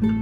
Traditioneel 0.00 0.12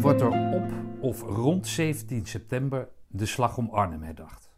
wordt 0.00 0.20
er 0.20 0.28
op 0.28 0.72
of 1.00 1.22
rond 1.22 1.66
17 1.66 2.26
september 2.26 2.88
de 3.06 3.26
Slag 3.26 3.56
om 3.56 3.70
Arnhem 3.70 4.02
herdacht. 4.02 4.50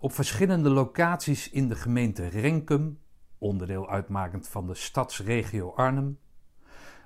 Op 0.00 0.12
verschillende 0.12 0.70
locaties 0.70 1.50
in 1.50 1.68
de 1.68 1.74
gemeente 1.74 2.26
Renkum, 2.26 2.98
onderdeel 3.38 3.90
uitmakend 3.90 4.48
van 4.48 4.66
de 4.66 4.74
stadsregio 4.74 5.70
Arnhem, 5.70 6.18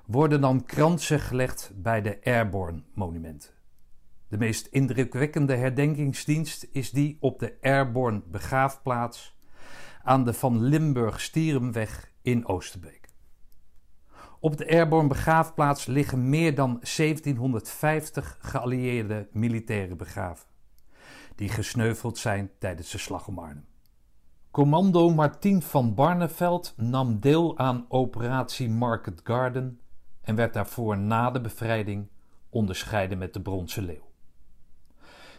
worden 0.05 0.41
dan 0.41 0.65
kransen 0.65 1.19
gelegd 1.19 1.71
bij 1.75 2.01
de 2.01 2.19
Airborne 2.23 2.83
monumenten. 2.93 3.49
De 4.27 4.37
meest 4.37 4.65
indrukwekkende 4.65 5.55
herdenkingsdienst 5.55 6.67
is 6.71 6.91
die 6.91 7.17
op 7.19 7.39
de 7.39 7.57
Airborne 7.61 8.21
begraafplaats 8.31 9.37
aan 10.03 10.23
de 10.23 10.33
Van 10.33 10.63
Limburg-Stierenweg 10.63 12.11
in 12.21 12.45
Oosterbeek. 12.45 13.09
Op 14.39 14.57
de 14.57 14.69
Airborne 14.69 15.07
begraafplaats 15.07 15.85
liggen 15.85 16.29
meer 16.29 16.55
dan 16.55 16.69
1750 16.69 18.37
geallieerde 18.41 19.27
militairen 19.31 19.97
begraven, 19.97 20.47
die 21.35 21.49
gesneuveld 21.49 22.17
zijn 22.17 22.51
tijdens 22.59 22.91
de 22.91 22.97
slag 22.97 23.27
om 23.27 23.39
Arnhem. 23.39 23.65
Commando 24.51 25.09
Martien 25.09 25.61
van 25.61 25.93
Barneveld 25.93 26.73
nam 26.77 27.19
deel 27.19 27.57
aan 27.57 27.85
operatie 27.89 28.69
Market 28.69 29.21
Garden 29.23 29.79
en 30.23 30.35
werd 30.35 30.53
daarvoor 30.53 30.97
na 30.97 31.31
de 31.31 31.41
bevrijding 31.41 32.07
onderscheiden 32.49 33.17
met 33.17 33.33
de 33.33 33.41
Bronzen 33.41 33.85
Leeuw. 33.85 34.11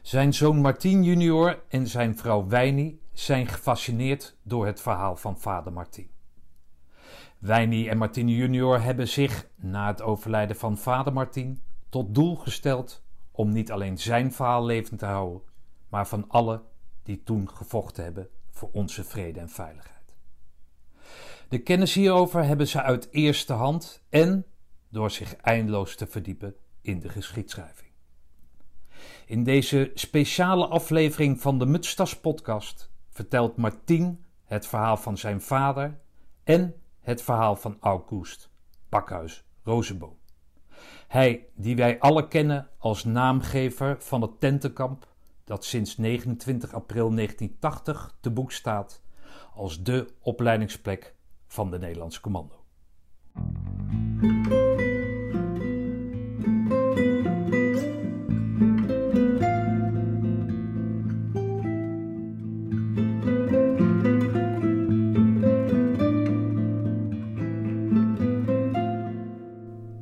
Zijn 0.03 0.35
zoon 0.35 0.61
Martien 0.61 1.05
junior 1.05 1.63
en 1.69 1.87
zijn 1.87 2.17
vrouw 2.17 2.47
Wijnie 2.47 3.01
zijn 3.13 3.47
gefascineerd 3.47 4.37
door 4.43 4.67
het 4.67 4.81
verhaal 4.81 5.17
van 5.17 5.39
vader 5.39 5.73
Martien. 5.73 6.11
Wijnie 7.39 7.89
en 7.89 7.99
Martini 7.99 8.37
junior 8.37 8.81
hebben 8.81 9.09
zich, 9.09 9.49
na 9.57 9.87
het 9.87 10.03
overlijden 10.03 10.57
van 10.57 10.79
vader 10.79 11.13
Martin, 11.13 11.63
tot 11.89 12.15
doel 12.15 12.37
gesteld 12.37 13.03
om 13.31 13.53
niet 13.53 13.73
alleen 13.73 13.99
zijn 13.99 14.33
verhaal 14.33 14.65
levend 14.65 14.99
te 14.99 15.07
houden, 15.07 15.43
maar 15.89 16.07
van 16.07 16.25
alle 16.29 16.63
die 17.03 17.23
toen 17.23 17.51
gevochten 17.51 18.05
hebben 18.05 18.29
voor 18.51 18.69
onze 18.73 19.05
vrede 19.05 19.41
en 19.41 19.49
veiligheid. 19.49 20.15
De 21.49 21.59
kennis 21.59 21.95
hierover 21.95 22.45
hebben 22.45 22.69
ze 22.69 22.83
uit 22.83 23.09
eerste 23.11 23.53
hand 23.53 24.03
en 24.09 24.47
door 24.95 25.11
zich 25.11 25.37
eindeloos 25.37 25.97
te 25.97 26.07
verdiepen 26.07 26.55
in 26.81 27.01
de 27.01 27.09
geschiedschrijving. 27.09 27.91
In 29.27 29.45
deze 29.45 29.91
speciale 29.95 30.67
aflevering 30.67 31.41
van 31.41 31.59
de 31.59 31.67
Mutstas 31.67 32.21
podcast 32.21 32.91
vertelt 33.11 33.57
Martin 33.57 34.25
het 34.45 34.67
verhaal 34.67 34.97
van 34.97 35.19
zijn 35.19 35.41
vader 35.41 36.01
en 36.45 36.75
het 37.01 37.23
verhaal 37.23 37.57
van 37.57 37.77
August 37.81 38.51
Pakhuis 38.89 39.45
Rozenboom. 39.63 40.17
Hij, 41.09 41.47
die 41.55 41.77
wij 41.77 42.01
alle 42.01 42.29
kennen 42.29 42.69
als 42.79 43.05
naamgever 43.05 43.97
van 43.99 44.23
het 44.23 44.41
tentenkamp, 44.41 45.09
dat 45.45 45.65
sinds 45.65 45.97
29 45.97 46.75
april 46.75 47.15
1980 47.15 48.17
te 48.21 48.31
boek 48.31 48.53
staat 48.53 49.03
als 49.55 49.83
de 49.83 50.15
opleidingsplek 50.21 51.15
van 51.47 51.71
de 51.71 51.79
Nederlandse 51.79 52.21
commando. 52.21 52.65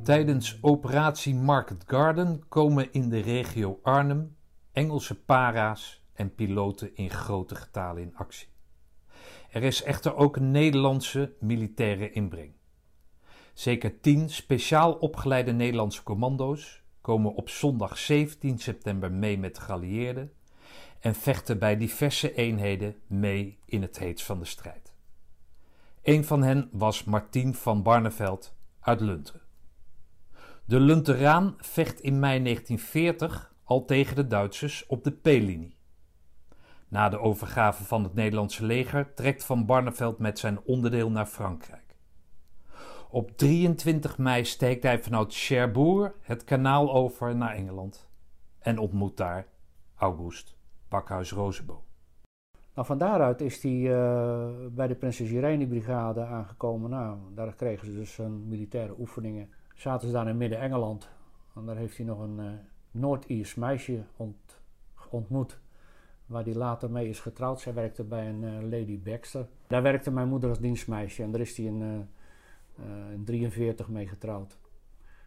Tijdens 0.03 0.57
operatie 0.61 1.35
Market 1.35 1.83
Garden 1.87 2.47
komen 2.47 2.93
in 2.93 3.09
de 3.09 3.19
regio 3.19 3.79
Arnhem 3.83 4.35
Engelse 4.71 5.23
para's 5.23 6.03
en 6.13 6.35
piloten 6.35 6.95
in 6.95 7.09
grote 7.09 7.55
getalen 7.55 8.01
in 8.01 8.15
actie. 8.15 8.47
Er 9.51 9.63
is 9.63 9.83
echter 9.83 10.15
ook 10.15 10.35
een 10.35 10.51
Nederlandse 10.51 11.33
militaire 11.39 12.11
inbreng. 12.11 12.53
Zeker 13.53 13.99
tien 13.99 14.29
speciaal 14.29 14.93
opgeleide 14.93 15.51
Nederlandse 15.51 16.03
commando's 16.03 16.83
komen 17.01 17.33
op 17.33 17.49
zondag 17.49 17.97
17 17.97 18.59
september 18.59 19.11
mee 19.11 19.37
met 19.37 19.55
de 19.55 19.61
geallieerden 19.61 20.33
en 20.99 21.15
vechten 21.15 21.59
bij 21.59 21.77
diverse 21.77 22.33
eenheden 22.33 22.95
mee 23.07 23.59
in 23.65 23.81
het 23.81 23.99
heets 23.99 24.23
van 24.23 24.39
de 24.39 24.45
strijd. 24.45 24.93
Een 26.01 26.25
van 26.25 26.43
hen 26.43 26.69
was 26.71 27.03
Martien 27.03 27.55
van 27.55 27.83
Barneveld 27.83 28.55
uit 28.79 28.99
Lunteren. 28.99 29.42
De 30.65 30.79
Lunteraan 30.79 31.55
vecht 31.57 31.99
in 31.99 32.19
mei 32.19 32.43
1940 32.43 33.53
al 33.63 33.85
tegen 33.85 34.15
de 34.15 34.27
Duitsers 34.27 34.85
op 34.85 35.03
de 35.03 35.11
P-linie. 35.11 35.77
Na 36.87 37.09
de 37.09 37.19
overgave 37.19 37.83
van 37.83 38.03
het 38.03 38.13
Nederlandse 38.13 38.65
leger 38.65 39.13
trekt 39.13 39.45
Van 39.45 39.65
Barneveld 39.65 40.19
met 40.19 40.39
zijn 40.39 40.59
onderdeel 40.63 41.11
naar 41.11 41.25
Frankrijk. 41.25 41.95
Op 43.09 43.37
23 43.37 44.17
mei 44.17 44.45
steekt 44.45 44.83
hij 44.83 45.03
vanuit 45.03 45.33
Cherbourg 45.35 46.13
het 46.21 46.43
kanaal 46.43 46.93
over 46.93 47.35
naar 47.35 47.55
Engeland 47.55 48.09
en 48.59 48.77
ontmoet 48.77 49.17
daar 49.17 49.47
August 49.95 50.55
Bakhuis 50.89 51.31
Rozenboom. 51.31 51.83
Nou, 52.73 52.87
van 52.87 52.97
daaruit 52.97 53.41
is 53.41 53.63
hij 53.63 53.71
uh, 53.71 54.47
bij 54.71 54.87
de 54.87 54.95
Prinses 54.95 55.29
Irene 55.29 55.67
Brigade 55.67 56.25
aangekomen. 56.25 56.89
Nou, 56.89 57.17
daar 57.35 57.55
kregen 57.55 57.87
ze 57.87 57.93
dus 57.93 58.17
hun 58.17 58.47
militaire 58.47 58.95
oefeningen 58.99 59.49
zaten 59.73 60.07
ze 60.07 60.13
daar 60.13 60.27
in 60.27 60.37
Midden-Engeland. 60.37 61.09
En 61.55 61.65
daar 61.65 61.75
heeft 61.75 61.97
hij 61.97 62.05
nog 62.05 62.19
een 62.19 62.39
uh, 62.39 62.51
Noord-Iers 62.91 63.55
meisje 63.55 64.03
ont, 64.15 64.59
ontmoet. 65.09 65.59
Waar 66.25 66.43
hij 66.43 66.53
later 66.53 66.91
mee 66.91 67.09
is 67.09 67.19
getrouwd. 67.19 67.61
Zij 67.61 67.73
werkte 67.73 68.03
bij 68.03 68.29
een 68.29 68.41
uh, 68.41 68.61
Lady 68.61 68.99
Baxter. 68.99 69.47
Daar 69.67 69.81
werkte 69.81 70.11
mijn 70.11 70.27
moeder 70.27 70.49
als 70.49 70.59
dienstmeisje. 70.59 71.23
En 71.23 71.31
daar 71.31 71.41
is 71.41 71.57
hij 71.57 71.65
in 71.65 71.79
1943 71.79 73.87
uh, 73.87 73.93
mee 73.93 74.07
getrouwd. 74.07 74.57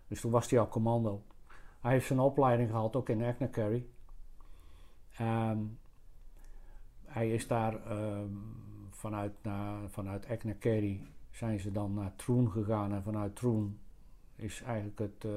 Dus 0.09 0.21
toen 0.21 0.31
was 0.31 0.51
hij 0.51 0.61
al 0.61 0.69
commando. 0.69 1.23
Hij 1.81 1.93
heeft 1.93 2.07
zijn 2.07 2.19
opleiding 2.19 2.71
gehad 2.71 2.97
ook 2.97 3.09
in 3.09 3.23
Agnacarry. 3.23 3.87
Um, 5.21 5.79
hij 7.05 7.31
is 7.31 7.47
daar 7.47 7.91
um, 7.91 8.43
vanuit, 8.91 9.33
na, 9.43 9.79
vanuit 9.89 10.29
Agnacarry 10.29 11.07
zijn 11.31 11.61
ze 11.61 11.73
dan 11.73 11.95
naar 11.95 12.17
Troon 12.17 12.51
gegaan. 12.51 12.93
En 12.93 13.03
vanuit 13.03 13.37
Troon 13.37 13.79
is 14.37 14.63
eigenlijk 14.63 14.99
het 14.99 15.25
uh, 15.25 15.33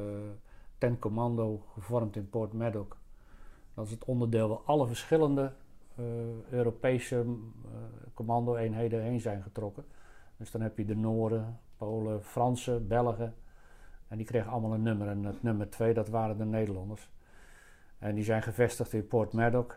Ten 0.78 1.00
Commando 1.00 1.64
gevormd 1.74 2.16
in 2.16 2.30
Port 2.30 2.54
Maddox. 2.54 2.98
Dat 3.74 3.86
is 3.86 3.92
het 3.92 4.06
onderdeel 4.06 4.50
waar 4.50 4.62
alle 4.66 4.88
verschillende 4.88 5.54
uh, 6.00 6.06
Europese 6.50 7.16
uh, 7.16 7.72
commando-eenheden 8.14 9.02
heen 9.02 9.20
zijn 9.20 9.42
getrokken. 9.42 9.86
Dus 10.38 10.52
dan 10.52 10.62
heb 10.62 10.78
je 10.78 10.86
de 10.86 10.96
Noorden, 10.96 11.60
Polen, 11.78 12.24
Fransen, 12.24 12.88
Belgen. 12.88 13.36
En 14.08 14.18
die 14.18 14.26
kregen 14.26 14.52
allemaal 14.52 14.74
een 14.74 14.82
nummer. 14.82 15.08
En 15.08 15.24
het 15.24 15.44
nummer 15.44 15.70
2, 15.70 15.94
dat 15.94 16.10
waren 16.10 16.38
de 16.38 16.46
Nederlanders. 16.46 17.10
En 18.00 18.16
die 18.16 18.24
zijn 18.24 18.42
gevestigd 18.42 18.94
in 18.94 19.08
Port 19.08 19.34
Maddox. 19.34 19.76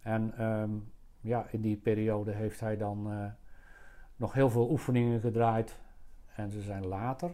En 0.00 0.44
um, 0.44 0.92
ja, 1.20 1.46
in 1.50 1.60
die 1.60 1.76
periode 1.76 2.32
heeft 2.32 2.60
hij 2.60 2.76
dan 2.76 3.32
nog 4.16 4.32
heel 4.32 4.50
veel 4.50 4.70
oefeningen 4.70 5.20
gedraaid. 5.20 5.78
En 6.34 6.50
ze 6.50 6.62
zijn 6.62 6.86
later, 6.86 7.30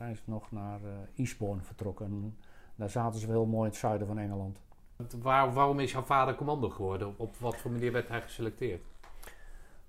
zijn 0.00 0.16
ze 0.16 0.22
nog 0.24 0.50
naar 0.50 0.80
uh, 0.80 0.88
Eastbourne 1.16 1.62
vertrokken. 1.62 2.06
En 2.06 2.36
daar 2.74 2.90
zaten 2.90 3.20
ze 3.20 3.26
heel 3.26 3.46
mooi 3.46 3.64
in 3.64 3.70
het 3.70 3.80
zuiden 3.80 4.06
van 4.06 4.18
Engeland. 4.18 4.58
Waar, 5.22 5.52
waarom 5.52 5.80
is 5.80 5.92
jouw 5.92 6.02
vader 6.02 6.34
commando 6.34 6.68
geworden? 6.68 7.14
Op 7.16 7.36
wat 7.36 7.56
voor 7.56 7.70
manier 7.70 7.92
werd 7.92 8.08
hij 8.08 8.20
geselecteerd? 8.20 8.82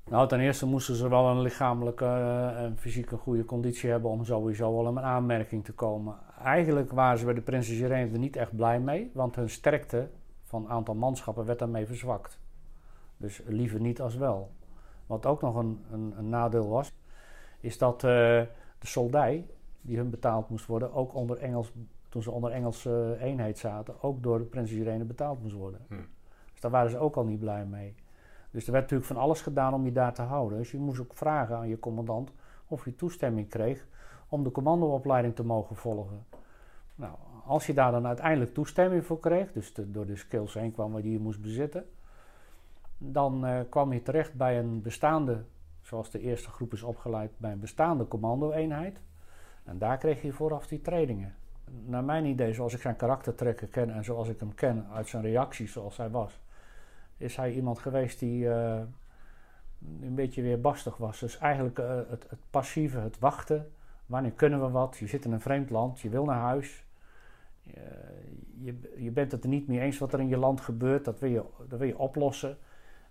Nou, 0.09 0.27
ten 0.27 0.39
eerste 0.39 0.65
moesten 0.65 0.95
ze 0.95 1.09
wel 1.09 1.27
een 1.27 1.41
lichamelijke 1.41 2.05
uh, 2.05 2.63
en 2.63 2.77
fysieke 2.77 3.17
goede 3.17 3.45
conditie 3.45 3.89
hebben 3.89 4.09
om 4.11 4.25
sowieso 4.25 4.73
wel 4.75 4.89
in 4.89 4.97
een 4.97 5.03
aanmerking 5.03 5.65
te 5.65 5.73
komen. 5.73 6.15
Eigenlijk 6.43 6.91
waren 6.91 7.19
ze 7.19 7.25
bij 7.25 7.33
de 7.33 7.41
Prinses 7.41 7.79
Irene 7.79 8.11
er 8.11 8.19
niet 8.19 8.35
echt 8.35 8.55
blij 8.55 8.79
mee, 8.79 9.11
want 9.13 9.35
hun 9.35 9.49
sterkte 9.49 10.09
van 10.43 10.69
aantal 10.69 10.95
manschappen 10.95 11.45
werd 11.45 11.59
daarmee 11.59 11.85
verzwakt. 11.85 12.39
Dus 13.17 13.41
liever 13.45 13.79
niet 13.79 14.01
als 14.01 14.15
wel. 14.15 14.51
Wat 15.07 15.25
ook 15.25 15.41
nog 15.41 15.55
een, 15.55 15.85
een, 15.91 16.13
een 16.17 16.29
nadeel 16.29 16.69
was, 16.69 16.93
is 17.59 17.77
dat 17.77 17.95
uh, 17.95 18.09
de 18.79 18.87
soldij 18.87 19.45
die 19.81 19.97
hun 19.97 20.09
betaald 20.09 20.49
moest 20.49 20.65
worden, 20.65 20.93
ook 20.93 21.13
onder 21.13 21.37
Engels, 21.37 21.71
toen 22.09 22.21
ze 22.21 22.31
onder 22.31 22.51
Engelse 22.51 23.17
eenheid 23.19 23.57
zaten, 23.57 24.01
ook 24.01 24.23
door 24.23 24.37
de 24.37 24.45
Prinses 24.45 24.77
Irene 24.77 25.03
betaald 25.03 25.41
moest 25.41 25.55
worden. 25.55 25.85
Hm. 25.87 25.95
Dus 26.51 26.61
daar 26.61 26.71
waren 26.71 26.91
ze 26.91 26.97
ook 26.97 27.15
al 27.15 27.25
niet 27.25 27.39
blij 27.39 27.65
mee. 27.65 27.95
Dus 28.51 28.65
er 28.65 28.71
werd 28.71 28.83
natuurlijk 28.83 29.11
van 29.11 29.21
alles 29.21 29.41
gedaan 29.41 29.73
om 29.73 29.85
je 29.85 29.91
daar 29.91 30.13
te 30.13 30.21
houden. 30.21 30.57
Dus 30.57 30.71
je 30.71 30.77
moest 30.77 30.99
ook 30.99 31.13
vragen 31.13 31.55
aan 31.55 31.67
je 31.67 31.79
commandant 31.79 32.31
of 32.67 32.85
je 32.85 32.95
toestemming 32.95 33.49
kreeg 33.49 33.85
om 34.29 34.43
de 34.43 34.51
commandoopleiding 34.51 35.35
te 35.35 35.43
mogen 35.43 35.75
volgen. 35.75 36.25
Nou, 36.95 37.15
als 37.45 37.65
je 37.65 37.73
daar 37.73 37.91
dan 37.91 38.07
uiteindelijk 38.07 38.53
toestemming 38.53 39.05
voor 39.05 39.19
kreeg, 39.19 39.51
dus 39.51 39.73
door 39.73 40.05
de 40.05 40.15
skills 40.15 40.53
heen 40.53 40.71
kwam 40.71 41.01
die 41.01 41.11
je 41.11 41.19
moest 41.19 41.41
bezitten, 41.41 41.85
dan 42.97 43.45
uh, 43.45 43.59
kwam 43.69 43.93
je 43.93 44.01
terecht 44.01 44.33
bij 44.33 44.59
een 44.59 44.81
bestaande, 44.81 45.43
zoals 45.81 46.09
de 46.09 46.19
eerste 46.19 46.49
groep 46.49 46.73
is 46.73 46.83
opgeleid, 46.83 47.31
bij 47.37 47.51
een 47.51 47.59
bestaande 47.59 48.07
commando-eenheid. 48.07 49.01
En 49.63 49.77
daar 49.77 49.97
kreeg 49.97 50.21
je 50.21 50.31
vooraf 50.31 50.67
die 50.67 50.81
trainingen. 50.81 51.35
Naar 51.85 52.03
mijn 52.03 52.25
idee, 52.25 52.53
zoals 52.53 52.73
ik 52.73 52.81
zijn 52.81 52.95
karaktertrekken 52.95 53.69
ken 53.69 53.93
en 53.93 54.03
zoals 54.03 54.27
ik 54.27 54.39
hem 54.39 54.53
ken 54.53 54.87
uit 54.93 55.07
zijn 55.07 55.23
reacties 55.23 55.71
zoals 55.71 55.97
hij 55.97 56.09
was, 56.09 56.39
is 57.17 57.35
hij 57.35 57.53
iemand 57.53 57.79
geweest 57.79 58.19
die 58.19 58.43
uh, 58.43 58.79
een 60.01 60.15
beetje 60.15 60.41
weer 60.41 60.61
bastig 60.61 60.97
was. 60.97 61.19
Dus 61.19 61.37
eigenlijk 61.37 61.79
uh, 61.79 61.95
het, 62.09 62.25
het, 62.29 62.39
passieve, 62.49 62.99
het 62.99 63.19
wachten. 63.19 63.71
Wanneer 64.05 64.31
kunnen 64.31 64.61
we 64.61 64.69
wat? 64.69 64.97
Je 64.97 65.07
zit 65.07 65.25
in 65.25 65.31
een 65.31 65.41
vreemd 65.41 65.69
land, 65.69 65.99
je 65.99 66.09
wil 66.09 66.25
naar 66.25 66.39
huis. 66.39 66.85
Je, 68.61 68.79
je 68.97 69.11
bent 69.11 69.31
het 69.31 69.43
er 69.43 69.49
niet 69.49 69.67
mee 69.67 69.79
eens 69.79 69.97
wat 69.97 70.13
er 70.13 70.19
in 70.19 70.27
je 70.27 70.37
land 70.37 70.61
gebeurt, 70.61 71.05
dat 71.05 71.19
wil 71.19 71.29
je, 71.29 71.43
dat 71.67 71.79
wil 71.79 71.87
je 71.87 71.97
oplossen. 71.97 72.57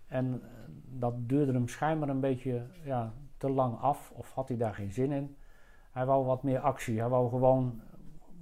En 0.06 0.42
dat 0.88 1.14
duurde 1.16 1.52
hem 1.52 1.68
schijnbaar 1.68 2.08
een 2.08 2.20
beetje 2.20 2.62
ja, 2.84 3.12
te 3.36 3.50
lang 3.50 3.78
af, 3.78 4.12
of 4.14 4.32
had 4.32 4.48
hij 4.48 4.56
daar 4.56 4.74
geen 4.74 4.92
zin 4.92 5.12
in. 5.12 5.36
Hij 5.90 6.06
wou 6.06 6.24
wat 6.24 6.42
meer 6.42 6.58
actie. 6.58 6.98
Hij 6.98 7.08
wou 7.08 7.28
gewoon, 7.28 7.80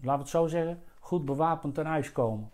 laten 0.02 0.12
we 0.12 0.18
het 0.18 0.28
zo 0.28 0.46
zeggen, 0.46 0.82
goed 1.00 1.24
bewapend 1.24 1.74
ten 1.74 1.86
ijs 1.86 2.12
komen. 2.12 2.50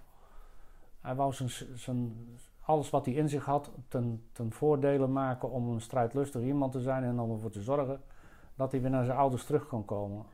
Hij 1.00 1.14
wou 1.14 1.32
zijn, 1.74 2.28
alles 2.60 2.90
wat 2.90 3.04
hij 3.04 3.14
in 3.14 3.28
zich 3.28 3.44
had 3.44 3.70
ten, 3.88 4.24
ten 4.32 4.52
voordele 4.52 5.06
maken 5.06 5.50
om 5.50 5.68
een 5.68 5.80
strijdlustig 5.80 6.42
iemand 6.42 6.72
te 6.72 6.80
zijn 6.80 7.04
en 7.04 7.20
om 7.20 7.30
ervoor 7.30 7.50
te 7.50 7.62
zorgen 7.62 8.00
dat 8.54 8.70
hij 8.70 8.80
weer 8.80 8.90
naar 8.90 9.04
zijn 9.04 9.18
ouders 9.18 9.44
terug 9.44 9.66
kon 9.66 9.84
komen. 9.84 10.24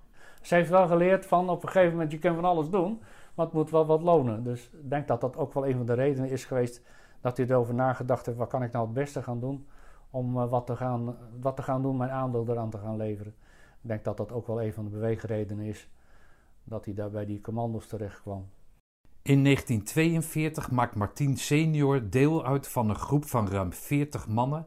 Ze 0.42 0.54
heeft 0.54 0.70
wel 0.70 0.86
geleerd 0.86 1.26
van 1.26 1.48
op 1.48 1.62
een 1.62 1.68
gegeven 1.68 1.92
moment 1.92 2.12
je 2.12 2.18
kunt 2.18 2.34
van 2.34 2.44
alles 2.44 2.70
doen, 2.70 3.00
maar 3.34 3.46
het 3.46 3.54
moet 3.54 3.70
wel 3.70 3.86
wat 3.86 4.02
lonen. 4.02 4.44
Dus 4.44 4.70
ik 4.72 4.90
denk 4.90 5.08
dat 5.08 5.20
dat 5.20 5.36
ook 5.36 5.54
wel 5.54 5.66
een 5.66 5.76
van 5.76 5.86
de 5.86 5.94
redenen 5.94 6.30
is 6.30 6.44
geweest 6.44 6.82
dat 7.20 7.36
hij 7.36 7.46
erover 7.46 7.74
nagedacht 7.74 8.26
heeft, 8.26 8.38
wat 8.38 8.48
kan 8.48 8.62
ik 8.62 8.72
nou 8.72 8.84
het 8.84 8.94
beste 8.94 9.22
gaan 9.22 9.40
doen 9.40 9.66
om 10.10 10.36
uh, 10.36 10.50
wat, 10.50 10.66
te 10.66 10.76
gaan, 10.76 11.16
wat 11.40 11.56
te 11.56 11.62
gaan 11.62 11.82
doen, 11.82 11.96
mijn 11.96 12.10
aandeel 12.10 12.44
eraan 12.48 12.70
te 12.70 12.78
gaan 12.78 12.96
leveren. 12.96 13.34
Ik 13.82 13.88
denk 13.88 14.04
dat 14.04 14.16
dat 14.16 14.32
ook 14.32 14.46
wel 14.46 14.62
een 14.62 14.72
van 14.72 14.84
de 14.84 14.90
beweegredenen 14.90 15.64
is 15.64 15.88
dat 16.64 16.84
hij 16.84 16.94
daar 16.94 17.10
bij 17.10 17.24
die 17.24 17.40
commando's 17.40 17.86
terecht 17.86 18.20
kwam. 18.20 18.48
In 19.22 19.44
1942 19.44 20.70
maakt 20.70 20.94
Martin 20.94 21.36
senior 21.36 22.10
deel 22.10 22.44
uit 22.46 22.68
van 22.68 22.88
een 22.88 22.96
groep 22.96 23.24
van 23.24 23.48
ruim 23.48 23.72
40 23.72 24.28
mannen 24.28 24.66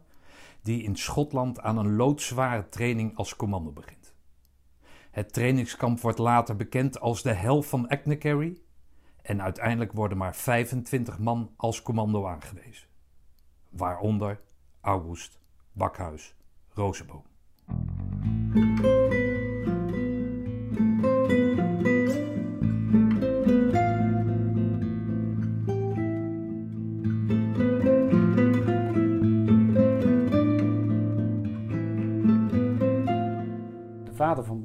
die 0.61 0.83
in 0.83 0.95
Schotland 0.95 1.59
aan 1.59 1.77
een 1.77 1.95
loodzware 1.95 2.69
training 2.69 3.17
als 3.17 3.35
commando 3.35 3.71
begint. 3.71 4.13
Het 5.11 5.33
trainingskamp 5.33 5.99
wordt 5.99 6.17
later 6.17 6.55
bekend 6.55 6.99
als 6.99 7.21
de 7.21 7.33
Hel 7.33 7.61
van 7.61 7.87
Agnecarry 7.87 8.61
en 9.21 9.41
uiteindelijk 9.41 9.91
worden 9.91 10.17
maar 10.17 10.35
25 10.35 11.19
man 11.19 11.53
als 11.55 11.81
commando 11.81 12.27
aangewezen. 12.27 12.87
Waaronder 13.69 14.41
August 14.81 15.39
Bakhuis 15.71 16.35
Rozenboom. 16.69 17.23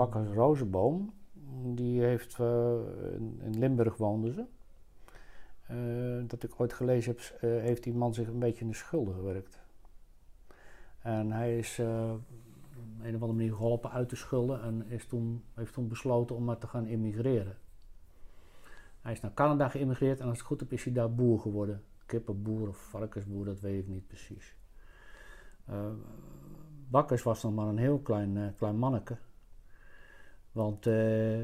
Bakhuis 0.08 0.37
Rozenboom, 0.37 1.12
die 1.75 2.02
heeft, 2.02 2.38
uh, 2.40 2.46
in 3.38 3.58
Limburg 3.58 3.96
woonden 3.96 4.32
ze. 4.32 4.44
Uh, 5.70 6.28
dat 6.28 6.43
ik 6.43 6.60
ooit 6.60 6.72
gelezen 6.72 7.16
heb, 7.16 7.43
uh, 7.43 7.60
heeft 7.60 7.82
die 7.82 7.94
man 7.94 8.14
zich 8.14 8.28
een 8.28 8.38
beetje 8.38 8.64
in 8.64 8.70
de 8.70 8.76
schulden 8.76 9.14
gewerkt. 9.14 9.58
En 10.99 11.32
hij 11.32 11.58
is 11.58 11.78
op 11.78 12.20
een 13.02 13.14
of 13.14 13.22
andere 13.22 13.32
manier 13.32 13.52
geholpen 13.52 13.90
uit 13.90 14.10
de 14.10 14.16
schulden 14.16 14.62
en 14.62 14.87
is 14.87 15.06
toen, 15.06 15.44
heeft 15.55 15.72
toen 15.72 15.88
besloten 15.88 16.37
om 16.37 16.44
maar 16.44 16.58
te 16.58 16.66
gaan 16.66 16.87
immigreren. 16.87 17.56
Hij 19.00 19.12
is 19.12 19.20
naar 19.20 19.34
Canada 19.34 19.69
geïmmigreerd 19.69 20.20
en 20.20 20.28
als 20.28 20.38
het 20.38 20.46
goed 20.46 20.60
heb 20.60 20.72
is 20.72 20.84
hij 20.84 20.93
daar 20.93 21.14
boer 21.14 21.40
geworden. 21.40 21.82
Kippenboer 22.06 22.69
of 22.69 22.76
varkensboer, 22.76 23.44
dat 23.44 23.60
weet 23.60 23.82
ik 23.82 23.88
niet 23.88 24.06
precies. 24.06 24.56
Uh, 25.70 25.87
Bakkers 26.88 27.22
was 27.22 27.43
nog 27.43 27.55
maar 27.55 27.66
een 27.66 27.78
heel 27.78 27.99
klein, 27.99 28.55
klein 28.56 28.76
manneke. 28.76 29.16
Want 30.58 30.87
uh, 30.87 31.38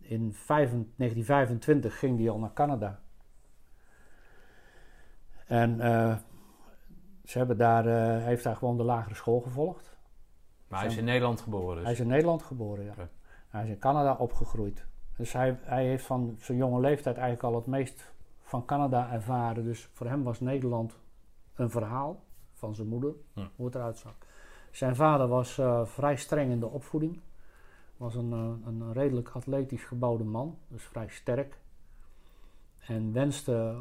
in 0.00 0.32
5, 0.32 0.70
1925 0.96 1.98
ging 1.98 2.18
hij 2.18 2.30
al 2.30 2.38
naar 2.38 2.52
Canada. 2.52 3.00
En 5.46 5.78
ze 7.24 7.38
hebben 7.38 7.56
daar, 7.56 7.84
hij 7.84 8.22
heeft 8.22 8.44
daar 8.44 8.56
gewoon 8.56 8.76
de 8.76 8.82
lagere 8.82 9.14
school 9.14 9.40
gevolgd. 9.40 9.96
Maar 10.68 10.80
hij 10.80 10.88
is 10.88 10.96
in 10.96 11.04
Nederland 11.04 11.40
geboren 11.40 11.74
dus? 11.74 11.84
Hij 11.84 11.92
is 11.92 12.00
in 12.00 12.06
Nederland 12.06 12.42
geboren, 12.42 12.84
ja. 12.84 12.92
Okay. 12.92 13.08
Hij 13.48 13.64
is 13.64 13.68
in 13.68 13.78
Canada 13.78 14.14
opgegroeid. 14.14 14.86
Dus 15.16 15.32
hij, 15.32 15.58
hij 15.62 15.86
heeft 15.86 16.04
van 16.04 16.36
zijn 16.38 16.58
jonge 16.58 16.80
leeftijd 16.80 17.16
eigenlijk 17.16 17.54
al 17.54 17.60
het 17.60 17.66
meest 17.66 18.12
van 18.42 18.64
Canada 18.64 19.12
ervaren. 19.12 19.64
Dus 19.64 19.88
voor 19.92 20.06
hem 20.06 20.22
was 20.22 20.40
Nederland 20.40 20.98
een 21.54 21.70
verhaal 21.70 22.24
van 22.52 22.74
zijn 22.74 22.88
moeder, 22.88 23.12
hm. 23.32 23.46
hoe 23.56 23.66
het 23.66 23.74
eruit 23.74 23.98
zag. 23.98 24.16
Zijn 24.70 24.96
vader 24.96 25.28
was 25.28 25.58
uh, 25.58 25.84
vrij 25.84 26.16
streng 26.16 26.50
in 26.50 26.60
de 26.60 26.68
opvoeding. 26.68 27.20
Was 28.04 28.14
een, 28.14 28.30
uh, 28.30 28.66
een 28.66 28.92
redelijk 28.92 29.28
atletisch 29.28 29.84
gebouwde 29.84 30.24
man, 30.24 30.58
dus 30.68 30.82
vrij 30.82 31.08
sterk. 31.08 31.58
En 32.86 33.12
wenste 33.12 33.76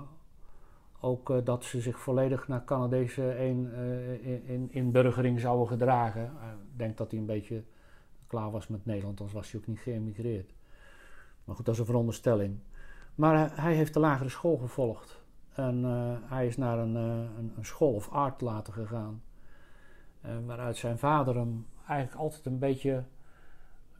ook 0.99 1.29
uh, 1.29 1.37
dat 1.43 1.63
ze 1.63 1.81
zich 1.81 1.99
volledig 1.99 2.47
naar 2.47 2.63
Canadese 2.63 3.39
een, 3.39 3.73
in, 4.21 4.45
in, 4.45 4.71
inburgering 4.71 5.39
zouden 5.39 5.67
gedragen. 5.67 6.23
Ik 6.71 6.77
denk 6.77 6.97
dat 6.97 7.11
hij 7.11 7.19
een 7.19 7.25
beetje 7.25 7.63
klaar 8.27 8.51
was 8.51 8.67
met 8.67 8.85
Nederland, 8.85 9.19
anders 9.19 9.37
was 9.37 9.51
hij 9.51 9.61
ook 9.61 9.67
niet 9.67 9.79
geëmigreerd. 9.79 10.53
Maar 11.43 11.55
goed, 11.55 11.65
dat 11.65 11.73
is 11.73 11.79
een 11.79 11.85
veronderstelling. 11.85 12.59
Maar 13.15 13.61
hij 13.61 13.75
heeft 13.75 13.93
de 13.93 13.99
lagere 13.99 14.29
school 14.29 14.57
gevolgd. 14.57 15.23
En 15.53 15.83
hij 16.25 16.47
is 16.47 16.57
naar 16.57 16.79
een, 16.79 16.95
een, 16.95 17.53
een, 17.57 17.65
school 17.65 17.93
of 17.93 18.09
art 18.09 18.41
later 18.41 18.73
gegaan. 18.73 19.21
Waaruit 20.45 20.77
zijn 20.77 20.97
vader 20.97 21.35
hem 21.35 21.65
eigenlijk 21.87 22.19
altijd 22.19 22.45
een 22.45 22.59
beetje, 22.59 23.03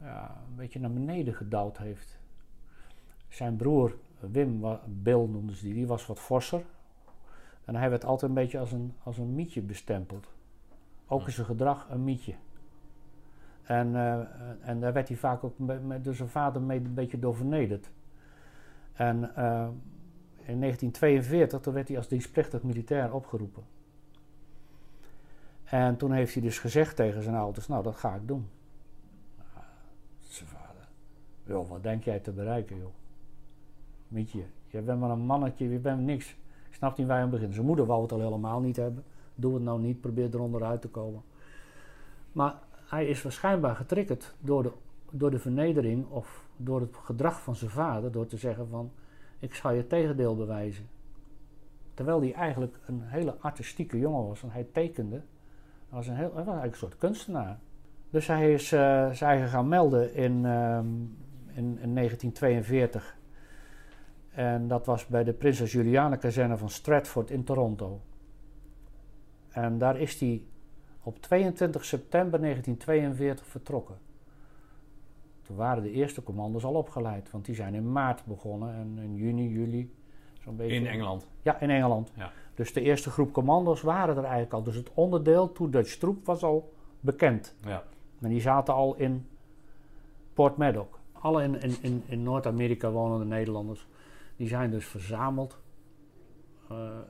ja, 0.00 0.42
een 0.48 0.56
beetje 0.56 0.80
naar 0.80 0.92
beneden 0.92 1.34
gedouwd 1.34 1.78
heeft. 1.78 2.18
Zijn 3.28 3.56
broer, 3.56 3.96
Wim, 4.18 4.78
Bill 4.86 5.26
noemden 5.26 5.56
ze 5.56 5.64
die, 5.64 5.74
die 5.74 5.86
was 5.86 6.06
wat 6.06 6.20
forser. 6.20 6.64
En 7.64 7.76
hij 7.76 7.90
werd 7.90 8.04
altijd 8.04 8.30
een 8.30 8.36
beetje 8.36 8.58
als 8.58 8.72
een, 8.72 8.94
als 9.02 9.18
een 9.18 9.34
mietje 9.34 9.60
bestempeld. 9.60 10.28
Ook 11.06 11.26
in 11.26 11.32
zijn 11.32 11.46
gedrag 11.46 11.86
een 11.90 12.04
mietje. 12.04 12.34
En, 13.62 13.88
uh, 13.88 14.20
en 14.60 14.80
daar 14.80 14.92
werd 14.92 15.08
hij 15.08 15.16
vaak 15.16 15.44
ook 15.44 15.58
met, 15.58 16.04
door 16.04 16.14
zijn 16.14 16.28
vader 16.28 16.62
mee 16.62 16.78
een 16.78 16.94
beetje 16.94 17.18
door 17.18 17.36
vernederd. 17.36 17.90
En 18.92 19.16
uh, 19.16 19.68
in 20.36 20.60
1942 20.60 21.60
toen 21.60 21.74
werd 21.74 21.88
hij 21.88 21.96
als 21.96 22.08
dienstplichtig 22.08 22.62
militair 22.62 23.14
opgeroepen. 23.14 23.64
En 25.64 25.96
toen 25.96 26.12
heeft 26.12 26.32
hij 26.32 26.42
dus 26.42 26.58
gezegd 26.58 26.96
tegen 26.96 27.22
zijn 27.22 27.34
ouders: 27.34 27.66
Nou, 27.66 27.82
dat 27.82 27.96
ga 27.96 28.14
ik 28.14 28.28
doen. 28.28 28.48
Zijn 30.34 30.48
vader: 30.48 30.88
Joh, 31.44 31.68
wat 31.68 31.82
denk 31.82 32.04
jij 32.04 32.18
te 32.18 32.32
bereiken, 32.32 32.76
joh? 32.76 32.92
Mietje, 34.08 34.44
je 34.66 34.80
bent 34.80 35.00
maar 35.00 35.10
een 35.10 35.18
mannetje, 35.18 35.68
je 35.68 35.78
bent 35.78 36.00
niks. 36.00 36.30
Ik 36.68 36.74
snap 36.74 36.96
niet 36.96 37.06
waar 37.06 37.26
je 37.26 37.44
aan. 37.46 37.52
Zijn 37.52 37.66
moeder 37.66 37.86
wou 37.86 38.02
het 38.02 38.12
al 38.12 38.20
helemaal 38.20 38.60
niet 38.60 38.76
hebben. 38.76 39.04
Doe 39.34 39.54
het 39.54 39.62
nou 39.62 39.80
niet, 39.80 40.00
probeer 40.00 40.34
eronder 40.34 40.64
uit 40.64 40.80
te 40.80 40.88
komen. 40.88 41.22
Maar 42.32 42.54
hij 42.86 43.06
is 43.06 43.22
waarschijnlijk 43.22 43.76
getriggerd 43.76 44.34
door 44.40 44.62
de, 44.62 44.72
door 45.10 45.30
de 45.30 45.38
vernedering 45.38 46.06
of 46.08 46.48
door 46.56 46.80
het 46.80 46.96
gedrag 46.96 47.42
van 47.42 47.56
zijn 47.56 47.70
vader, 47.70 48.12
door 48.12 48.26
te 48.26 48.36
zeggen 48.36 48.68
van 48.68 48.90
ik 49.38 49.54
zal 49.54 49.72
je 49.72 49.86
tegendeel 49.86 50.36
bewijzen. 50.36 50.88
Terwijl 51.94 52.20
hij 52.20 52.32
eigenlijk 52.32 52.78
een 52.86 53.02
hele 53.02 53.36
artistieke 53.38 53.98
jongen 53.98 54.26
was 54.26 54.42
en 54.42 54.50
hij 54.50 54.66
tekende. 54.72 55.22
Was, 55.88 56.06
een 56.06 56.16
heel, 56.16 56.34
hij 56.34 56.44
was 56.44 56.54
eigenlijk 56.54 56.72
een 56.72 56.78
soort 56.78 56.98
kunstenaar. 56.98 57.58
Dus 58.14 58.26
hij 58.26 58.52
is 58.52 58.72
uh, 58.72 59.10
zijn 59.10 59.48
gaan 59.48 59.68
melden 59.68 60.14
in, 60.14 60.44
um, 60.44 61.16
in, 61.52 61.78
in, 61.80 61.94
1942. 61.94 63.16
En 64.30 64.68
dat 64.68 64.86
was 64.86 65.06
bij 65.06 65.24
de 65.24 65.32
Prinses 65.32 65.72
Juliana 65.72 66.16
kazerne 66.16 66.56
van 66.56 66.68
Stratford 66.68 67.30
in 67.30 67.44
Toronto. 67.44 68.00
En 69.50 69.78
daar 69.78 70.00
is 70.00 70.20
hij 70.20 70.42
op 71.02 71.18
22 71.18 71.84
september 71.84 72.40
1942 72.40 73.46
vertrokken. 73.46 73.96
Toen 75.42 75.56
waren 75.56 75.82
de 75.82 75.90
eerste 75.90 76.22
commando's 76.22 76.64
al 76.64 76.74
opgeleid, 76.74 77.30
want 77.30 77.44
die 77.44 77.54
zijn 77.54 77.74
in 77.74 77.92
maart 77.92 78.24
begonnen 78.24 78.74
en 78.74 78.98
in 79.02 79.14
juni, 79.14 79.48
juli. 79.48 79.94
Zo'n 80.40 80.56
beetje. 80.56 80.74
In 80.74 80.86
Engeland? 80.86 81.26
Ja, 81.42 81.60
in 81.60 81.70
Engeland. 81.70 82.12
Ja. 82.16 82.30
Dus 82.54 82.72
de 82.72 82.80
eerste 82.80 83.10
groep 83.10 83.32
commando's 83.32 83.82
waren 83.82 84.16
er 84.16 84.22
eigenlijk 84.22 84.52
al. 84.52 84.62
Dus 84.62 84.76
het 84.76 84.90
onderdeel 84.94 85.52
To 85.52 85.68
Dutch 85.68 85.96
Troep 85.96 86.26
was 86.26 86.42
al 86.42 86.72
bekend. 87.00 87.56
Ja. 87.60 87.82
En 88.24 88.30
die 88.30 88.40
zaten 88.40 88.74
al 88.74 88.94
in 88.94 89.28
Port 90.32 90.56
Maddox. 90.56 90.98
alle 91.12 91.42
in, 91.42 91.60
in, 91.60 91.76
in, 91.80 92.02
in 92.06 92.22
Noord-Amerika 92.22 92.90
wonende 92.90 93.24
Nederlanders, 93.24 93.86
die 94.36 94.48
zijn 94.48 94.70
dus 94.70 94.86
verzameld 94.86 95.58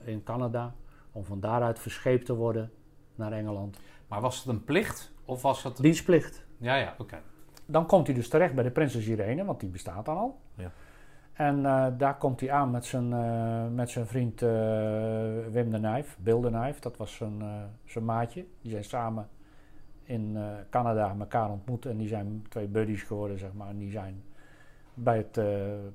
in 0.05 0.23
Canada 0.23 0.75
om 1.13 1.25
van 1.25 1.41
daaruit 1.41 1.79
verscheept 1.79 2.27
te 2.27 2.35
worden 2.35 2.71
naar 3.15 3.33
Engeland. 3.33 3.79
Maar 4.09 4.21
was 4.21 4.39
het 4.39 4.47
een 4.47 4.65
plicht 4.65 5.13
of 5.25 5.43
was 5.43 5.63
het... 5.63 5.77
Dienstplicht. 5.77 6.47
Ja, 6.57 6.75
ja, 6.75 6.95
oké. 6.99 7.21
Dan 7.67 7.87
komt 7.87 8.07
hij 8.07 8.17
dus 8.17 8.29
terecht 8.29 8.55
bij 8.55 8.65
de 8.65 8.71
Prinses 8.71 9.07
Irene, 9.07 9.45
want 9.45 9.61
die 9.61 9.69
bestaat 9.69 10.05
dan 10.05 10.17
al. 10.17 10.41
Ja. 10.55 10.71
En 11.33 11.59
uh, 11.59 11.87
daar 11.99 12.19
komt 12.19 12.41
hij 12.41 12.51
aan 12.51 12.71
met 12.71 12.85
zijn, 12.85 13.11
uh, 13.11 13.67
met 13.69 13.91
zijn 13.91 14.07
vriend 14.07 14.41
Wim 15.51 15.71
de 15.71 15.79
Nijf, 15.79 16.17
Bill 16.21 16.41
de 16.41 16.51
Nijf. 16.51 16.79
Dat 16.79 16.97
was 16.97 17.15
zijn, 17.15 17.43
zijn 17.85 18.05
maatje. 18.05 18.47
Die 18.61 18.71
zijn 18.71 18.85
samen 18.85 19.29
in 20.05 20.39
Canada 20.71 21.17
elkaar 21.19 21.51
ontmoet. 21.51 21.87
En 21.87 21.97
die 21.97 22.09
zijn 22.09 22.47
twee 22.49 22.69
buddies 22.69 23.03
geworden, 23.03 23.39
zeg 23.39 23.53
maar. 23.53 23.69
En 23.69 23.79
die 23.79 23.91
zijn 23.91 24.23
bij 24.95 25.17
het 25.17 25.41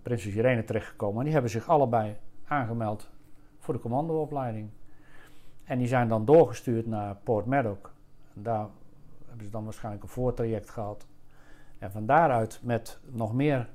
Prinses 0.02 0.36
Irene 0.36 0.64
terechtgekomen. 0.64 1.18
En 1.18 1.24
die 1.24 1.34
hebben 1.34 1.52
zich 1.52 1.68
allebei 1.68 2.16
aangemeld 2.48 3.10
voor 3.60 3.74
de 3.74 3.80
commandoopleiding. 3.80 4.70
En 5.64 5.78
die 5.78 5.88
zijn 5.88 6.08
dan 6.08 6.26
doorgestuurd 6.26 6.88
naar 6.88 7.16
Port 7.16 7.46
Maddock. 7.46 7.94
Daar 8.34 8.68
hebben 9.28 9.46
ze 9.46 9.52
dan 9.52 9.64
waarschijnlijk 9.64 10.04
een 10.04 10.10
voortraject 10.10 10.70
gehad. 10.70 11.08
En 11.78 11.92
van 11.92 12.06
daaruit 12.06 12.60
met 12.64 13.00
nog 13.10 13.34
meer 13.34 13.70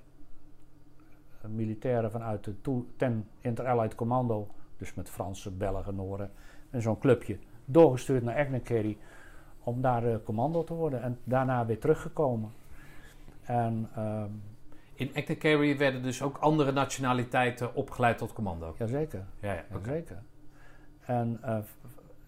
militairen 1.48 2.10
vanuit 2.10 2.44
de 2.44 2.60
10 2.96 3.28
Inter-Allied 3.40 3.94
Commando, 3.94 4.48
dus 4.76 4.94
met 4.94 5.10
Fransen, 5.10 5.58
Belgen, 5.58 5.94
Noorden 5.94 6.30
en 6.70 6.82
zo'n 6.82 6.98
clubje, 6.98 7.38
doorgestuurd 7.64 8.22
naar 8.22 8.36
Egnakerry 8.36 8.98
om 9.64 9.80
daar 9.80 10.04
uh, 10.04 10.16
commando 10.25 10.64
te 10.64 10.75
worden 10.75 11.02
en 11.02 11.18
daarna 11.25 11.66
weer 11.66 11.78
teruggekomen. 11.78 12.50
En, 13.42 13.88
uh, 13.99 14.25
in 14.94 15.11
Egnakerry 15.12 15.78
werden 15.78 16.02
dus 16.02 16.23
ook 16.23 16.37
andere 16.37 16.73
nationaliteiten 16.73 17.75
opgeleid 17.75 18.18
tot 18.18 18.33
commando? 18.33 18.75
Jazeker. 18.78 19.25
Ja, 19.40 19.52
ja, 19.52 19.64
okay. 19.73 19.94
jazeker. 19.94 20.23
En 21.00 21.40
uh, 21.44 21.59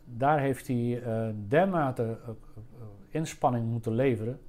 daar 0.05 0.41
heeft 0.41 0.67
hij 0.67 0.77
uh, 0.77 1.29
dermate 1.49 2.19
inspanning 3.09 3.71
moeten 3.71 3.93
leveren, 3.93 4.41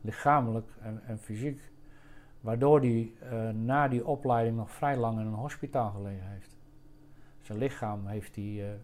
lichamelijk 0.00 0.68
en, 0.80 1.02
en 1.06 1.18
fysiek, 1.18 1.60
waardoor 2.40 2.80
hij 2.80 3.12
na 3.52 3.88
die 3.88 4.06
opleiding 4.06 4.56
nog 4.56 4.70
vrij 4.70 4.96
lang 4.96 5.20
in 5.20 5.26
een 5.26 5.32
hospitaal 5.32 5.90
gelegen 5.90 6.26
heeft. 6.26 6.56
Zijn 7.40 7.58
lichaam 7.58 8.06
heeft 8.06 8.36
hij 8.36 8.78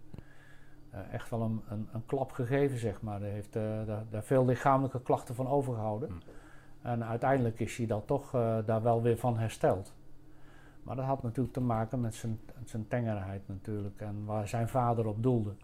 echt 1.11 1.30
wel 1.30 1.40
een, 1.40 1.62
een, 1.68 1.88
een, 1.92 2.06
klap 2.06 2.32
gegeven, 2.32 2.78
zeg 2.78 3.02
maar. 3.02 3.20
Hij 3.20 3.30
heeft 3.30 3.52
daar, 3.52 3.87
daar, 4.11 4.22
veel 4.22 4.44
lichamelijke 4.44 5.02
klachten 5.02 5.34
van 5.34 5.49
overgehouden. 5.49 6.08
Hm. 6.08 6.14
En 6.88 7.04
uiteindelijk 7.04 7.61
is 7.61 7.76
hij 7.76 7.87
dan 7.87 8.04
toch 8.04 8.30
daar 8.64 8.82
wel 8.82 9.02
weer 9.02 9.18
van 9.18 9.38
hersteld. 9.38 9.94
Maar 10.82 10.96
dat 10.96 11.04
had 11.04 11.22
natuurlijk 11.22 11.54
te 11.54 11.61
maken 11.61 12.00
met 12.00 12.14
zijn, 12.14 12.40
zijn 12.64 12.88
tengerheid 12.88 13.49
natuurlijk 13.49 14.00
en 14.00 14.25
waar 14.25 14.49
zijn 14.49 14.68
vader 14.68 15.06
op 15.06 15.22
doelde. 15.22 15.54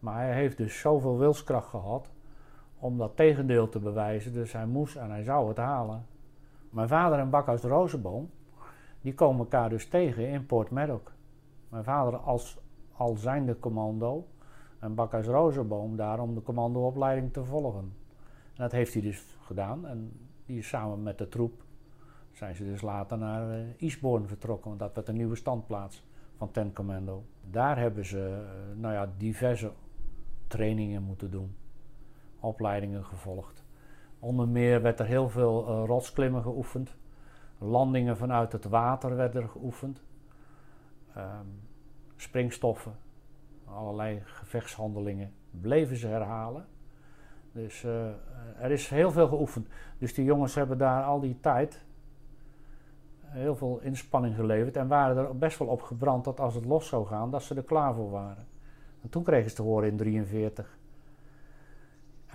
Maar 0.00 0.16
hij 0.16 0.34
heeft 0.34 0.56
dus 0.56 0.80
zoveel 0.80 1.18
wilskracht 1.18 1.68
gehad 1.68 2.10
om 2.78 2.98
dat 2.98 3.16
tegendeel 3.16 3.68
te 3.68 3.78
bewijzen. 3.78 4.32
Dus 4.32 4.52
hij 4.52 4.66
moest 4.66 4.96
en 4.96 5.10
hij 5.10 5.22
zou 5.22 5.48
het 5.48 5.56
halen. 5.56 6.06
Mijn 6.70 6.88
vader 6.88 7.18
en 7.18 7.30
Bakhuis 7.30 7.60
de 7.60 7.68
Rozenboom, 7.68 8.30
die 9.00 9.14
komen 9.14 9.38
elkaar 9.38 9.68
dus 9.68 9.88
tegen 9.88 10.28
in 10.28 10.46
Port 10.46 10.70
Maddock. 10.70 11.12
Mijn 11.68 11.84
vader 11.84 12.16
als 12.16 12.58
al 12.92 13.16
zijnde 13.16 13.58
commando 13.58 14.26
en 14.86 14.94
Bakhuis 14.94 15.26
Rozenboom 15.26 15.96
daar 15.96 16.20
om 16.20 16.34
de 16.34 16.42
commandoopleiding 16.42 17.32
te 17.32 17.44
volgen. 17.44 17.92
En 18.54 18.62
dat 18.62 18.72
heeft 18.72 18.92
hij 18.92 19.02
dus 19.02 19.36
gedaan 19.40 19.86
en 19.86 20.12
die 20.46 20.62
samen 20.62 21.02
met 21.02 21.18
de 21.18 21.28
troep 21.28 21.64
zijn 22.32 22.54
ze 22.54 22.64
dus 22.64 22.82
later 22.82 23.18
naar 23.18 23.58
uh, 23.58 23.66
Eastbourne 23.76 24.26
vertrokken, 24.26 24.68
want 24.68 24.80
dat 24.80 24.94
werd 24.94 25.08
een 25.08 25.16
nieuwe 25.16 25.36
standplaats 25.36 26.04
van 26.36 26.50
Ten 26.50 26.72
Commando. 26.72 27.24
Daar 27.50 27.78
hebben 27.78 28.04
ze 28.04 28.44
uh, 28.44 28.80
nou 28.80 28.94
ja, 28.94 29.12
diverse 29.16 29.72
trainingen 30.46 31.02
moeten 31.02 31.30
doen, 31.30 31.56
opleidingen 32.40 33.04
gevolgd. 33.04 33.64
Onder 34.18 34.48
meer 34.48 34.82
werd 34.82 35.00
er 35.00 35.06
heel 35.06 35.28
veel 35.28 35.68
uh, 35.68 35.86
rotsklimmen 35.86 36.42
geoefend. 36.42 36.96
Landingen 37.58 38.16
vanuit 38.16 38.52
het 38.52 38.64
water 38.64 39.16
werden 39.16 39.42
er 39.42 39.48
geoefend. 39.48 40.02
Um, 41.16 41.60
springstoffen, 42.16 42.92
allerlei 43.74 44.22
gevechtshandelingen 44.24 45.32
bleven 45.50 45.96
ze 45.96 46.06
herhalen. 46.06 46.66
Dus 47.52 47.82
uh, 47.82 48.06
er 48.58 48.70
is 48.70 48.88
heel 48.88 49.10
veel 49.10 49.28
geoefend. 49.28 49.68
Dus 49.98 50.14
die 50.14 50.24
jongens 50.24 50.54
hebben 50.54 50.78
daar 50.78 51.04
al 51.04 51.20
die 51.20 51.40
tijd 51.40 51.84
heel 53.22 53.56
veel 53.56 53.80
inspanning 53.80 54.34
geleverd 54.34 54.76
en 54.76 54.88
waren 54.88 55.16
er 55.16 55.38
best 55.38 55.58
wel 55.58 55.68
op 55.68 55.82
gebrand 55.82 56.24
dat 56.24 56.40
als 56.40 56.54
het 56.54 56.64
los 56.64 56.88
zou 56.88 57.06
gaan, 57.06 57.30
dat 57.30 57.42
ze 57.42 57.54
er 57.54 57.62
klaar 57.62 57.94
voor 57.94 58.10
waren. 58.10 58.46
En 59.02 59.08
toen 59.08 59.22
kregen 59.22 59.50
ze 59.50 59.56
te 59.56 59.62
horen 59.62 59.88
in 59.88 59.96
43 59.96 60.76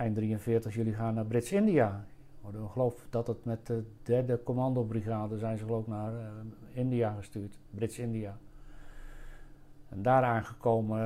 eind 0.02 0.16
43, 0.16 0.74
jullie 0.74 0.92
gaan 0.92 1.14
naar 1.14 1.24
Brits-India. 1.24 2.04
Ik 2.48 2.70
geloof 2.72 3.06
dat 3.10 3.26
het 3.26 3.44
met 3.44 3.66
de 3.66 3.84
derde 4.02 4.42
commandobrigade 4.42 5.38
zijn 5.38 5.58
ze 5.58 5.64
geloof 5.64 5.86
naar 5.86 6.12
uh, 6.12 6.26
India 6.72 7.14
gestuurd, 7.14 7.58
Brits-India. 7.70 8.38
En 9.92 10.02
daar 10.02 10.22
aangekomen 10.22 11.00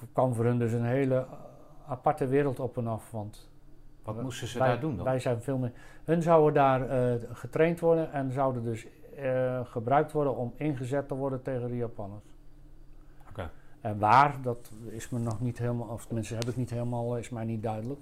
uh, 0.00 0.02
kwam 0.12 0.34
voor 0.34 0.44
hun 0.44 0.58
dus 0.58 0.72
een 0.72 0.84
hele 0.84 1.26
aparte 1.86 2.26
wereld 2.26 2.60
op 2.60 2.76
en 2.76 2.86
af. 2.86 3.10
Want 3.10 3.50
Wat 4.02 4.22
moesten 4.22 4.48
ze 4.48 4.58
wij, 4.58 4.68
daar 4.68 4.80
doen 4.80 4.96
dan? 4.96 5.04
Wij 5.04 5.18
zijn 5.18 5.42
veel 5.42 5.58
meer. 5.58 5.72
Hun 6.04 6.22
zouden 6.22 6.54
daar 6.54 7.12
uh, 7.12 7.22
getraind 7.32 7.80
worden 7.80 8.12
en 8.12 8.32
zouden 8.32 8.62
dus 8.62 8.86
gebruikt 9.62 10.12
worden 10.12 10.36
om 10.36 10.52
ingezet 10.56 11.08
te 11.08 11.14
worden 11.14 11.42
tegen 11.42 11.68
de 11.68 11.76
Japanners. 11.76 12.24
Okay. 13.30 13.48
En 13.80 13.98
waar, 13.98 14.42
dat 14.42 14.70
is 14.88 15.08
me 15.08 15.18
nog 15.18 15.40
niet 15.40 15.58
helemaal, 15.58 15.88
of 15.88 16.06
tenminste 16.06 16.34
heb 16.34 16.48
ik 16.48 16.56
niet 16.56 16.70
helemaal, 16.70 17.16
is 17.18 17.28
mij 17.28 17.44
niet 17.44 17.62
duidelijk. 17.62 18.00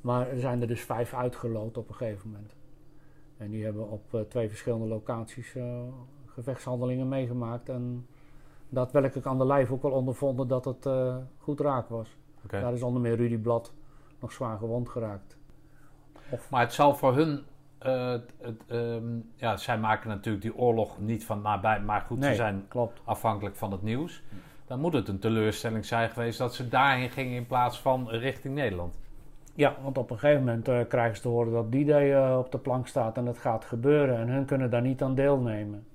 Maar 0.00 0.28
er 0.28 0.38
zijn 0.38 0.60
er 0.60 0.66
dus 0.66 0.84
vijf 0.84 1.14
uitgeloot 1.14 1.76
op 1.76 1.88
een 1.88 1.94
gegeven 1.94 2.30
moment. 2.30 2.54
En 3.36 3.50
die 3.50 3.64
hebben 3.64 3.90
op 3.90 4.24
twee 4.28 4.48
verschillende 4.48 4.86
locaties 4.86 5.56
gevechtshandelingen 6.26 7.08
meegemaakt. 7.08 7.68
En 7.68 8.06
dat 8.68 8.92
werkelijk 8.92 9.26
aan 9.26 9.38
de 9.38 9.46
lijf 9.46 9.70
ook 9.70 9.82
wel 9.82 9.92
ondervonden 9.92 10.48
dat 10.48 10.64
het 10.64 10.86
uh, 10.86 11.16
goed 11.38 11.60
raak 11.60 11.88
was. 11.88 12.16
Okay. 12.44 12.60
Daar 12.60 12.72
is 12.72 12.82
onder 12.82 13.02
meer 13.02 13.16
Rudy 13.16 13.38
Blad 13.38 13.72
nog 14.20 14.32
zwaar 14.32 14.58
gewond 14.58 14.88
geraakt. 14.88 15.36
Of 16.30 16.50
maar 16.50 16.60
het 16.60 16.72
zal 16.72 16.94
voor 16.94 17.14
hun 17.14 17.42
het, 17.78 18.64
um, 18.70 19.30
ja, 19.34 19.56
zij 19.56 19.78
maken 19.78 20.08
natuurlijk 20.08 20.44
die 20.44 20.56
oorlog 20.56 20.98
niet 20.98 21.24
van 21.24 21.40
nabij, 21.40 21.80
maar 21.80 22.00
goed, 22.00 22.18
nee, 22.18 22.30
ze 22.30 22.36
zijn 22.36 22.64
klopt. 22.68 23.00
afhankelijk 23.04 23.56
van 23.56 23.72
het 23.72 23.82
nieuws 23.82 24.22
dan 24.68 24.80
moet 24.80 24.92
het 24.92 25.08
een 25.08 25.18
teleurstelling 25.18 25.84
zijn 25.84 26.10
geweest 26.10 26.38
dat 26.38 26.54
ze 26.54 26.68
daarheen 26.68 27.10
gingen 27.10 27.36
in 27.36 27.46
plaats 27.46 27.80
van 27.80 28.08
richting 28.08 28.54
Nederland. 28.54 28.94
Ja, 29.54 29.76
want 29.82 29.98
op 29.98 30.10
een 30.10 30.18
gegeven 30.18 30.44
moment 30.44 30.68
uh, 30.68 30.80
krijgen 30.88 31.16
ze 31.16 31.22
te 31.22 31.28
horen 31.28 31.52
dat 31.52 31.72
die 31.72 31.84
day 31.84 32.36
op 32.36 32.52
de 32.52 32.58
plank 32.58 32.86
staat 32.86 33.16
en 33.16 33.26
het 33.26 33.38
gaat 33.38 33.64
gebeuren 33.64 34.18
en 34.18 34.28
hun 34.28 34.44
kunnen 34.44 34.70
daar 34.70 34.82
niet 34.82 35.02
aan 35.02 35.14
deelnemen. 35.14 35.86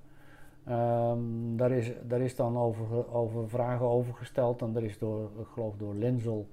Um, 0.69 1.57
daar, 1.57 1.71
is, 1.71 1.91
daar 2.03 2.21
is 2.21 2.35
dan 2.35 2.57
over, 2.57 3.13
over 3.13 3.49
vragen 3.49 3.85
over 3.85 4.13
gesteld 4.13 4.61
en 4.61 4.75
er 4.75 4.83
is 4.83 4.97
door, 4.97 5.29
ik 5.39 5.47
geloof 5.47 5.75
door 5.77 5.95
Linzel, 5.95 6.47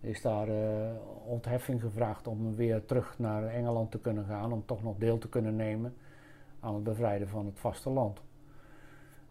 is 0.00 0.22
daar 0.22 0.48
uh, 0.48 0.90
ontheffing 1.24 1.80
gevraagd 1.80 2.26
om 2.26 2.54
weer 2.54 2.84
terug 2.84 3.18
naar 3.18 3.46
Engeland 3.46 3.90
te 3.90 3.98
kunnen 3.98 4.24
gaan, 4.24 4.52
om 4.52 4.62
toch 4.66 4.82
nog 4.82 4.96
deel 4.96 5.18
te 5.18 5.28
kunnen 5.28 5.56
nemen 5.56 5.94
aan 6.60 6.74
het 6.74 6.84
bevrijden 6.84 7.28
van 7.28 7.46
het 7.46 7.58
vasteland. 7.58 8.20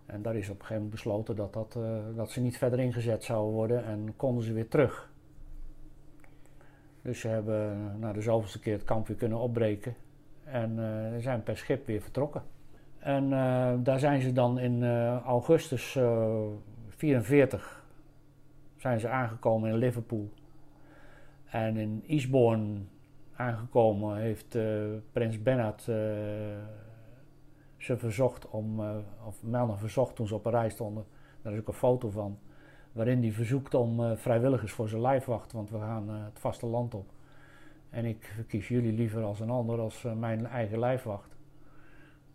En 0.05 0.21
daar 0.21 0.35
is 0.35 0.49
op 0.49 0.59
een 0.59 0.65
gegeven 0.65 0.75
moment 0.75 0.91
besloten 0.91 1.35
dat, 1.35 1.53
dat, 1.53 1.75
uh, 1.77 1.99
dat 2.15 2.31
ze 2.31 2.41
niet 2.41 2.57
verder 2.57 2.79
ingezet 2.79 3.23
zouden 3.23 3.53
worden 3.53 3.85
en 3.85 4.13
konden 4.15 4.43
ze 4.43 4.53
weer 4.53 4.67
terug. 4.67 5.11
Dus 7.01 7.19
ze 7.19 7.27
hebben 7.27 7.95
na 7.99 8.13
de 8.13 8.21
zoveelste 8.21 8.59
keer 8.59 8.73
het 8.73 8.83
kamp 8.83 9.07
weer 9.07 9.17
kunnen 9.17 9.37
opbreken 9.37 9.95
en 10.43 10.79
zijn 11.21 11.43
per 11.43 11.57
schip 11.57 11.85
weer 11.85 12.01
vertrokken. 12.01 12.41
En 13.07 13.23
uh, 13.23 13.73
daar 13.79 13.99
zijn 13.99 14.21
ze 14.21 14.33
dan 14.33 14.59
in 14.59 14.83
augustus 15.25 15.93
1944 15.93 17.85
zijn 18.77 18.99
ze 18.99 19.09
aangekomen 19.09 19.69
in 19.69 19.77
Liverpool. 19.77 20.29
En 21.45 21.77
in 21.77 22.03
Eastbourne 22.07 22.79
aangekomen 23.35 24.17
heeft 24.17 24.57
prins 25.11 25.41
Bernhard 25.43 25.81
ze 27.77 27.97
verzocht 27.97 28.49
om, 28.49 28.79
of 29.25 29.43
Melner 29.43 29.77
verzocht 29.77 30.15
toen 30.15 30.27
ze 30.27 30.35
op 30.35 30.45
een 30.45 30.51
rij 30.51 30.69
stonden, 30.69 31.05
daar 31.41 31.53
is 31.53 31.59
ook 31.59 31.67
een 31.67 31.73
foto 31.73 32.09
van, 32.09 32.37
waarin 32.91 33.21
hij 33.21 33.31
verzoekt 33.31 33.73
om 33.73 34.17
vrijwilligers 34.17 34.71
voor 34.71 34.89
zijn 34.89 35.01
lijfwacht, 35.01 35.51
want 35.51 35.69
we 35.69 35.79
gaan 35.79 36.09
het 36.09 36.39
vasteland 36.39 36.93
op. 36.93 37.09
En 37.89 38.05
ik 38.05 38.31
verkies 38.35 38.67
jullie 38.67 38.93
liever 38.93 39.23
als 39.23 39.39
een 39.39 39.49
ander, 39.49 39.79
als 39.79 40.05
mijn 40.15 40.45
eigen 40.45 40.79
lijfwacht. 40.79 41.36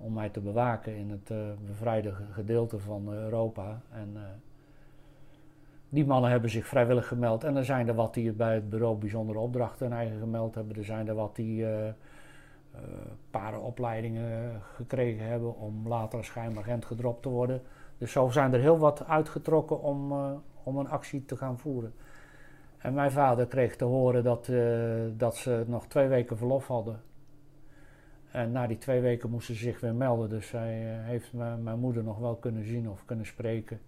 Om 0.05 0.13
mij 0.13 0.29
te 0.29 0.41
bewaken 0.41 0.97
in 0.97 1.11
het 1.11 1.33
bevrijde 1.67 2.13
gedeelte 2.31 2.79
van 2.79 3.13
Europa. 3.13 3.81
En 3.91 4.17
die 5.93 6.07
mannen 6.07 6.31
hebben 6.31 6.51
zich 6.51 6.67
vrijwillig 6.67 7.09
gemeld. 7.09 7.45
En 7.45 7.57
er 7.57 7.65
zijn 7.65 7.89
er 7.89 7.95
wat 7.95 8.15
die 8.15 8.33
bij 8.33 8.55
het 8.55 8.71
bureau 8.71 8.97
bijzondere 8.97 9.39
opdrachten 9.39 9.93
eigen 9.93 10.19
gemeld 10.19 10.55
hebben. 10.55 10.77
Er 10.77 10.85
zijn 10.85 11.09
er 11.09 11.15
wat 11.15 11.37
die 11.37 11.63
uh, 11.63 11.69
parenopleidingen 13.31 14.61
gekregen 14.75 15.27
hebben 15.27 15.57
om 15.57 15.89
later 15.89 16.25
schijnagent 16.25 16.85
gedropt 16.85 17.23
te 17.23 17.29
worden. 17.29 17.63
Dus 17.99 18.13
zo 18.13 18.29
zijn 18.29 18.53
er 18.53 18.61
heel 18.61 18.79
wat 18.79 19.07
uitgetrokken 19.07 19.81
om, 19.81 20.13
om 20.63 20.77
een 20.77 20.89
actie 20.89 21.25
te 21.25 21.37
gaan 21.37 21.59
voeren. 21.59 21.95
En 22.79 22.95
mijn 22.95 23.11
vader 23.11 23.47
kreeg 23.47 23.77
te 23.77 23.85
horen 23.85 24.25
dat, 24.25 24.51
dat 25.17 25.37
ze 25.37 25.65
nog 25.67 25.87
twee 25.87 26.09
weken 26.09 26.37
verlof 26.37 26.67
hadden. 26.67 27.01
En 28.33 28.53
na 28.53 28.67
die 28.67 28.79
twee 28.79 29.01
weken 29.01 29.31
moesten 29.31 29.55
ze 29.55 29.61
zich 29.61 29.81
weer 29.81 29.95
melden. 29.95 30.29
Dus 30.29 30.51
hij 30.51 30.75
heeft 31.03 31.33
mijn 31.33 31.79
moeder 31.79 32.05
nog 32.05 32.19
wel 32.19 32.35
kunnen 32.35 32.65
zien 32.65 32.89
of 32.89 33.05
kunnen 33.05 33.27
spreken. 33.27 33.81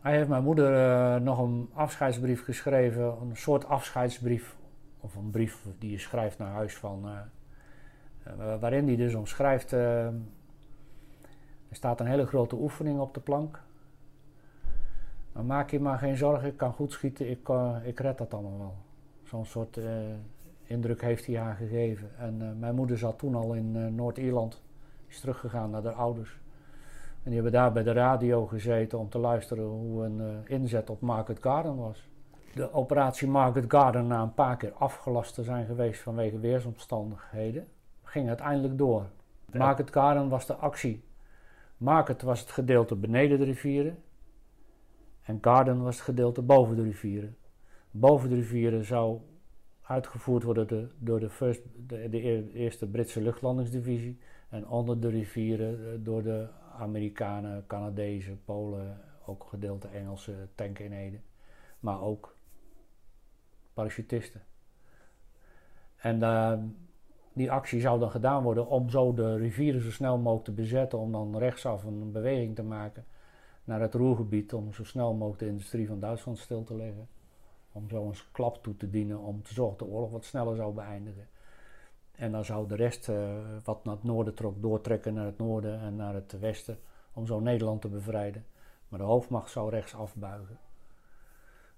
Hij 0.00 0.16
heeft 0.16 0.28
mijn 0.28 0.42
moeder 0.42 0.72
uh, 0.72 1.20
nog 1.20 1.38
een 1.38 1.70
afscheidsbrief 1.74 2.44
geschreven, 2.44 3.04
een 3.20 3.36
soort 3.36 3.66
afscheidsbrief, 3.66 4.56
of 5.00 5.14
een 5.14 5.30
brief 5.30 5.66
die 5.78 5.90
je 5.90 5.98
schrijft 5.98 6.38
naar 6.38 6.52
huis 6.52 6.76
van, 6.76 7.04
uh, 7.06 8.60
waarin 8.60 8.86
hij 8.86 8.96
dus 8.96 9.14
omschrijft, 9.14 9.72
er 9.72 10.12
staat 11.70 12.00
een 12.00 12.06
hele 12.06 12.26
grote 12.26 12.56
oefening 12.56 13.00
op 13.00 13.14
de 13.14 13.20
plank. 13.20 13.62
Maar 15.32 15.44
maak 15.44 15.70
je 15.70 15.80
maar 15.80 15.98
geen 15.98 16.16
zorgen, 16.16 16.48
ik 16.48 16.56
kan 16.56 16.72
goed 16.72 16.92
schieten, 16.92 17.30
ik, 17.30 17.48
ik 17.82 18.00
red 18.00 18.18
dat 18.18 18.34
allemaal 18.34 18.58
wel. 18.58 18.74
Zo'n 19.22 19.46
soort 19.46 19.78
indruk 20.66 21.02
heeft 21.02 21.26
hij 21.26 21.36
haar 21.36 21.54
gegeven. 21.54 22.10
En 22.18 22.58
mijn 22.58 22.74
moeder 22.74 22.98
zat 22.98 23.18
toen 23.18 23.34
al 23.34 23.54
in 23.54 23.94
Noord-Ierland, 23.94 24.62
is 25.06 25.20
teruggegaan 25.20 25.70
naar 25.70 25.84
haar 25.84 25.92
ouders. 25.92 26.42
En 27.24 27.30
die 27.30 27.34
hebben 27.34 27.52
daar 27.52 27.72
bij 27.72 27.82
de 27.82 27.92
radio 27.92 28.46
gezeten 28.46 28.98
om 28.98 29.08
te 29.08 29.18
luisteren 29.18 29.64
hoe 29.64 30.04
een 30.04 30.20
uh, 30.20 30.26
inzet 30.44 30.90
op 30.90 31.00
Market 31.00 31.38
Garden 31.40 31.76
was. 31.76 32.08
De 32.54 32.72
operatie 32.72 33.28
Market 33.28 33.64
Garden, 33.68 34.06
na 34.06 34.22
een 34.22 34.34
paar 34.34 34.56
keer 34.56 34.72
afgelast 34.72 35.34
te 35.34 35.42
zijn 35.42 35.66
geweest 35.66 36.02
vanwege 36.02 36.38
weersomstandigheden, 36.38 37.66
ging 38.02 38.28
uiteindelijk 38.28 38.78
door. 38.78 39.06
Market 39.52 39.90
Garden 39.90 40.28
was 40.28 40.46
de 40.46 40.54
actie. 40.54 41.04
Market 41.76 42.22
was 42.22 42.40
het 42.40 42.50
gedeelte 42.50 42.96
beneden 42.96 43.38
de 43.38 43.44
rivieren. 43.44 43.98
En 45.22 45.38
Garden 45.40 45.82
was 45.82 45.94
het 45.94 46.04
gedeelte 46.04 46.42
boven 46.42 46.76
de 46.76 46.82
rivieren. 46.82 47.36
Boven 47.90 48.28
de 48.28 48.34
rivieren 48.34 48.84
zou 48.84 49.18
uitgevoerd 49.84 50.42
worden 50.42 50.90
door 50.98 51.20
de, 51.20 51.30
first, 51.30 51.62
de, 51.86 52.08
de 52.08 52.52
eerste 52.52 52.86
Britse 52.86 53.22
luchtlandingsdivisie. 53.22 54.18
En 54.48 54.68
onder 54.68 55.00
de 55.00 55.08
rivieren 55.08 55.78
eh, 55.78 55.98
door 55.98 56.22
de 56.22 56.48
Amerikanen, 56.78 57.66
Canadezen, 57.66 58.40
Polen, 58.44 59.00
ook 59.26 59.44
gedeelte 59.48 59.88
Engelse 59.88 60.48
tankeenheden. 60.54 61.22
Maar 61.80 62.00
ook 62.02 62.36
parachutisten. 63.74 64.42
En 65.96 66.18
uh, 66.18 66.52
die 67.32 67.50
actie 67.50 67.80
zou 67.80 68.00
dan 68.00 68.10
gedaan 68.10 68.42
worden 68.42 68.66
om 68.66 68.90
zo 68.90 69.14
de 69.14 69.36
rivieren 69.36 69.82
zo 69.82 69.90
snel 69.90 70.18
mogelijk 70.18 70.44
te 70.44 70.52
bezetten. 70.52 70.98
Om 70.98 71.12
dan 71.12 71.38
rechtsaf 71.38 71.84
een 71.84 72.12
beweging 72.12 72.54
te 72.54 72.62
maken 72.62 73.04
naar 73.64 73.80
het 73.80 73.94
Roergebied. 73.94 74.52
Om 74.52 74.72
zo 74.72 74.84
snel 74.84 75.14
mogelijk 75.14 75.38
de 75.38 75.48
industrie 75.48 75.86
van 75.86 76.00
Duitsland 76.00 76.38
stil 76.38 76.64
te 76.64 76.76
leggen. 76.76 77.08
Om 77.74 77.88
zo 77.88 78.06
een 78.06 78.14
klap 78.32 78.62
toe 78.62 78.76
te 78.76 78.90
dienen 78.90 79.18
om 79.18 79.42
te 79.42 79.54
zorgen 79.54 79.78
dat 79.78 79.88
de 79.88 79.94
oorlog 79.94 80.10
wat 80.10 80.24
sneller 80.24 80.56
zou 80.56 80.74
beëindigen. 80.74 81.28
En 82.12 82.32
dan 82.32 82.44
zou 82.44 82.68
de 82.68 82.74
rest 82.74 83.08
uh, 83.08 83.34
wat 83.64 83.84
naar 83.84 83.94
het 83.94 84.04
noorden 84.04 84.34
trok, 84.34 84.62
doortrekken 84.62 85.14
naar 85.14 85.26
het 85.26 85.38
noorden 85.38 85.80
en 85.80 85.96
naar 85.96 86.14
het 86.14 86.38
westen. 86.38 86.78
Om 87.12 87.26
zo 87.26 87.40
Nederland 87.40 87.80
te 87.80 87.88
bevrijden. 87.88 88.46
Maar 88.88 88.98
de 88.98 89.04
hoofdmacht 89.04 89.50
zou 89.50 89.70
rechts 89.70 89.94
afbuigen. 89.94 90.58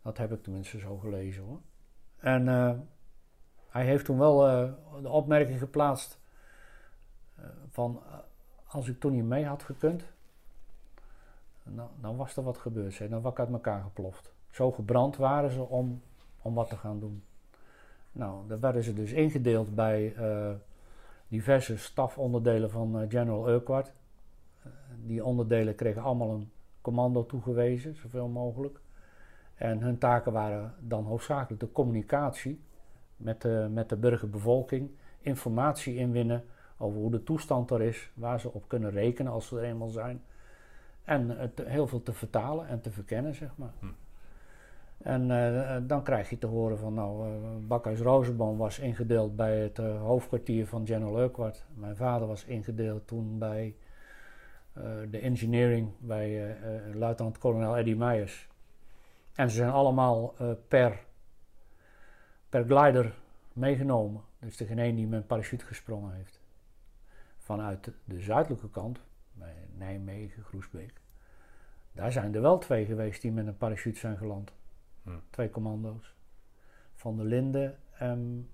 Dat 0.02 0.18
heb 0.18 0.32
ik 0.32 0.42
tenminste 0.42 0.78
zo 0.78 0.96
gelezen 0.96 1.42
hoor. 1.42 1.60
En 2.16 2.46
uh, 2.46 2.72
hij 3.68 3.84
heeft 3.84 4.04
toen 4.04 4.18
wel 4.18 4.48
uh, 4.48 4.72
de 5.02 5.08
opmerking 5.08 5.58
geplaatst 5.58 6.18
van 7.70 8.02
als 8.66 8.88
ik 8.88 9.00
toen 9.00 9.12
niet 9.12 9.24
mee 9.24 9.46
had 9.46 9.62
gekund, 9.62 10.04
dan 12.00 12.16
was 12.16 12.36
er 12.36 12.42
wat 12.42 12.58
gebeurd. 12.58 13.10
Dan 13.10 13.22
was 13.22 13.32
ik 13.32 13.38
uit 13.38 13.50
elkaar 13.50 13.82
geploft. 13.82 14.32
Zo 14.56 14.72
gebrand 14.72 15.16
waren 15.16 15.50
ze 15.50 15.62
om, 15.62 16.02
om 16.42 16.54
wat 16.54 16.68
te 16.68 16.76
gaan 16.76 17.00
doen. 17.00 17.22
Nou, 18.12 18.48
daar 18.48 18.60
werden 18.60 18.82
ze 18.82 18.94
dus 18.94 19.12
ingedeeld 19.12 19.74
bij 19.74 20.14
uh, 20.18 20.50
diverse 21.28 21.78
stafonderdelen 21.78 22.70
van 22.70 23.02
uh, 23.02 23.08
General 23.08 23.48
Urquhart. 23.48 23.92
Uh, 24.66 24.72
die 25.04 25.24
onderdelen 25.24 25.74
kregen 25.74 26.02
allemaal 26.02 26.30
een 26.30 26.50
commando 26.80 27.26
toegewezen, 27.26 27.94
zoveel 27.94 28.28
mogelijk. 28.28 28.80
En 29.54 29.80
hun 29.80 29.98
taken 29.98 30.32
waren 30.32 30.74
dan 30.80 31.04
hoofdzakelijk 31.04 31.60
de 31.60 31.72
communicatie 31.72 32.60
met 33.16 33.42
de, 33.42 33.68
met 33.70 33.88
de 33.88 33.96
burgerbevolking, 33.96 34.90
informatie 35.20 35.96
inwinnen 35.96 36.44
over 36.76 37.00
hoe 37.00 37.10
de 37.10 37.22
toestand 37.22 37.70
er 37.70 37.82
is, 37.82 38.10
waar 38.14 38.40
ze 38.40 38.52
op 38.52 38.68
kunnen 38.68 38.90
rekenen 38.90 39.32
als 39.32 39.46
ze 39.46 39.58
er 39.58 39.64
eenmaal 39.64 39.88
zijn. 39.88 40.22
En 41.04 41.50
heel 41.62 41.86
veel 41.86 42.02
te 42.02 42.12
vertalen 42.12 42.68
en 42.68 42.80
te 42.80 42.90
verkennen, 42.90 43.34
zeg 43.34 43.56
maar. 43.56 43.72
Hm. 43.78 43.86
En 45.06 45.30
uh, 45.30 45.76
dan 45.82 46.02
krijg 46.02 46.30
je 46.30 46.38
te 46.38 46.46
horen 46.46 46.78
van, 46.78 46.94
nou, 46.94 47.28
uh, 47.28 47.36
Bakhuis 47.60 48.00
was 48.00 48.78
ingedeeld 48.78 49.36
bij 49.36 49.58
het 49.58 49.76
hoofdkwartier 49.76 50.66
van 50.66 50.86
General 50.86 51.20
Urquhart. 51.20 51.64
Mijn 51.74 51.96
vader 51.96 52.28
was 52.28 52.44
ingedeeld 52.44 53.06
toen 53.06 53.38
bij 53.38 53.76
de 55.10 55.18
engineering 55.18 55.90
bij 55.98 56.56
luitenant-kolonel 56.94 57.76
Eddie 57.76 57.96
Meijers. 57.96 58.48
En 59.34 59.50
ze 59.50 59.56
zijn 59.56 59.70
allemaal 59.70 60.34
per, 60.68 60.98
per 62.48 62.64
glider 62.64 63.14
meegenomen. 63.52 64.22
Dus 64.38 64.60
één 64.60 64.96
die 64.96 65.06
met 65.06 65.20
een 65.20 65.26
parachute 65.26 65.64
gesprongen 65.64 66.14
heeft. 66.14 66.40
Vanuit 67.38 67.92
de 68.04 68.20
zuidelijke 68.20 68.70
kant, 68.70 69.00
bij 69.32 69.54
Nijmegen, 69.76 70.42
Groesbeek, 70.42 70.92
daar 71.92 72.12
zijn 72.12 72.34
er 72.34 72.40
wel 72.40 72.58
twee 72.58 72.84
geweest 72.84 73.22
die 73.22 73.32
met 73.32 73.46
een 73.46 73.56
parachute 73.56 73.98
zijn 73.98 74.16
geland. 74.16 74.52
Hm. 75.06 75.10
Twee 75.30 75.50
commando's. 75.50 76.14
Van 76.94 77.16
der 77.16 77.26
Linden 77.26 77.78
en 77.98 78.50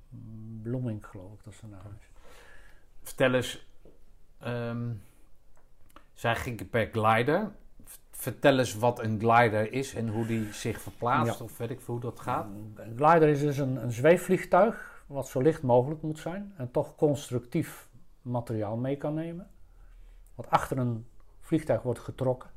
Bloemink, 0.62 1.07
geloof 1.07 1.33
ik 1.33 1.45
dat 1.45 1.55
ze 1.55 1.67
naam 1.67 1.97
is. 1.99 2.07
Vertel 3.03 3.35
eens, 3.35 3.67
um, 4.45 5.03
zij 6.12 6.37
gingen 6.37 6.69
per 6.69 6.88
glider. 6.93 7.51
Vertel 8.11 8.59
eens 8.59 8.75
wat 8.75 8.99
een 8.99 9.21
glider 9.21 9.73
is 9.73 9.95
en 9.95 10.09
hoe 10.09 10.27
die 10.27 10.53
zich 10.53 10.81
verplaatst, 10.81 11.41
of 11.41 11.59
weet 11.59 11.71
ik 11.71 11.81
veel 11.81 11.95
hoe 11.95 12.03
dat 12.03 12.21
gaat. 12.21 12.47
Een 12.75 12.97
glider 12.97 13.29
is 13.29 13.41
dus 13.41 13.59
een, 13.59 13.83
een 13.83 13.93
zweefvliegtuig, 13.93 15.05
wat 15.07 15.29
zo 15.29 15.41
licht 15.41 15.62
mogelijk 15.62 16.03
moet 16.03 16.19
zijn 16.19 16.53
en 16.57 16.71
toch 16.71 16.95
constructief 16.97 17.88
materiaal 18.23 18.77
mee 18.77 18.97
kan 18.97 19.15
nemen. 19.15 19.51
Wat 20.35 20.51
achter 20.51 20.79
een 20.79 21.07
vliegtuig 21.41 21.83
wordt 21.83 21.99
getrokken. 22.01 22.51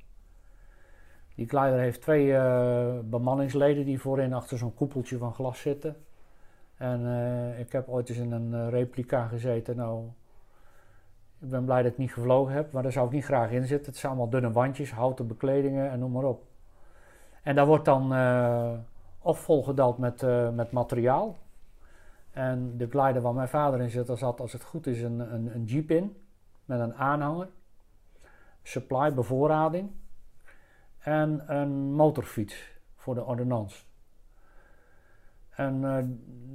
Die 1.36 1.48
glider 1.48 1.80
heeft 1.80 2.02
twee 2.02 2.28
uh, 2.28 3.00
bemanningsleden 3.04 3.86
die 3.86 4.00
voorin 4.00 4.34
achter 4.34 4.58
zo'n 4.58 4.74
koepeltje 4.74 5.18
van 5.18 5.34
glas 5.34 5.60
zitten. 5.60 5.96
En 6.78 7.02
uh, 7.02 7.60
ik 7.60 7.72
heb 7.72 7.88
ooit 7.88 8.10
eens 8.10 8.18
in 8.18 8.32
een 8.32 8.52
uh, 8.52 8.70
replica 8.70 9.28
gezeten. 9.28 9.76
Nou, 9.76 10.06
ik 11.40 11.50
ben 11.50 11.66
blij 11.66 11.82
dat 11.84 11.92
ik 11.92 11.98
niet 11.98 12.14
gevlogen 12.14 12.54
heb, 12.54 12.72
maar 12.72 12.84
daar 12.84 12.92
zou 12.92 13.06
ik 13.06 13.12
niet 13.12 13.26
graag 13.26 13.52
in 13.52 13.66
zitten. 13.66 13.92
Het 13.92 13.98
zijn 13.98 14.12
allemaal 14.12 14.30
dunne 14.30 14.52
wandjes, 14.52 14.92
houten 14.92 15.28
bekledingen 15.28 15.90
en 15.90 16.00
noem 16.00 16.12
maar 16.12 16.24
op. 16.24 16.44
En 17.44 17.56
daar 17.56 17.66
wordt 17.66 17.86
dan 17.86 18.14
of 19.20 19.40
volgedald 19.40 19.98
met, 19.98 20.26
met 20.54 20.72
materiaal. 20.72 21.38
En 22.32 22.78
de 22.78 22.88
glider 22.90 23.22
waar 23.22 23.34
mijn 23.34 23.48
vader 23.48 23.82
in 23.82 23.90
zit, 23.90 24.08
daar 24.08 24.18
zat 24.18 24.40
als 24.40 24.54
het 24.54 24.64
goed 24.64 24.88
is 24.88 25.02
een, 25.02 25.34
een, 25.34 25.56
een 25.56 25.64
jeep 25.64 25.92
in. 25.92 26.16
Met 26.66 26.80
een 26.80 26.96
aanhanger. 26.96 27.48
Supply, 28.64 29.14
bevoorrading 29.14 29.90
en 31.06 31.44
een 31.58 31.94
motorfiets 31.94 32.74
voor 32.96 33.16
de 33.16 33.24
ordonnans. 33.24 33.88
En 35.50 35.82
uh, 35.82 35.98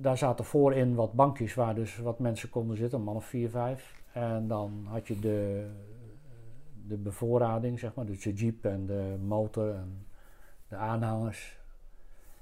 daar 0.01 0.17
zaten 0.17 0.45
voorin 0.45 0.95
wat 0.95 1.13
bankjes 1.13 1.55
waar 1.55 1.75
dus 1.75 1.99
wat 1.99 2.19
mensen 2.19 2.51
konden 2.51 2.77
zitten, 2.77 2.99
een 2.99 3.05
man 3.05 3.17
of 3.17 3.25
vier, 3.25 3.51
vijf. 3.51 4.03
En 4.13 4.49
dan 4.49 4.87
had 4.89 5.09
je 5.09 5.19
de, 5.19 5.71
de 6.87 6.97
bevoorrading, 6.97 7.79
zeg 7.79 7.95
maar, 7.95 8.07
dus 8.07 8.23
de 8.23 8.33
jeep 8.33 8.65
en 8.65 8.87
de 8.87 9.17
motor 9.21 9.75
en 9.75 10.07
de 10.69 10.77
aanhangers. 10.77 11.59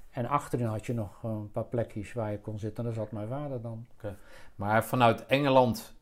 En 0.09 0.25
achterin 0.25 0.65
had 0.65 0.85
je 0.85 0.93
nog 0.93 1.23
een 1.23 1.51
paar 1.51 1.65
plekjes 1.65 2.13
waar 2.13 2.31
je 2.31 2.39
kon 2.39 2.59
zitten. 2.59 2.77
En 2.77 2.83
daar 2.83 2.99
zat 2.99 3.11
mijn 3.11 3.27
vader 3.27 3.61
dan. 3.61 3.87
Okay. 3.97 4.15
Maar 4.55 4.85
vanuit 4.85 5.25
Engeland 5.25 5.95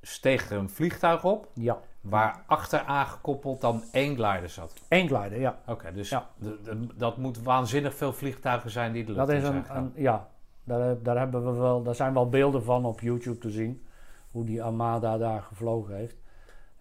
steeg 0.00 0.50
er 0.50 0.58
een 0.58 0.70
vliegtuig 0.70 1.24
op? 1.24 1.50
Ja. 1.54 1.82
Waar 2.02 2.42
achter 2.46 2.80
aangekoppeld 2.80 3.60
dan 3.60 3.82
één 3.92 4.14
glider 4.14 4.48
zat. 4.48 4.74
Eén 4.88 5.08
glider, 5.08 5.40
ja. 5.40 5.58
Oké, 5.66 5.92
dus 5.92 6.08
ja. 6.08 6.30
dat 6.94 7.16
moet 7.16 7.42
waanzinnig 7.42 7.94
veel 7.94 8.12
vliegtuigen 8.12 8.70
zijn 8.70 8.92
die 8.92 9.04
de 9.04 9.12
lucht 9.12 9.26
dat 9.26 9.36
is 9.36 9.44
een, 9.44 9.76
een, 9.76 9.92
Ja, 9.94 10.28
daar, 10.64 11.02
daar, 11.02 11.18
hebben 11.18 11.44
we 11.44 11.60
wel, 11.60 11.82
daar 11.82 11.94
zijn 11.94 12.14
wel 12.14 12.28
beelden 12.28 12.62
van 12.64 12.84
op 12.84 13.00
YouTube 13.00 13.38
te 13.38 13.50
zien. 13.50 13.86
Hoe 14.30 14.44
die 14.44 14.62
Armada 14.62 15.18
daar 15.18 15.42
gevlogen 15.42 15.94
heeft. 15.94 16.16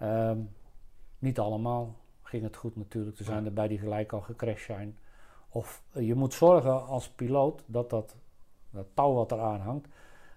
Um, 0.02 0.50
niet 1.20 1.40
allemaal 1.40 1.96
ging 2.24 2.44
het 2.44 2.56
goed 2.56 2.76
natuurlijk. 2.76 3.20
Er 3.20 3.26
zijn 3.26 3.46
er 3.46 3.54
bij 3.54 3.68
die 3.68 3.80
gelijk 3.80 4.14
al 4.14 4.22
gecrashed 4.22 4.66
zijn. 4.66 4.98
Of 5.50 5.84
je 5.92 6.16
moet 6.16 6.34
zorgen 6.34 6.86
als 6.88 7.10
piloot 7.10 7.64
dat 7.66 7.90
dat, 7.90 8.16
dat 8.70 8.86
touw 8.94 9.14
wat 9.14 9.32
eraan 9.32 9.60
hangt, 9.60 9.88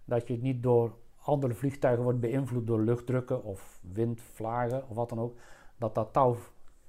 dat 0.05 0.27
je 0.27 0.33
het 0.33 0.43
niet 0.43 0.63
door 0.63 0.97
andere 1.25 1.55
vliegtuigen 1.55 2.05
wordt 2.05 2.21
beïnvloed 2.21 2.67
door 2.67 2.81
luchtdrukken 2.81 3.43
of 3.43 3.81
windvlagen 3.93 4.89
of 4.89 4.97
wat 4.97 5.09
dan 5.09 5.21
ook, 5.21 5.37
dat 5.77 5.95
dat 5.95 6.13
touw 6.13 6.37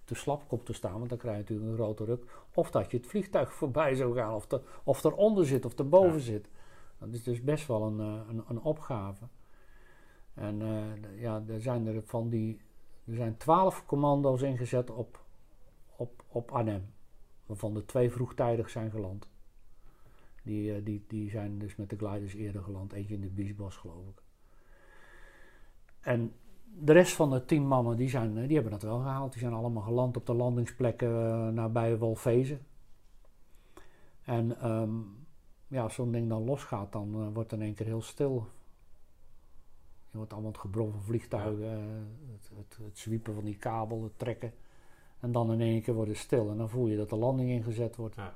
te 0.04 0.16
slap 0.16 0.48
komt 0.48 0.66
te 0.66 0.74
staan, 0.74 0.98
want 0.98 1.10
dan 1.10 1.18
krijg 1.18 1.36
je 1.36 1.42
natuurlijk 1.42 1.70
een 1.70 1.76
grote 1.76 2.06
ruk. 2.06 2.24
Of 2.54 2.72
dat 2.72 2.92
je 2.92 2.98
het 2.98 3.08
vliegtuig 3.08 3.54
voorbij 3.60 3.96
zou 3.96 4.16
gaan, 4.16 4.34
of, 4.34 4.48
te, 4.48 4.62
of 4.84 5.04
eronder 5.04 5.46
zit 5.46 5.66
of 5.66 5.80
erboven 5.80 6.18
ja. 6.18 6.24
zit. 6.24 6.50
Dat 6.98 7.14
is 7.14 7.24
dus 7.24 7.42
best 7.42 7.68
wel 7.68 7.84
een, 7.84 8.00
eh, 8.00 8.30
een, 8.30 8.44
een 8.48 8.62
opgave. 8.62 9.28
En 10.34 10.62
uh, 10.62 11.22
ja, 11.22 11.44
er 11.48 11.62
zijn 11.62 11.88
er 11.88 12.04
van 12.04 12.30
die. 12.30 12.62
Er 13.06 13.16
zijn 13.16 13.38
twaalf 13.38 13.86
commando's 13.86 14.42
ingezet 14.42 14.90
op, 14.90 15.26
op, 15.96 16.24
op 16.28 16.52
Arnhem. 16.52 16.94
Waarvan 17.46 17.76
er 17.76 17.86
twee 17.86 18.12
vroegtijdig 18.12 18.70
zijn 18.70 18.92
geland. 18.92 19.30
Die, 20.44 20.76
uh, 20.76 20.86
die, 20.86 21.04
die 21.08 21.30
zijn 21.30 21.60
dus 21.60 21.76
met 21.76 21.90
de 21.90 21.98
gliders 21.98 22.34
eerder 22.34 22.64
geland. 22.64 22.94
Eentje 22.94 23.14
in 23.14 23.22
de 23.22 23.30
Biesbos, 23.30 23.76
geloof 23.76 24.08
ik. 24.08 24.25
En 26.06 26.34
de 26.80 26.94
rest 26.94 27.16
van 27.16 27.30
de 27.30 27.46
tien 27.46 27.68
mannen 27.68 27.98
die, 27.98 28.10
zijn, 28.10 28.34
die 28.34 28.54
hebben 28.54 28.72
dat 28.72 28.82
wel 28.82 29.00
gehaald. 29.00 29.32
Die 29.32 29.42
zijn 29.42 29.54
allemaal 29.54 29.84
geland 29.84 30.18
op 30.18 30.26
de 30.26 30.34
landingsplekken 30.34 31.10
uh, 31.10 31.48
nabij 31.48 31.98
Wolfezen. 31.98 32.60
En 34.24 34.72
um, 34.72 35.26
ja, 35.68 35.84
als 35.84 35.94
zo'n 35.94 36.12
ding 36.12 36.30
dan 36.30 36.44
losgaat, 36.44 36.92
dan 36.92 37.08
uh, 37.10 37.28
wordt 37.34 37.52
het 37.52 37.60
in 37.60 37.66
één 37.66 37.76
keer 37.76 37.86
heel 37.86 38.02
stil. 38.02 38.48
Je 40.12 40.18
wordt 40.18 40.34
allemaal 40.34 40.52
het 40.52 40.62
gebrom 40.62 40.92
van 40.92 41.02
vliegtuigen, 41.02 41.64
uh, 41.64 42.32
het, 42.32 42.52
het, 42.58 42.78
het, 42.86 42.98
zwiepen 42.98 43.34
van 43.34 43.44
die 43.44 43.58
kabel, 43.58 44.04
het 44.04 44.20
trekken. 44.20 44.54
En 45.20 45.32
dan 45.32 45.52
in 45.52 45.62
één 45.62 45.82
keer 45.82 45.94
wordt 45.94 46.10
het 46.10 46.20
stil 46.20 46.50
en 46.50 46.58
dan 46.58 46.70
voel 46.70 46.88
je 46.88 46.98
dat 46.98 47.10
de 47.10 47.16
landing 47.16 47.50
ingezet 47.50 47.96
wordt. 47.96 48.16
Ja. 48.16 48.34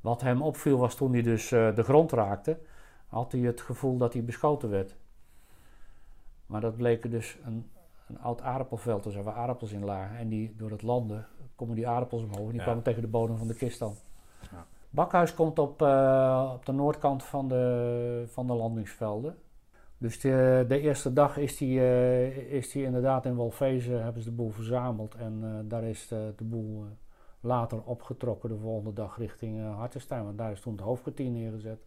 Wat 0.00 0.20
hem 0.20 0.42
opviel 0.42 0.78
was 0.78 0.96
toen 0.96 1.12
hij 1.12 1.22
dus 1.22 1.48
de 1.48 1.82
grond 1.82 2.12
raakte, 2.12 2.58
had 3.06 3.32
hij 3.32 3.40
het 3.40 3.60
gevoel 3.60 3.96
dat 3.96 4.12
hij 4.12 4.24
beschoten 4.24 4.70
werd. 4.70 4.96
Maar 6.46 6.60
dat 6.60 6.76
bleek 6.76 7.10
dus 7.10 7.38
een, 7.44 7.70
een 8.08 8.18
oud 8.18 8.40
aardappelveld 8.40 9.02
te 9.02 9.10
zijn 9.10 9.24
waar 9.24 9.34
aardappels 9.34 9.72
in 9.72 9.84
lagen. 9.84 10.16
En 10.16 10.28
die, 10.28 10.54
door 10.56 10.70
het 10.70 10.82
landen 10.82 11.26
komen 11.54 11.74
die 11.74 11.88
aardappels 11.88 12.22
omhoog 12.22 12.44
en 12.44 12.50
die 12.50 12.56
ja. 12.56 12.62
kwamen 12.62 12.82
tegen 12.82 13.02
de 13.02 13.08
bodem 13.08 13.36
van 13.36 13.46
de 13.46 13.54
kist 13.54 13.78
dan. 13.78 13.94
Ja. 14.50 14.66
Bakhuis 14.90 15.34
komt 15.34 15.58
op, 15.58 15.82
uh, 15.82 16.50
op 16.54 16.66
de 16.66 16.72
noordkant 16.72 17.24
van 17.24 17.48
de, 17.48 18.24
van 18.26 18.46
de 18.46 18.52
landingsvelden. 18.52 19.36
Dus 19.98 20.20
de, 20.20 20.64
de 20.68 20.80
eerste 20.80 21.12
dag 21.12 21.36
is 21.36 21.56
die, 21.56 21.78
uh, 21.78 22.52
is 22.52 22.70
die 22.70 22.84
inderdaad 22.84 23.24
in 23.24 23.34
Wolfezen, 23.34 24.02
hebben 24.02 24.22
ze 24.22 24.28
de 24.28 24.34
boel 24.34 24.50
verzameld. 24.50 25.14
En 25.14 25.40
uh, 25.42 25.50
daar 25.64 25.84
is 25.84 26.08
de, 26.08 26.32
de 26.36 26.44
boel 26.44 26.84
later 27.40 27.82
opgetrokken 27.82 28.48
de 28.48 28.56
volgende 28.56 28.92
dag 28.92 29.18
richting 29.18 29.74
Hartenstein. 29.74 30.24
Want 30.24 30.38
daar 30.38 30.52
is 30.52 30.60
toen 30.60 30.72
het 30.72 30.82
hoofdkwartier 30.82 31.30
neergezet. 31.30 31.78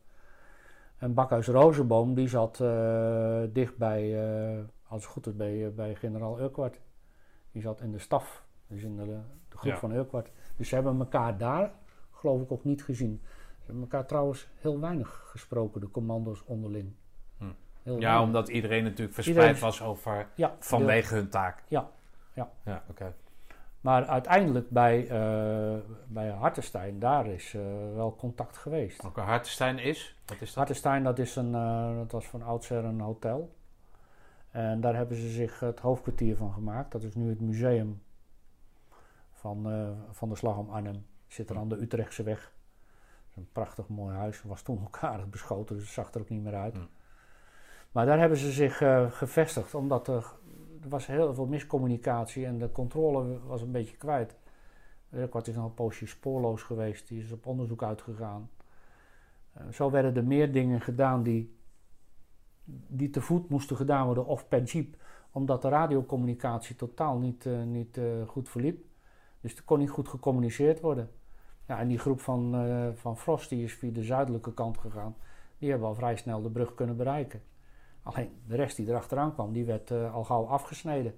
En 0.99 1.13
Bakhuis 1.13 1.47
Rozenboom 1.47 2.13
die 2.13 2.27
zat 2.27 2.59
uh, 2.61 3.41
dicht 3.53 3.77
bij, 3.77 4.03
uh, 4.53 4.63
als 4.87 5.03
het 5.03 5.11
goed 5.11 5.27
is, 5.27 5.35
bij, 5.35 5.73
bij 5.73 5.95
generaal 5.95 6.39
Urquhart. 6.39 6.79
Die 7.51 7.61
zat 7.61 7.81
in 7.81 7.91
de 7.91 7.99
staf, 7.99 8.43
dus 8.67 8.83
in 8.83 8.95
de, 8.95 9.05
de 9.49 9.57
groep 9.57 9.71
ja. 9.71 9.77
van 9.77 9.91
Urquhart. 9.91 10.31
Dus 10.55 10.69
ze 10.69 10.75
hebben 10.75 10.99
elkaar 10.99 11.37
daar, 11.37 11.71
geloof 12.11 12.41
ik, 12.41 12.51
ook 12.51 12.63
niet 12.63 12.83
gezien. 12.83 13.21
Ze 13.23 13.65
hebben 13.65 13.83
elkaar 13.83 14.05
trouwens 14.05 14.47
heel 14.55 14.79
weinig 14.79 15.27
gesproken, 15.31 15.81
de 15.81 15.91
commando's 15.91 16.43
onderling. 16.45 16.93
Hm. 17.37 17.43
Ja, 17.83 17.93
weinig. 17.93 18.21
omdat 18.21 18.49
iedereen 18.49 18.83
natuurlijk 18.83 19.13
verspreid 19.13 19.37
iedereen, 19.37 19.61
was 19.61 19.81
over 19.81 20.27
ja, 20.35 20.55
vanwege 20.59 21.15
hun 21.15 21.29
taak. 21.29 21.63
Ja, 21.67 21.89
ja. 22.33 22.51
ja 22.65 22.83
oké. 22.89 22.91
Okay. 22.91 23.13
Maar 23.81 24.05
uiteindelijk 24.05 24.69
bij, 24.69 25.03
uh, 25.03 25.79
bij 26.07 26.29
Hartenstein, 26.29 26.99
daar 26.99 27.27
is 27.27 27.53
uh, 27.53 27.61
wel 27.95 28.15
contact 28.15 28.57
geweest. 28.57 29.05
Oké, 29.05 29.21
Hartenstein 29.21 29.77
is? 29.79 30.15
Wat 30.25 30.41
is 30.41 30.47
dat? 30.47 30.55
Hartenstein, 30.55 31.03
dat, 31.03 31.19
is 31.19 31.35
een, 31.35 31.51
uh, 31.51 31.97
dat 31.97 32.11
was 32.11 32.25
van 32.25 32.41
oudsher 32.41 32.85
een 32.85 32.99
hotel. 32.99 33.55
En 34.51 34.81
daar 34.81 34.95
hebben 34.95 35.17
ze 35.17 35.29
zich 35.29 35.59
het 35.59 35.79
hoofdkwartier 35.79 36.35
van 36.35 36.53
gemaakt. 36.53 36.91
Dat 36.91 37.03
is 37.03 37.15
nu 37.15 37.29
het 37.29 37.41
museum 37.41 38.01
van, 39.31 39.95
van 40.11 40.29
de 40.29 40.35
Slag 40.35 40.57
om 40.57 40.69
Arnhem. 40.69 41.05
Zit 41.27 41.49
er 41.49 41.57
aan 41.57 41.69
de 41.69 41.81
Utrechtse 41.81 42.23
weg. 42.23 42.51
Een 43.35 43.47
prachtig 43.51 43.87
mooi 43.87 44.15
huis. 44.15 44.41
Was 44.43 44.61
toen 44.61 44.79
elkaar 44.81 45.29
beschoten, 45.29 45.75
dus 45.75 45.83
het 45.83 45.93
zag 45.93 46.13
er 46.13 46.21
ook 46.21 46.29
niet 46.29 46.43
meer 46.43 46.55
uit. 46.55 46.73
Mm. 46.73 46.87
Maar 47.91 48.05
daar 48.05 48.19
hebben 48.19 48.37
ze 48.37 48.51
zich 48.51 48.77
gevestigd, 49.09 49.75
omdat 49.75 50.07
er 50.07 50.25
er 50.83 50.89
was 50.89 51.07
heel 51.07 51.33
veel 51.33 51.45
miscommunicatie 51.45 52.45
en 52.45 52.57
de 52.57 52.71
controle 52.71 53.39
was 53.47 53.61
een 53.61 53.71
beetje 53.71 53.97
kwijt. 53.97 54.35
Urquhart 55.11 55.47
is 55.47 55.55
nog 55.55 55.65
een 55.65 55.73
poosje 55.73 56.07
spoorloos 56.07 56.61
geweest, 56.61 57.07
die 57.07 57.23
is 57.23 57.31
op 57.31 57.45
onderzoek 57.45 57.83
uitgegaan. 57.83 58.49
Uh, 59.57 59.63
zo 59.71 59.91
werden 59.91 60.15
er 60.15 60.23
meer 60.23 60.51
dingen 60.51 60.81
gedaan 60.81 61.23
die, 61.23 61.57
die 62.87 63.09
te 63.09 63.21
voet 63.21 63.49
moesten 63.49 63.75
gedaan 63.75 64.05
worden 64.05 64.25
of 64.25 64.47
per 64.47 64.63
jeep, 64.63 64.95
omdat 65.31 65.61
de 65.61 65.69
radiocommunicatie 65.69 66.75
totaal 66.75 67.17
niet, 67.17 67.45
uh, 67.45 67.63
niet 67.63 67.97
uh, 67.97 68.27
goed 68.27 68.49
verliep. 68.49 68.85
Dus 69.41 69.55
er 69.55 69.63
kon 69.63 69.79
niet 69.79 69.89
goed 69.89 70.07
gecommuniceerd 70.07 70.79
worden. 70.79 71.09
Ja, 71.67 71.79
en 71.79 71.87
die 71.87 71.99
groep 71.99 72.19
van, 72.19 72.55
van 72.95 73.17
Frost 73.17 73.49
die 73.49 73.63
is 73.63 73.73
via 73.73 73.91
de 73.91 74.03
zuidelijke 74.03 74.53
kant 74.53 74.77
gegaan, 74.77 75.15
die 75.57 75.69
hebben 75.69 75.87
al 75.87 75.95
vrij 75.95 76.15
snel 76.15 76.41
de 76.41 76.49
brug 76.49 76.75
kunnen 76.75 76.97
bereiken. 76.97 77.41
Alleen 78.03 78.31
de 78.47 78.55
rest 78.55 78.75
die 78.75 78.87
erachteraan 78.87 79.33
kwam, 79.33 79.53
die 79.53 79.65
werd 79.65 79.89
uh, 79.91 80.13
al 80.13 80.23
gauw 80.23 80.45
afgesneden. 80.45 81.15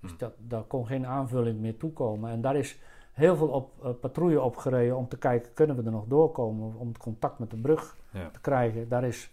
Dus 0.00 0.10
Hm. 0.10 0.16
dat, 0.18 0.32
daar 0.38 0.62
kon 0.62 0.86
geen 0.86 1.06
aanvulling 1.06 1.60
meer 1.60 1.76
toekomen. 1.76 2.30
En 2.30 2.40
daar 2.40 2.56
is 2.56 2.80
heel 3.12 3.36
veel 3.36 3.48
op, 3.48 3.84
uh, 3.84 3.90
patrouille 4.00 4.40
opgereden 4.42 4.96
om 4.96 5.08
te 5.08 5.18
kijken, 5.18 5.52
kunnen 5.54 5.76
we 5.76 5.82
er 5.82 5.90
nog 5.90 6.06
doorkomen? 6.06 6.74
Om 6.76 6.96
contact 6.98 7.38
met 7.38 7.50
de 7.50 7.56
brug 7.56 7.96
Ja. 8.10 8.30
te 8.30 8.40
krijgen. 8.40 8.88
Daar, 8.88 9.04
is, 9.04 9.32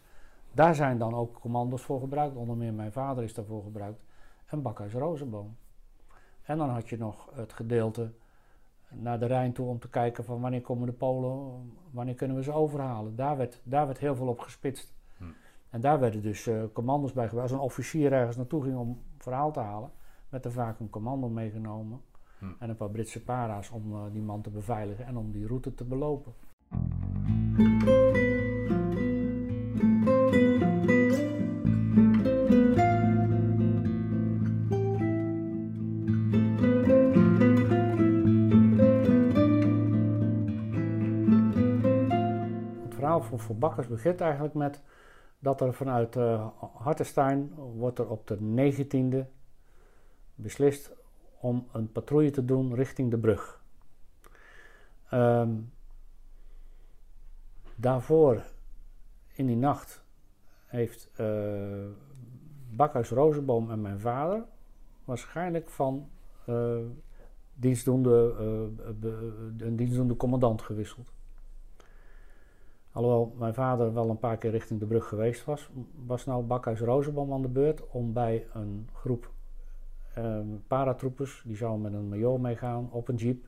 daar 0.51 0.75
zijn 0.75 0.97
dan 0.97 1.13
ook 1.13 1.39
commando's 1.39 1.81
voor 1.81 1.99
gebruikt. 1.99 2.35
Onder 2.35 2.55
meer 2.57 2.73
mijn 2.73 2.91
vader 2.91 3.23
is 3.23 3.33
daarvoor 3.33 3.63
gebruikt. 3.63 4.01
En 4.45 4.61
Bakhuis 4.61 4.93
Rozenboom. 4.93 5.55
En 6.41 6.57
dan 6.57 6.69
had 6.69 6.89
je 6.89 6.97
nog 6.97 7.29
het 7.33 7.53
gedeelte 7.53 8.11
naar 8.89 9.19
de 9.19 9.25
Rijn 9.25 9.53
toe 9.53 9.67
om 9.67 9.79
te 9.79 9.89
kijken 9.89 10.23
van 10.23 10.41
wanneer 10.41 10.61
komen 10.61 10.87
de 10.87 10.93
Polen, 10.93 11.71
wanneer 11.91 12.15
kunnen 12.15 12.37
we 12.37 12.43
ze 12.43 12.51
overhalen. 12.51 13.15
Daar 13.15 13.37
werd, 13.37 13.61
daar 13.63 13.85
werd 13.85 13.97
heel 13.99 14.15
veel 14.15 14.27
op 14.27 14.39
gespitst. 14.39 14.93
En 15.69 15.81
daar 15.81 15.99
werden 15.99 16.21
dus 16.21 16.47
uh, 16.47 16.63
commando's 16.73 17.13
bij 17.13 17.27
gebruikt. 17.27 17.51
Als 17.51 17.59
een 17.59 17.65
officier 17.65 18.13
ergens 18.13 18.37
naartoe 18.37 18.63
ging 18.63 18.77
om 18.77 19.01
verhaal 19.17 19.51
te 19.51 19.59
halen, 19.59 19.91
werd 20.29 20.45
er 20.45 20.51
vaak 20.51 20.79
een 20.79 20.89
commando 20.89 21.29
meegenomen. 21.29 22.01
Hm. 22.39 22.45
En 22.59 22.69
een 22.69 22.75
paar 22.75 22.89
Britse 22.89 23.23
para's 23.23 23.69
om 23.69 23.93
uh, 23.93 24.01
die 24.11 24.21
man 24.21 24.41
te 24.41 24.49
beveiligen 24.49 25.05
en 25.05 25.17
om 25.17 25.31
die 25.31 25.47
route 25.47 25.73
te 25.73 25.83
belopen. 25.83 26.33
Het 42.83 42.93
verhaal 42.93 43.21
voor, 43.21 43.39
voor 43.39 43.55
Bakkers 43.55 43.87
begint 43.87 44.21
eigenlijk 44.21 44.53
met 44.53 44.83
dat 45.39 45.61
er 45.61 45.73
vanuit 45.73 46.15
uh, 46.15 46.47
Hartenstein 46.73 47.53
wordt 47.55 47.99
er 47.99 48.09
op 48.09 48.27
de 48.27 48.37
19e 48.37 49.27
beslist 50.35 50.91
om 51.39 51.67
een 51.71 51.91
patrouille 51.91 52.31
te 52.31 52.45
doen 52.45 52.75
richting 52.75 53.11
de 53.11 53.17
brug. 53.17 53.61
Um, 55.13 55.71
daarvoor 57.75 58.43
in 59.33 59.45
die 59.45 59.55
nacht 59.55 60.03
heeft 60.65 61.09
uh, 61.19 61.85
Bakhuis 62.69 63.11
en 63.11 63.81
mijn 63.81 63.99
vader 63.99 64.43
waarschijnlijk 65.05 65.69
van 65.69 66.09
uh, 66.49 66.77
dienstdoende, 67.53 68.35
een 69.57 69.75
dienstdoende 69.75 70.15
commandant 70.15 70.61
gewisseld. 70.61 71.11
Alhoewel 72.91 73.35
mijn 73.37 73.53
vader 73.53 73.93
wel 73.93 74.09
een 74.09 74.19
paar 74.19 74.37
keer 74.37 74.51
richting 74.51 74.79
de 74.79 74.85
brug 74.85 75.07
geweest 75.07 75.45
was, 75.45 75.69
was 76.05 76.25
nou 76.25 76.43
Bakhuis 76.43 76.79
Rozenboom 76.79 77.33
aan 77.33 77.41
de 77.41 77.47
beurt 77.47 77.87
om 77.89 78.13
bij 78.13 78.47
een 78.53 78.87
groep 78.93 79.31
um, 80.17 80.63
paratroepers, 80.67 81.43
die 81.45 81.55
zouden 81.55 81.81
met 81.81 81.93
een 81.93 82.09
major 82.09 82.39
meegaan 82.39 82.89
op 82.91 83.07
een 83.07 83.15
jeep. 83.15 83.45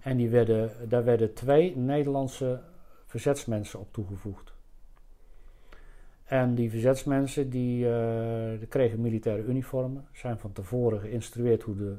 En 0.00 0.16
die 0.16 0.28
werden, 0.28 0.70
daar 0.88 1.04
werden 1.04 1.34
twee 1.34 1.76
Nederlandse 1.76 2.60
verzetsmensen 3.06 3.80
op 3.80 3.92
toegevoegd. 3.92 4.52
En 6.24 6.54
die 6.54 6.70
verzetsmensen 6.70 7.50
die, 7.50 7.86
die 8.58 8.66
kregen 8.66 9.00
militaire 9.00 9.42
uniformen, 9.42 10.06
zijn 10.12 10.38
van 10.38 10.52
tevoren 10.52 11.00
geïnstrueerd 11.00 11.62
hoe, 11.62 11.76
de, 11.76 11.96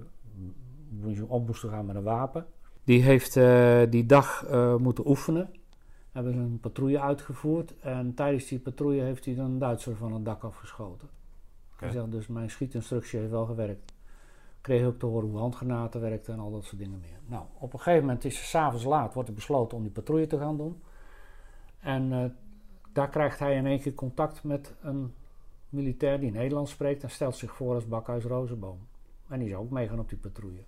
hoe 1.01 1.15
ze 1.15 1.27
om 1.27 1.45
moesten 1.45 1.69
gaan 1.69 1.85
met 1.85 1.95
een 1.95 2.03
wapen. 2.03 2.45
Die 2.83 3.01
heeft 3.01 3.35
uh, 3.35 3.81
die 3.89 4.05
dag 4.05 4.47
uh, 4.51 4.75
moeten 4.75 5.07
oefenen 5.07 5.49
hebben 6.11 6.33
ze 6.33 6.39
een 6.39 6.59
patrouille 6.59 7.01
uitgevoerd. 7.01 7.79
En 7.79 8.13
tijdens 8.13 8.47
die 8.47 8.59
patrouille 8.59 9.01
heeft 9.01 9.25
hij 9.25 9.37
een 9.37 9.59
Duitser 9.59 9.95
van 9.95 10.13
het 10.13 10.25
dak 10.25 10.43
afgeschoten. 10.43 11.09
Okay. 11.73 11.91
Zegt, 11.91 12.11
dus 12.11 12.27
mijn 12.27 12.49
schietinstructie 12.49 13.19
heeft 13.19 13.31
wel 13.31 13.45
gewerkt. 13.45 13.93
Kreeg 14.61 14.85
ook 14.85 14.99
te 14.99 15.05
horen 15.05 15.29
hoe 15.29 15.39
handgranaten 15.39 16.01
werkten 16.01 16.33
en 16.33 16.39
al 16.39 16.51
dat 16.51 16.63
soort 16.63 16.77
dingen 16.81 16.99
meer. 16.99 17.19
Nou, 17.25 17.45
op 17.57 17.73
een 17.73 17.79
gegeven 17.79 18.05
moment 18.05 18.25
is 18.25 18.37
het 18.37 18.45
s'avonds 18.45 18.85
laat, 18.85 19.13
wordt 19.13 19.29
er 19.29 19.35
besloten 19.35 19.77
om 19.77 19.83
die 19.83 19.91
patrouille 19.91 20.27
te 20.27 20.37
gaan 20.37 20.57
doen. 20.57 20.81
En 21.79 22.11
uh, 22.11 22.25
daar 22.93 23.09
krijgt 23.09 23.39
hij 23.39 23.55
in 23.55 23.65
één 23.65 23.79
keer 23.79 23.93
contact 23.93 24.43
met 24.43 24.73
een 24.81 25.13
militair 25.69 26.19
die 26.19 26.31
Nederlands 26.31 26.71
spreekt 26.71 27.03
en 27.03 27.09
stelt 27.09 27.35
zich 27.35 27.55
voor 27.55 27.73
als 27.73 27.87
Bakhuis 27.87 28.23
Rozenboom. 28.23 28.79
En 29.27 29.39
die 29.39 29.49
zou 29.49 29.63
ook 29.63 29.69
meegaan 29.69 29.99
op 29.99 30.09
die 30.09 30.17
patrouille. 30.17 30.63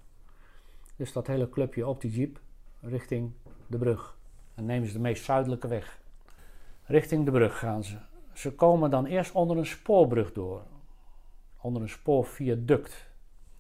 Dus 0.96 1.14
dat 1.14 1.28
hele 1.28 1.50
clubje 1.50 1.88
op 1.88 2.02
die 2.02 2.12
jeep 2.12 2.40
richting 2.80 3.32
de 3.68 3.78
brug. 3.78 4.18
En 4.56 4.66
nemen 4.66 4.88
ze 4.88 4.94
de 4.94 5.00
meest 5.00 5.24
zuidelijke 5.24 5.68
weg. 5.68 6.00
Richting 6.84 7.26
de 7.26 7.32
brug 7.32 7.60
gaan 7.60 7.84
ze. 7.84 7.98
Ze 8.34 8.52
komen 8.52 8.90
dan 8.90 9.06
eerst 9.06 9.32
onder 9.32 9.58
een 9.58 9.66
spoorbrug 9.66 10.34
door. 10.34 10.62
Onder 11.62 11.82
een 11.82 11.90
spoorviaduct. 11.90 13.12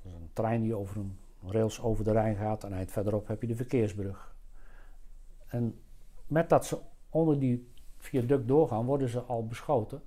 Dat 0.01 0.11
is 0.11 0.19
een 0.19 0.29
trein 0.33 0.61
die 0.61 0.75
over 0.75 0.97
een 0.97 1.17
rails 1.47 1.81
over 1.81 2.03
de 2.03 2.11
Rijn 2.11 2.35
gaat 2.35 2.63
en 2.63 2.73
eind 2.73 2.91
verderop 2.91 3.27
heb 3.27 3.41
je 3.41 3.47
de 3.47 3.55
verkeersbrug. 3.55 4.35
En 5.47 5.79
met 6.27 6.49
dat 6.49 6.65
ze 6.65 6.77
onder 7.09 7.39
die 7.39 7.67
viaduct 7.97 8.47
doorgaan, 8.47 8.85
worden 8.85 9.09
ze 9.09 9.19
al 9.19 9.47
beschoten, 9.47 10.01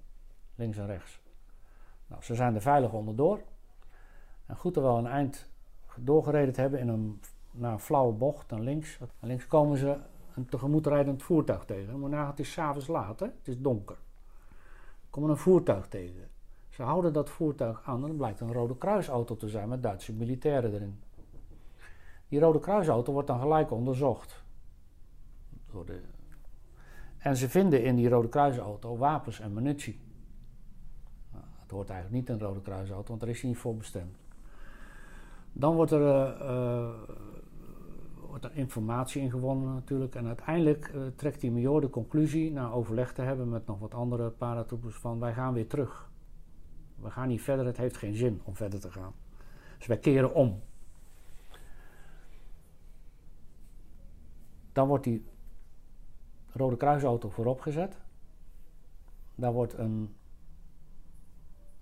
links 0.54 0.76
en 0.76 0.86
rechts. 0.86 1.20
Nou, 2.06 2.22
ze 2.22 2.34
zijn 2.34 2.54
er 2.54 2.60
veilig 2.60 2.92
onderdoor. 2.92 3.40
En 4.46 4.56
goed 4.56 4.76
er 4.76 4.82
wel 4.82 4.98
een 4.98 5.06
eind 5.06 5.48
doorgereden 5.96 6.54
hebben 6.60 6.80
in 6.80 6.88
een, 6.88 7.20
naar 7.50 7.72
een 7.72 7.80
flauwe 7.80 8.12
bocht 8.12 8.50
naar 8.50 8.60
links. 8.60 8.98
Links 9.20 9.46
komen 9.46 9.78
ze 9.78 9.96
een 10.36 10.46
tegemoetrijdend 10.46 11.22
voertuig 11.22 11.64
tegen. 11.64 12.00
Maar 12.00 12.10
na 12.10 12.26
het 12.26 12.38
is 12.38 12.52
s'avonds 12.52 12.86
laat, 12.86 13.20
hè? 13.20 13.26
het 13.26 13.48
is 13.48 13.60
donker. 13.60 13.96
Er 15.00 15.10
komen 15.10 15.30
een 15.30 15.36
voertuig 15.36 15.88
tegen. 15.88 16.28
Ze 16.68 16.82
houden 16.82 17.12
dat 17.12 17.30
voertuig 17.30 17.82
aan 17.84 18.02
en 18.02 18.08
het 18.08 18.16
blijkt 18.16 18.40
een 18.40 18.52
Rode 18.52 18.76
Kruisauto 18.76 19.36
te 19.36 19.48
zijn 19.48 19.68
met 19.68 19.82
Duitse 19.82 20.12
militairen 20.12 20.74
erin. 20.74 21.00
Die 22.28 22.40
Rode 22.40 22.60
Kruisauto 22.60 23.12
wordt 23.12 23.28
dan 23.28 23.40
gelijk 23.40 23.70
onderzocht. 23.70 24.44
Door 25.70 25.86
de... 25.86 26.00
En 27.18 27.36
ze 27.36 27.48
vinden 27.48 27.82
in 27.82 27.96
die 27.96 28.08
Rode 28.08 28.28
Kruisauto 28.28 28.96
wapens 28.96 29.40
en 29.40 29.52
munitie. 29.52 30.00
Nou, 31.32 31.44
het 31.60 31.70
hoort 31.70 31.90
eigenlijk 31.90 32.20
niet 32.20 32.28
in 32.28 32.34
een 32.34 32.48
Rode 32.48 32.62
Kruisauto, 32.62 33.08
want 33.08 33.20
daar 33.20 33.30
is 33.30 33.40
hij 33.40 33.50
niet 33.50 33.58
voor 33.58 33.76
bestemd. 33.76 34.16
Dan 35.52 35.74
wordt 35.74 35.90
er, 35.90 36.00
uh, 36.00 36.40
uh, 36.40 36.88
wordt 38.40 38.54
er 38.54 38.60
informatie 38.60 39.22
ingewonnen 39.22 39.74
natuurlijk. 39.74 40.14
En 40.14 40.26
uiteindelijk 40.26 40.92
uh, 40.94 41.06
trekt 41.06 41.40
die 41.40 41.50
major 41.50 41.80
de 41.80 41.90
conclusie, 41.90 42.52
na 42.52 42.70
overleg 42.70 43.12
te 43.12 43.22
hebben 43.22 43.48
met 43.48 43.66
nog 43.66 43.78
wat 43.78 43.94
andere 43.94 44.30
paratroepers, 44.30 44.96
van 44.96 45.20
wij 45.20 45.34
gaan 45.34 45.54
weer 45.54 45.66
terug. 45.66 46.10
We 46.96 47.10
gaan 47.10 47.28
niet 47.28 47.42
verder, 47.42 47.66
het 47.66 47.76
heeft 47.76 47.96
geen 47.96 48.14
zin 48.14 48.40
om 48.44 48.56
verder 48.56 48.80
te 48.80 48.90
gaan. 48.90 49.12
Dus 49.78 49.86
wij 49.86 49.98
keren 49.98 50.34
om. 50.34 50.62
Dan 54.72 54.88
wordt 54.88 55.04
die 55.04 55.24
Rode 56.52 56.76
Kruisauto 56.76 57.28
voorop 57.28 57.60
gezet. 57.60 58.00
Daar 59.34 59.52
wordt 59.52 59.78
een 59.78 60.14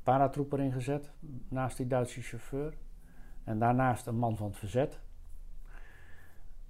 paratrooper 0.03 0.61
ingezet 0.61 1.11
naast 1.49 1.77
die 1.77 1.87
Duitse 1.87 2.23
chauffeur. 2.23 2.75
En 3.45 3.59
daarnaast 3.59 4.07
een 4.07 4.19
man 4.19 4.37
van 4.37 4.47
het 4.47 4.57
verzet. 4.57 5.01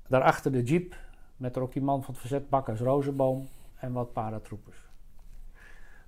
Daarachter 0.09 0.53
de 0.53 0.63
jeep 0.63 0.97
met 1.37 1.57
er 1.57 1.63
ook 1.63 1.73
die 1.73 1.83
man 1.83 2.03
van 2.03 2.13
het 2.13 2.21
verzet, 2.21 2.49
Bakkers 2.49 2.81
Rozenboom 2.81 3.49
en 3.75 3.93
wat 3.93 4.13
paratroopers. 4.13 4.79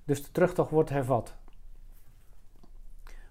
Dus 0.04 0.24
de 0.24 0.30
terugtocht 0.30 0.70
wordt 0.70 0.90
hervat. 0.90 1.34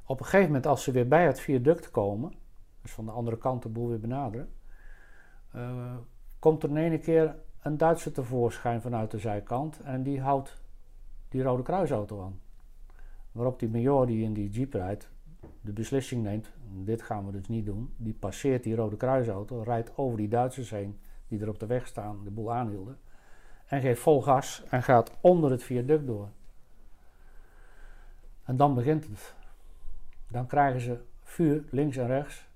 Op 0.06 0.20
een 0.20 0.26
gegeven 0.26 0.46
moment, 0.46 0.66
als 0.66 0.84
ze 0.84 0.92
weer 0.92 1.08
bij 1.08 1.26
het 1.26 1.40
viaduct 1.40 1.92
komen, 1.92 2.34
dus 2.82 2.92
van 2.92 3.06
de 3.06 3.12
andere 3.12 3.38
kant 3.38 3.64
de 3.64 3.70
boel 3.70 3.88
weer 3.88 4.00
benaderen, 4.00 4.54
uh, 5.56 5.96
komt 6.40 6.64
er 6.64 6.70
in 6.70 6.78
ene 6.78 7.00
keer 7.00 7.36
een 7.62 7.78
Duitser 7.78 8.12
tevoorschijn 8.12 8.82
vanuit 8.82 9.12
de 9.12 9.20
zijkant 9.20 9.80
en 9.80 10.04
die 10.04 10.22
houdt 10.22 10.62
die 11.30 11.44
Rode 11.44 11.64
Kruisauto 11.64 12.24
aan. 12.24 12.40
Waarop 13.32 13.60
die 13.60 13.70
major 13.70 14.06
die 14.06 14.24
in 14.24 14.34
die 14.34 14.50
jeep 14.50 14.74
rijdt, 14.74 15.10
de 15.66 15.74
beslissing 15.74 16.24
neemt, 16.24 16.52
dit 16.84 17.02
gaan 17.02 17.26
we 17.26 17.32
dus 17.32 17.48
niet 17.48 17.66
doen. 17.66 17.94
Die 17.98 18.14
passeert 18.14 18.64
die 18.64 18.76
Rode 18.76 18.98
Kruisauto, 18.98 19.62
rijdt 19.62 19.98
over 19.98 20.18
die 20.18 20.28
Duitsers 20.28 20.70
heen 20.70 21.00
die 21.28 21.42
er 21.42 21.50
op 21.50 21.60
de 21.60 21.66
weg 21.66 21.88
staan, 21.88 22.24
de 22.24 22.32
boel 22.32 22.54
aanhielden. 22.54 22.98
En 23.66 23.82
geeft 23.82 24.02
vol 24.02 24.22
gas 24.22 24.64
en 24.70 24.84
gaat 24.84 25.12
onder 25.22 25.52
het 25.52 25.64
viaduct 25.64 26.06
door. 26.06 26.30
En 28.44 28.58
dan 28.58 28.76
begint 28.76 29.08
het. 29.08 29.36
Dan 30.28 30.48
krijgen 30.48 30.82
ze 30.82 31.00
vuur 31.22 31.64
links 31.70 31.98
en 31.98 32.08
rechts. 32.08 32.48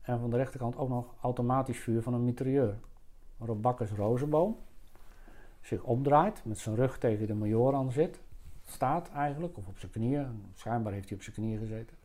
En 0.00 0.20
van 0.20 0.30
de 0.30 0.36
rechterkant 0.36 0.76
ook 0.76 0.88
nog 0.88 1.14
automatisch 1.20 1.78
vuur 1.78 2.02
van 2.02 2.14
een 2.14 2.24
mitrailleur. 2.24 2.78
Waarop 3.36 3.62
Bakkers 3.62 3.90
Rozenboom 3.90 4.56
zich 5.60 5.82
omdraait, 5.82 6.44
met 6.44 6.58
zijn 6.58 6.76
rug 6.76 6.98
tegen 6.98 7.26
de 7.26 7.34
major 7.34 7.74
aan 7.74 7.92
zit. 7.92 8.20
Staat 8.66 9.10
eigenlijk, 9.10 9.56
of 9.56 9.66
op 9.66 9.78
zijn 9.78 9.92
knieën. 9.92 10.42
Schijnbaar 10.54 10.92
heeft 10.92 11.08
hij 11.08 11.16
op 11.16 11.22
zijn 11.22 11.36
knieën 11.36 11.58
gezeten. 11.58 11.96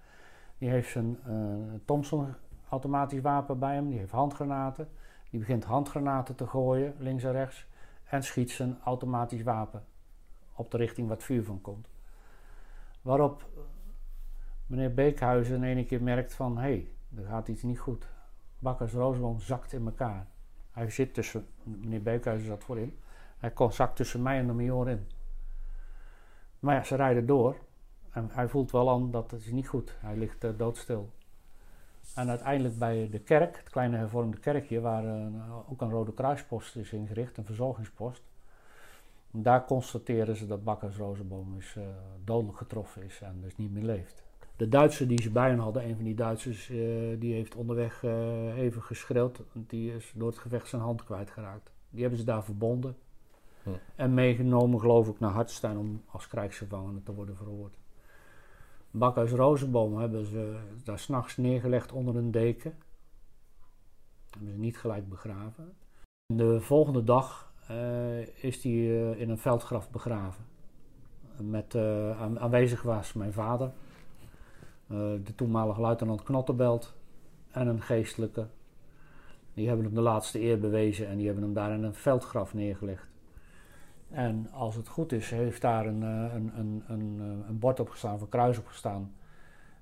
Die 0.63 0.71
heeft 0.71 0.91
zijn 0.91 1.19
uh, 1.27 1.73
Thompson 1.85 2.33
automatisch 2.69 3.21
wapen 3.21 3.59
bij 3.59 3.73
hem. 3.73 3.89
Die 3.89 3.99
heeft 3.99 4.11
handgranaten. 4.11 4.89
Die 5.29 5.39
begint 5.39 5.63
handgranaten 5.63 6.35
te 6.35 6.47
gooien, 6.47 6.95
links 6.97 7.23
en 7.23 7.31
rechts. 7.31 7.67
En 8.03 8.23
schiet 8.23 8.51
zijn 8.51 8.77
automatisch 8.83 9.43
wapen 9.43 9.83
op 10.53 10.71
de 10.71 10.77
richting 10.77 11.07
waar 11.07 11.15
het 11.15 11.25
vuur 11.25 11.43
van 11.43 11.61
komt. 11.61 11.87
Waarop 13.01 13.45
meneer 14.65 14.93
Beekhuizen 14.93 15.55
in 15.55 15.63
ene 15.63 15.85
keer 15.85 16.03
merkt 16.03 16.33
van... 16.33 16.57
hé, 16.57 16.61
hey, 16.61 16.87
er 17.15 17.25
gaat 17.25 17.47
iets 17.47 17.63
niet 17.63 17.79
goed. 17.79 18.07
Bakkers 18.59 18.93
Rozenboom 18.93 19.39
zakt 19.39 19.73
in 19.73 19.85
elkaar. 19.85 20.27
Hij 20.71 20.89
zit 20.89 21.13
tussen... 21.13 21.47
Meneer 21.63 22.01
Beekhuizen 22.01 22.47
zat 22.47 22.63
voorin. 22.63 22.97
Hij 23.37 23.51
zakt 23.69 23.95
tussen 23.95 24.21
mij 24.21 24.37
en 24.37 24.47
de 24.47 24.53
major 24.53 24.89
in. 24.89 25.07
Maar 26.59 26.75
ja, 26.75 26.83
ze 26.83 26.95
rijden 26.95 27.25
door. 27.25 27.55
En 28.13 28.29
hij 28.31 28.47
voelt 28.47 28.71
wel 28.71 28.89
aan 28.89 29.11
dat 29.11 29.31
het 29.31 29.41
is 29.41 29.51
niet 29.51 29.67
goed. 29.67 29.95
Hij 29.99 30.17
ligt 30.17 30.43
uh, 30.43 30.51
doodstil. 30.57 31.09
En 32.15 32.29
uiteindelijk 32.29 32.77
bij 32.77 33.09
de 33.11 33.19
kerk, 33.19 33.57
het 33.57 33.69
kleine 33.69 33.97
hervormde 33.97 34.37
kerkje, 34.37 34.81
waar 34.81 35.03
uh, 35.05 35.71
ook 35.71 35.81
een 35.81 35.89
Rode 35.89 36.13
Kruispost 36.13 36.75
is 36.75 36.93
ingericht, 36.93 37.37
een 37.37 37.45
verzorgingspost. 37.45 38.21
Daar 39.31 39.65
constateren 39.65 40.35
ze 40.35 40.47
dat 40.47 40.63
Bakkers 40.63 40.97
Rozenboom 40.97 41.57
is, 41.57 41.75
uh, 41.77 41.83
dodelijk 42.23 42.57
getroffen 42.57 43.03
is 43.03 43.21
en 43.21 43.41
dus 43.41 43.57
niet 43.57 43.71
meer 43.71 43.83
leeft. 43.83 44.23
De 44.55 44.69
Duitser 44.69 45.07
die 45.07 45.21
ze 45.21 45.31
bij 45.31 45.49
hen 45.49 45.59
hadden, 45.59 45.83
een 45.83 45.95
van 45.95 46.03
die 46.03 46.15
Duitsers, 46.15 46.67
die 47.19 47.33
heeft 47.33 47.55
onderweg 47.55 48.03
even 48.55 48.81
geschreeuwd. 48.81 49.41
Die 49.53 49.95
is 49.95 50.11
door 50.15 50.27
het 50.27 50.37
gevecht 50.37 50.67
zijn 50.67 50.81
hand 50.81 51.03
kwijtgeraakt. 51.03 51.71
Die 51.89 52.01
hebben 52.01 52.19
ze 52.19 52.25
daar 52.25 52.43
verbonden. 52.43 52.95
Hm. 53.63 53.69
En 53.95 54.13
meegenomen, 54.13 54.79
geloof 54.79 55.07
ik, 55.07 55.19
naar 55.19 55.31
Hartstein 55.31 55.77
om 55.77 56.01
als 56.05 56.27
krijgsgevangene 56.27 57.03
te 57.03 57.13
worden 57.13 57.35
verhoord. 57.35 57.77
Bakhuis 58.95 59.31
Rozenboom 59.31 59.97
hebben 59.97 60.25
ze 60.25 60.59
daar 60.83 60.99
s'nachts 60.99 61.37
neergelegd 61.37 61.91
onder 61.91 62.15
een 62.15 62.31
deken. 62.31 62.73
Hebben 64.29 64.51
ze 64.51 64.57
niet 64.57 64.77
gelijk 64.77 65.09
begraven. 65.09 65.73
De 66.33 66.61
volgende 66.61 67.03
dag 67.03 67.53
uh, 67.71 68.43
is 68.43 68.63
hij 68.63 68.71
uh, 68.71 69.19
in 69.19 69.29
een 69.29 69.37
veldgraf 69.37 69.89
begraven. 69.89 70.45
Met 71.37 71.73
uh, 71.73 72.21
aanwezig 72.21 72.81
was 72.81 73.13
mijn 73.13 73.33
vader, 73.33 73.71
de 74.87 75.35
toenmalige 75.35 75.81
luitenant 75.81 76.23
Knottenbelt 76.23 76.93
en 77.51 77.67
een 77.67 77.81
geestelijke. 77.81 78.47
Die 79.53 79.67
hebben 79.67 79.85
hem 79.85 79.95
de 79.95 80.01
laatste 80.01 80.41
eer 80.41 80.59
bewezen 80.59 81.07
en 81.07 81.17
die 81.17 81.25
hebben 81.25 81.43
hem 81.43 81.53
daar 81.53 81.71
in 81.71 81.83
een 81.83 81.93
veldgraf 81.93 82.53
neergelegd. 82.53 83.12
En 84.13 84.47
als 84.51 84.75
het 84.75 84.87
goed 84.87 85.11
is, 85.11 85.29
heeft 85.29 85.61
daar 85.61 85.85
een, 85.85 86.01
een, 86.01 86.51
een, 86.57 86.83
een, 86.87 87.19
een 87.47 87.59
bord 87.59 87.79
op 87.79 87.89
gestaan, 87.89 88.13
of 88.13 88.21
een 88.21 88.29
kruis 88.29 88.57
op 88.57 88.67
gestaan. 88.67 89.13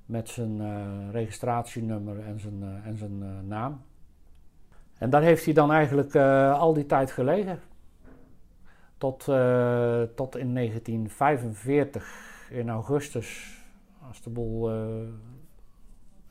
Met 0.05 0.29
zijn 0.29 0.61
uh, 0.61 1.11
registratienummer 1.11 2.19
en 2.19 2.39
zijn, 2.39 2.81
en 2.83 2.97
zijn 2.97 3.47
naam. 3.47 3.81
En 4.97 5.09
daar 5.09 5.21
heeft 5.21 5.45
hij 5.45 5.53
dan 5.53 5.71
eigenlijk 5.71 6.15
al 6.55 6.73
die 6.73 6.85
tijd 6.85 7.11
gelegen. 7.11 7.59
Tot, 8.97 9.17
tot 10.15 10.35
in 10.35 10.53
1945, 10.53 12.49
in 12.49 12.69
augustus, 12.69 13.59
als 14.07 14.21
de 14.21 14.29
boel 14.29 14.71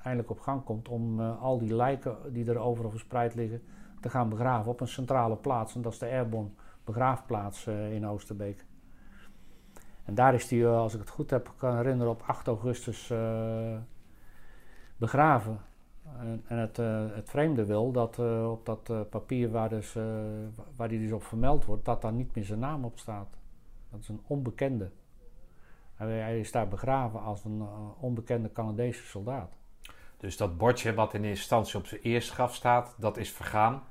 eindelijk 0.02 0.30
op 0.30 0.40
gang 0.40 0.64
komt, 0.64 0.88
om 0.88 1.20
al 1.20 1.58
die 1.58 1.74
lijken 1.74 2.16
die 2.32 2.50
er 2.50 2.58
overal 2.58 2.90
verspreid 2.90 3.34
liggen 3.34 3.62
te 4.00 4.10
gaan 4.10 4.28
begraven 4.28 4.70
op 4.70 4.80
een 4.80 4.88
centrale 4.88 5.36
plaats. 5.36 5.74
En 5.74 5.82
dat 5.82 5.92
is 5.92 5.98
de 5.98 6.06
Airborne 6.06 6.48
begraafplaats 6.84 7.66
in 7.66 8.06
Oosterbeek. 8.06 8.64
En 10.04 10.14
daar 10.14 10.34
is 10.34 10.50
hij, 10.50 10.68
als 10.68 10.94
ik 10.94 11.00
het 11.00 11.10
goed 11.10 11.30
heb, 11.30 11.52
kan 11.56 11.76
herinneren, 11.76 12.12
op 12.12 12.22
8 12.26 12.46
augustus 12.46 13.10
uh, 13.10 13.76
begraven. 14.96 15.60
En, 16.18 16.44
en 16.46 16.58
het, 16.58 16.78
uh, 16.78 17.04
het, 17.12 17.30
vreemde 17.30 17.64
wil 17.64 17.92
dat 17.92 18.18
op 18.48 18.66
dat 18.66 19.10
papier 19.10 19.50
waar, 19.50 19.68
dus, 19.68 19.94
waar 20.76 20.88
hij 20.88 20.98
dus 20.98 21.12
op 21.12 21.22
vermeld 21.22 21.64
wordt, 21.64 21.84
dat 21.84 22.02
daar 22.02 22.12
niet 22.12 22.34
meer 22.34 22.44
zijn 22.44 22.58
naam 22.58 22.84
op 22.84 22.98
staat. 22.98 23.36
Dat 23.90 24.00
is 24.00 24.08
een 24.08 24.20
onbekende. 24.26 24.90
Hij, 25.94 26.40
is 26.40 26.52
daar 26.52 26.68
begraven 26.68 27.22
als 27.22 27.44
een 27.44 27.62
onbekende 28.00 28.52
Canadese 28.52 29.06
soldaat. 29.06 29.52
Dus 30.16 30.36
dat 30.36 30.56
bordje 30.56 30.94
wat 30.94 31.14
in 31.14 31.24
instantie 31.24 31.78
op 31.78 31.86
zijn 31.86 32.00
eerste 32.00 32.32
graf 32.32 32.54
staat, 32.54 32.94
dat 32.98 33.16
is 33.16 33.30
vergaan. 33.30 33.82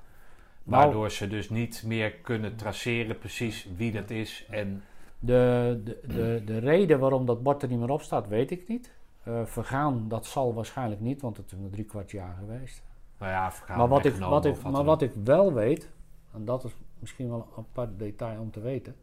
Waardoor 0.63 1.01
nou, 1.01 1.09
ze 1.09 1.27
dus 1.27 1.49
niet 1.49 1.83
meer 1.85 2.11
kunnen 2.11 2.55
traceren 2.55 3.17
precies 3.17 3.67
wie 3.77 3.91
dat 3.91 4.09
is. 4.09 4.45
En... 4.49 4.83
De, 5.19 5.81
de, 5.83 5.99
de, 6.07 6.41
de 6.45 6.57
reden 6.57 6.99
waarom 6.99 7.25
dat 7.25 7.43
bord 7.43 7.61
er 7.61 7.69
niet 7.69 7.79
meer 7.79 7.89
op 7.89 8.01
staat, 8.01 8.27
weet 8.27 8.51
ik 8.51 8.67
niet. 8.67 8.91
Uh, 9.27 9.45
vergaan, 9.45 10.05
dat 10.07 10.25
zal 10.25 10.53
waarschijnlijk 10.53 11.01
niet, 11.01 11.21
want 11.21 11.37
het 11.37 11.51
is 11.51 11.57
nog 11.57 11.71
drie 11.71 11.85
kwart 11.85 12.11
jaar 12.11 12.35
geweest. 12.39 12.83
Nou 13.17 13.31
ja, 13.31 13.51
vergaan 13.51 13.77
maar 13.77 13.87
wat, 13.87 14.05
ik, 14.05 14.15
wat, 14.15 14.45
ik, 14.45 14.61
maar 14.61 14.83
wat 14.83 15.01
ik 15.01 15.11
wel 15.23 15.53
weet, 15.53 15.89
en 16.33 16.45
dat 16.45 16.63
is 16.63 16.71
misschien 16.99 17.29
wel 17.29 17.37
een 17.37 17.63
apart 17.63 17.99
detail 17.99 18.39
om 18.39 18.51
te 18.51 18.59
weten, 18.59 18.95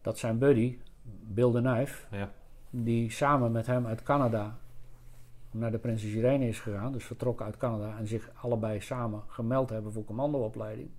dat 0.00 0.18
zijn 0.18 0.38
buddy, 0.38 0.78
Bill 1.20 1.50
de 1.50 1.60
Nijf, 1.60 2.06
ja. 2.10 2.30
die 2.70 3.10
samen 3.10 3.52
met 3.52 3.66
hem 3.66 3.86
uit 3.86 4.02
Canada 4.02 4.58
naar 5.52 5.70
de 5.70 5.78
Prinses 5.78 6.12
Irene 6.12 6.48
is 6.48 6.60
gegaan, 6.60 6.92
dus 6.92 7.04
vertrokken 7.04 7.46
uit 7.46 7.56
Canada 7.56 7.98
en 7.98 8.06
zich 8.06 8.30
allebei 8.34 8.80
samen 8.80 9.22
gemeld 9.26 9.70
hebben 9.70 9.92
voor 9.92 10.04
commandoopleiding. 10.04 10.90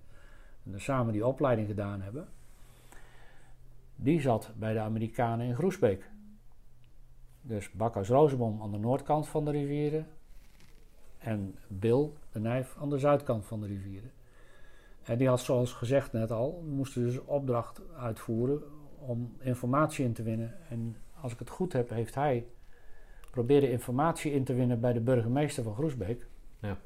En 0.64 0.72
dus 0.72 0.84
samen 0.84 1.12
die 1.12 1.26
opleiding 1.26 1.68
gedaan 1.68 2.00
hebben. 2.00 2.28
Die 3.96 4.20
zat 4.20 4.52
bij 4.56 4.72
de 4.72 4.80
Amerikanen 4.80 5.46
in 5.46 5.54
Groesbeek. 5.54 6.10
Dus 7.40 7.70
Bakhuis 7.70 8.08
Rozenboom 8.08 8.62
aan 8.62 8.72
de 8.72 8.78
noordkant 8.78 9.28
van 9.28 9.44
de 9.44 9.50
rivieren 9.50 10.06
en 11.18 11.58
Bill 11.68 12.10
de 12.32 12.40
Nijf 12.40 12.76
aan 12.80 12.90
de 12.90 12.98
zuidkant 12.98 13.44
van 13.44 13.60
de 13.60 13.66
rivieren. 13.66 14.10
En 15.02 15.18
die 15.18 15.28
had 15.28 15.40
zoals 15.40 15.72
gezegd 15.72 16.12
net 16.12 16.30
al, 16.30 16.64
moesten 16.68 17.02
dus 17.02 17.24
opdracht 17.24 17.80
uitvoeren 17.96 18.62
om 18.98 19.36
informatie 19.38 20.04
in 20.04 20.12
te 20.12 20.22
winnen. 20.22 20.54
En 20.68 20.96
als 21.20 21.32
ik 21.32 21.38
het 21.38 21.50
goed 21.50 21.72
heb, 21.72 21.88
heeft 21.88 22.14
hij 22.14 22.46
probeerde 23.34 23.70
informatie 23.70 24.32
in 24.32 24.44
te 24.44 24.54
winnen 24.54 24.80
bij 24.80 24.92
de 24.92 25.00
burgemeester 25.00 25.62
van 25.62 25.74
Groesbeek. 25.74 26.26
Ja. 26.58 26.76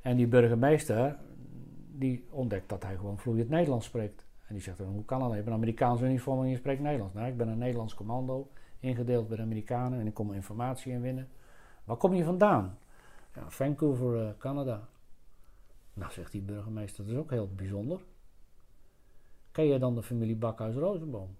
En 0.00 0.16
die 0.16 0.26
burgemeester, 0.26 1.16
die 1.92 2.26
ontdekt 2.30 2.68
dat 2.68 2.82
hij 2.82 2.96
gewoon 2.96 3.18
vloeiend 3.18 3.48
Nederlands 3.48 3.86
spreekt. 3.86 4.26
En 4.46 4.54
die 4.54 4.62
zegt, 4.62 4.78
hoe 4.78 5.04
kan 5.04 5.18
dat? 5.18 5.28
Je 5.28 5.34
hebt 5.34 5.46
een 5.46 5.52
Amerikaans 5.52 6.00
uniform 6.00 6.42
en 6.42 6.48
je 6.48 6.56
spreekt 6.56 6.80
Nederlands. 6.80 7.14
Nou, 7.14 7.26
ik 7.26 7.36
ben 7.36 7.48
een 7.48 7.58
Nederlands 7.58 7.94
commando, 7.94 8.50
ingedeeld 8.80 9.28
bij 9.28 9.36
de 9.36 9.42
Amerikanen 9.42 10.00
en 10.00 10.06
ik 10.06 10.14
kom 10.14 10.32
informatie 10.32 10.92
inwinnen. 10.92 11.28
Waar 11.84 11.96
kom 11.96 12.14
je 12.14 12.24
vandaan? 12.24 12.78
Ja, 13.34 13.50
Vancouver, 13.50 14.22
uh, 14.22 14.28
Canada. 14.38 14.88
Nou, 15.92 16.12
zegt 16.12 16.32
die 16.32 16.42
burgemeester, 16.42 17.04
dat 17.04 17.12
is 17.12 17.20
ook 17.20 17.30
heel 17.30 17.48
bijzonder. 17.54 18.00
Ken 19.50 19.64
je 19.64 19.78
dan 19.78 19.94
de 19.94 20.02
familie 20.02 20.36
Bakhuis 20.36 20.74
Rozenboom? 20.74 21.36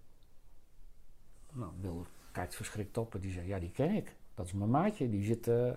Nou, 1.52 1.72
Wil 1.80 2.06
kijkt 2.34 2.54
verschrikt 2.54 2.98
op 2.98 3.14
en 3.14 3.20
die 3.20 3.32
zegt, 3.32 3.46
ja, 3.46 3.58
die 3.58 3.70
ken 3.70 3.90
ik. 3.90 4.16
Dat 4.34 4.46
is 4.46 4.52
mijn 4.52 4.70
maatje, 4.70 5.10
die, 5.10 5.24
zit, 5.24 5.46
uh, 5.46 5.72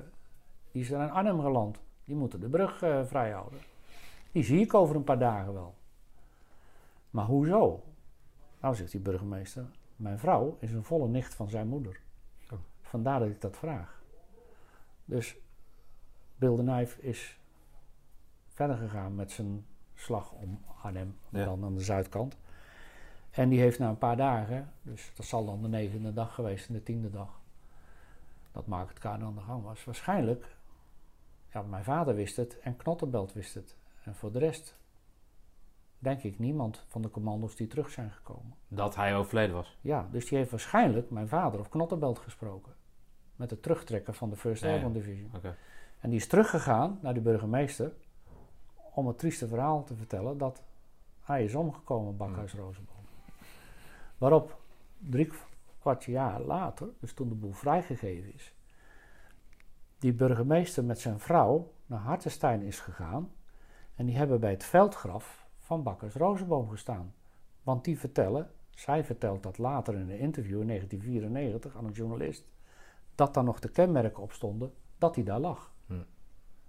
die 0.71 0.81
is 0.81 0.91
er 0.91 1.01
in 1.01 1.09
Arnhem 1.09 1.41
geland. 1.41 1.79
Die 2.05 2.15
moeten 2.15 2.39
de 2.39 2.49
brug 2.49 2.83
uh, 2.83 3.05
vrijhouden. 3.05 3.59
Die 4.31 4.43
zie 4.43 4.59
ik 4.59 4.73
over 4.73 4.95
een 4.95 5.03
paar 5.03 5.19
dagen 5.19 5.53
wel. 5.53 5.75
Maar 7.09 7.25
hoezo? 7.25 7.83
Nou, 8.61 8.75
zegt 8.75 8.91
die 8.91 8.99
burgemeester, 9.01 9.65
mijn 9.95 10.19
vrouw 10.19 10.57
is 10.59 10.71
een 10.71 10.83
volle 10.83 11.07
nicht 11.07 11.33
van 11.33 11.49
zijn 11.49 11.67
moeder. 11.67 11.99
Oh. 12.51 12.59
Vandaar 12.81 13.19
dat 13.19 13.29
ik 13.29 13.41
dat 13.41 13.57
vraag. 13.57 14.01
Dus 15.05 15.37
Bill 16.35 16.55
de 16.55 16.63
Nijf 16.63 16.97
is 16.97 17.39
verder 18.47 18.75
gegaan 18.75 19.15
met 19.15 19.31
zijn 19.31 19.65
slag 19.93 20.31
om 20.31 20.61
Arnhem, 20.81 21.17
Ja. 21.29 21.45
dan 21.45 21.63
aan 21.63 21.75
de 21.75 21.83
zuidkant. 21.83 22.37
En 23.37 23.49
die 23.49 23.59
heeft 23.59 23.79
na 23.79 23.89
een 23.89 23.97
paar 23.97 24.17
dagen, 24.17 24.73
dus 24.81 25.11
dat 25.15 25.25
zal 25.25 25.45
dan 25.45 25.61
de 25.61 25.67
negende 25.67 26.13
dag 26.13 26.33
geweest 26.33 26.67
en 26.67 26.73
de 26.73 26.83
tiende 26.83 27.09
dag, 27.09 27.39
dat 28.51 28.67
Mark 28.67 28.89
het 28.89 28.99
Kade 28.99 29.25
aan 29.25 29.35
de 29.35 29.41
gang 29.41 29.63
was. 29.63 29.83
Waarschijnlijk, 29.83 30.55
ja, 31.51 31.61
mijn 31.61 31.83
vader 31.83 32.15
wist 32.15 32.35
het 32.35 32.59
en 32.59 32.75
Knottenbelt 32.77 33.33
wist 33.33 33.53
het. 33.53 33.75
En 34.03 34.15
voor 34.15 34.31
de 34.31 34.39
rest, 34.39 34.77
denk 35.99 36.23
ik, 36.23 36.39
niemand 36.39 36.85
van 36.87 37.01
de 37.01 37.09
commando's 37.09 37.55
die 37.55 37.67
terug 37.67 37.89
zijn 37.89 38.11
gekomen. 38.11 38.53
Dat 38.67 38.95
hij 38.95 39.15
overleden 39.15 39.55
was. 39.55 39.77
Ja, 39.81 40.07
dus 40.11 40.25
die 40.25 40.37
heeft 40.37 40.51
waarschijnlijk 40.51 41.09
mijn 41.09 41.27
vader 41.27 41.59
of 41.59 41.69
Knottenbelt 41.69 42.19
gesproken. 42.19 42.73
Met 43.35 43.49
het 43.49 43.63
terugtrekken 43.63 44.13
van 44.13 44.29
de 44.29 44.35
First 44.35 44.61
Ja, 44.61 44.67
ja. 44.67 44.73
Airborne 44.73 44.99
Division. 44.99 45.31
En 45.99 46.09
die 46.09 46.19
is 46.19 46.27
teruggegaan 46.27 46.99
naar 47.01 47.13
de 47.13 47.21
burgemeester 47.21 47.91
om 48.93 49.07
het 49.07 49.19
trieste 49.19 49.47
verhaal 49.47 49.83
te 49.83 49.95
vertellen 49.95 50.37
dat 50.37 50.63
hij 51.21 51.43
is 51.43 51.55
omgekomen, 51.55 52.17
Bakhuis 52.17 52.53
Rozenboom. 52.53 52.96
Waarop 54.17 54.61
drie 54.97 55.31
kwart 55.79 56.03
jaar 56.03 56.41
later, 56.41 56.89
dus 56.99 57.13
toen 57.13 57.29
de 57.29 57.35
boel 57.35 57.51
vrijgegeven 57.51 58.33
is, 58.33 58.55
die 59.99 60.13
burgemeester 60.13 60.83
met 60.83 60.99
zijn 60.99 61.19
vrouw 61.19 61.73
naar 61.85 61.99
Hartenstein 61.99 62.61
is 62.61 62.79
gegaan 62.79 63.31
en 63.95 64.05
die 64.05 64.17
hebben 64.17 64.39
bij 64.39 64.51
het 64.51 64.63
veldgraf 64.63 65.47
van 65.59 65.83
Bakhuis 65.83 66.13
Rozenboom 66.13 66.69
gestaan. 66.69 67.13
Want 67.63 67.83
die 67.83 67.99
vertellen, 67.99 68.51
zij 68.69 69.03
vertelt 69.03 69.43
dat 69.43 69.57
later 69.57 69.93
in 69.93 70.09
een 70.09 70.19
interview 70.19 70.61
in 70.61 70.67
1994 70.67 71.75
aan 71.75 71.85
een 71.85 71.91
journalist, 71.91 72.45
dat 73.15 73.33
daar 73.33 73.43
nog 73.43 73.59
de 73.59 73.69
kenmerken 73.69 74.23
op 74.23 74.31
stonden 74.31 74.73
dat 74.97 75.15
hij 75.15 75.23
daar 75.23 75.39
lag. 75.39 75.73
Hm. 75.85 75.93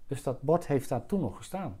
Dus 0.07 0.23
dat 0.23 0.41
bord 0.41 0.67
heeft 0.67 0.89
daar 0.89 1.05
toen 1.05 1.19
nog 1.19 1.37
gestaan. 1.37 1.79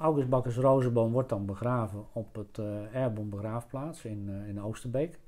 August 0.00 0.28
Bakkers 0.28 0.56
Rozenboom 0.56 1.12
wordt 1.12 1.28
dan 1.28 1.46
begraven 1.46 2.06
op 2.12 2.34
het 2.34 2.58
eh 2.58 2.94
Airborne 2.94 3.30
begraafplaats 3.30 4.04
in, 4.04 4.28
eh, 4.28 4.48
in 4.48 4.62
Oosterbeek. 4.62 5.18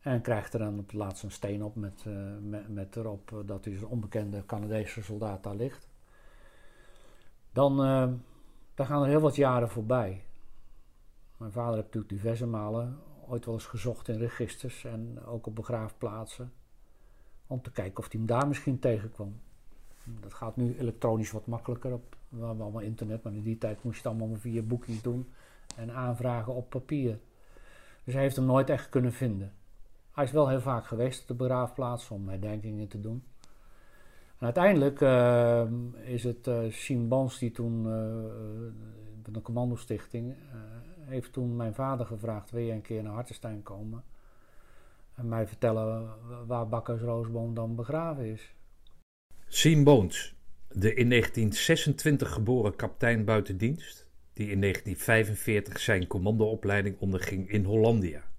En 0.00 0.20
krijgt 0.20 0.52
er 0.52 0.58
dan 0.58 0.78
op 0.78 0.86
het 0.86 0.92
laatst 0.92 1.22
een 1.22 1.30
steen 1.30 1.64
op 1.64 1.74
met, 1.74 2.04
eh, 2.06 2.12
met, 2.68 2.96
erop 2.96 3.42
dat 3.46 3.64
hij 3.64 3.74
een 3.74 3.86
onbekende 3.86 4.46
Canadese 4.46 5.02
soldaat 5.02 5.42
daar 5.42 5.54
ligt. 5.54 5.88
Dan, 7.52 7.76
dan 8.74 8.86
gaan 8.86 9.02
er 9.02 9.08
heel 9.08 9.20
wat 9.20 9.36
jaren 9.36 9.68
voorbij. 9.68 10.24
Mijn 11.36 11.52
vader 11.52 11.74
heeft 11.74 11.84
natuurlijk 11.84 12.12
diverse 12.12 12.46
malen 12.46 12.98
ooit 13.28 13.44
wel 13.44 13.54
eens 13.54 13.66
gezocht 13.66 14.08
in 14.08 14.18
registers 14.18 14.84
en 14.84 15.24
ook 15.26 15.46
op 15.46 15.54
begraafplaatsen. 15.54 16.52
Om 17.46 17.62
te 17.62 17.72
kijken 17.72 17.98
of 17.98 18.10
hij 18.10 18.18
hem 18.20 18.28
daar 18.28 18.48
misschien 18.48 18.78
tegenkwam. 18.78 19.40
Dat 20.04 20.34
gaat 20.34 20.56
nu 20.56 20.78
elektronisch 20.78 21.30
wat 21.30 21.46
makkelijker 21.46 21.92
op. 21.92 22.17
We 22.28 22.44
hebben 22.44 22.64
allemaal 22.64 22.82
internet, 22.82 23.22
maar 23.22 23.32
in 23.32 23.42
die 23.42 23.58
tijd 23.58 23.82
moest 23.82 24.02
je 24.02 24.08
het 24.08 24.18
allemaal 24.18 24.38
via 24.38 24.62
boekings 24.62 25.02
doen 25.02 25.28
en 25.76 25.92
aanvragen 25.92 26.54
op 26.54 26.70
papier. 26.70 27.18
Dus 28.04 28.14
hij 28.14 28.22
heeft 28.22 28.36
hem 28.36 28.44
nooit 28.44 28.70
echt 28.70 28.88
kunnen 28.88 29.12
vinden. 29.12 29.52
Hij 30.12 30.24
is 30.24 30.30
wel 30.30 30.48
heel 30.48 30.60
vaak 30.60 30.86
geweest 30.86 31.20
op 31.20 31.28
de 31.28 31.34
begraafplaats 31.34 32.10
om 32.10 32.28
herdenkingen 32.28 32.88
te 32.88 33.00
doen. 33.00 33.24
En 34.38 34.44
uiteindelijk 34.44 35.00
eh, 35.00 35.64
is 36.04 36.24
het 36.24 36.46
eh 36.46 36.70
Siem 36.70 37.28
die 37.38 37.50
toen, 37.50 37.82
van 39.22 39.32
de 39.32 39.42
commandostichting, 39.42 40.34
heeft 41.00 41.32
toen 41.32 41.56
mijn 41.56 41.74
vader 41.74 42.06
gevraagd, 42.06 42.50
wil 42.50 42.62
je 42.62 42.72
een 42.72 42.80
keer 42.80 43.02
naar 43.02 43.12
Hartenstein 43.12 43.62
komen? 43.62 44.04
En 45.14 45.28
mij 45.28 45.46
vertellen 45.46 46.10
waar 46.46 46.68
Bakkers 46.68 47.00
Roosboom 47.00 47.54
dan 47.54 47.74
begraven 47.74 48.24
is. 48.24 48.54
Siem 49.46 49.84
Boons, 49.84 50.37
de 50.68 50.94
in 50.94 51.08
1926 51.08 52.32
geboren 52.32 52.76
kapitein 52.76 53.24
buitendienst, 53.24 54.06
die 54.32 54.50
in 54.50 54.60
1945 54.60 55.80
zijn 55.80 56.06
commandoopleiding 56.06 56.96
onderging 56.98 57.50
in 57.50 57.64
Hollandia, 57.64 58.30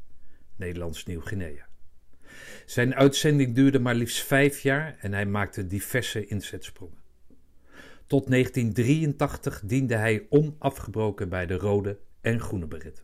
Nederlands 0.55 1.05
Nieuw-Guinea. 1.05 1.67
Zijn 2.65 2.95
uitzending 2.95 3.55
duurde 3.55 3.79
maar 3.79 3.95
liefst 3.95 4.23
vijf 4.23 4.59
jaar 4.59 4.97
en 4.99 5.13
hij 5.13 5.25
maakte 5.25 5.67
diverse 5.67 6.25
inzetsprongen. 6.25 6.97
Tot 8.07 8.29
1983 8.29 9.61
diende 9.65 9.95
hij 9.95 10.25
onafgebroken 10.29 11.29
bij 11.29 11.45
de 11.45 11.53
Rode 11.53 11.99
en 12.21 12.39
Groene 12.39 12.67
Beritten. 12.67 13.03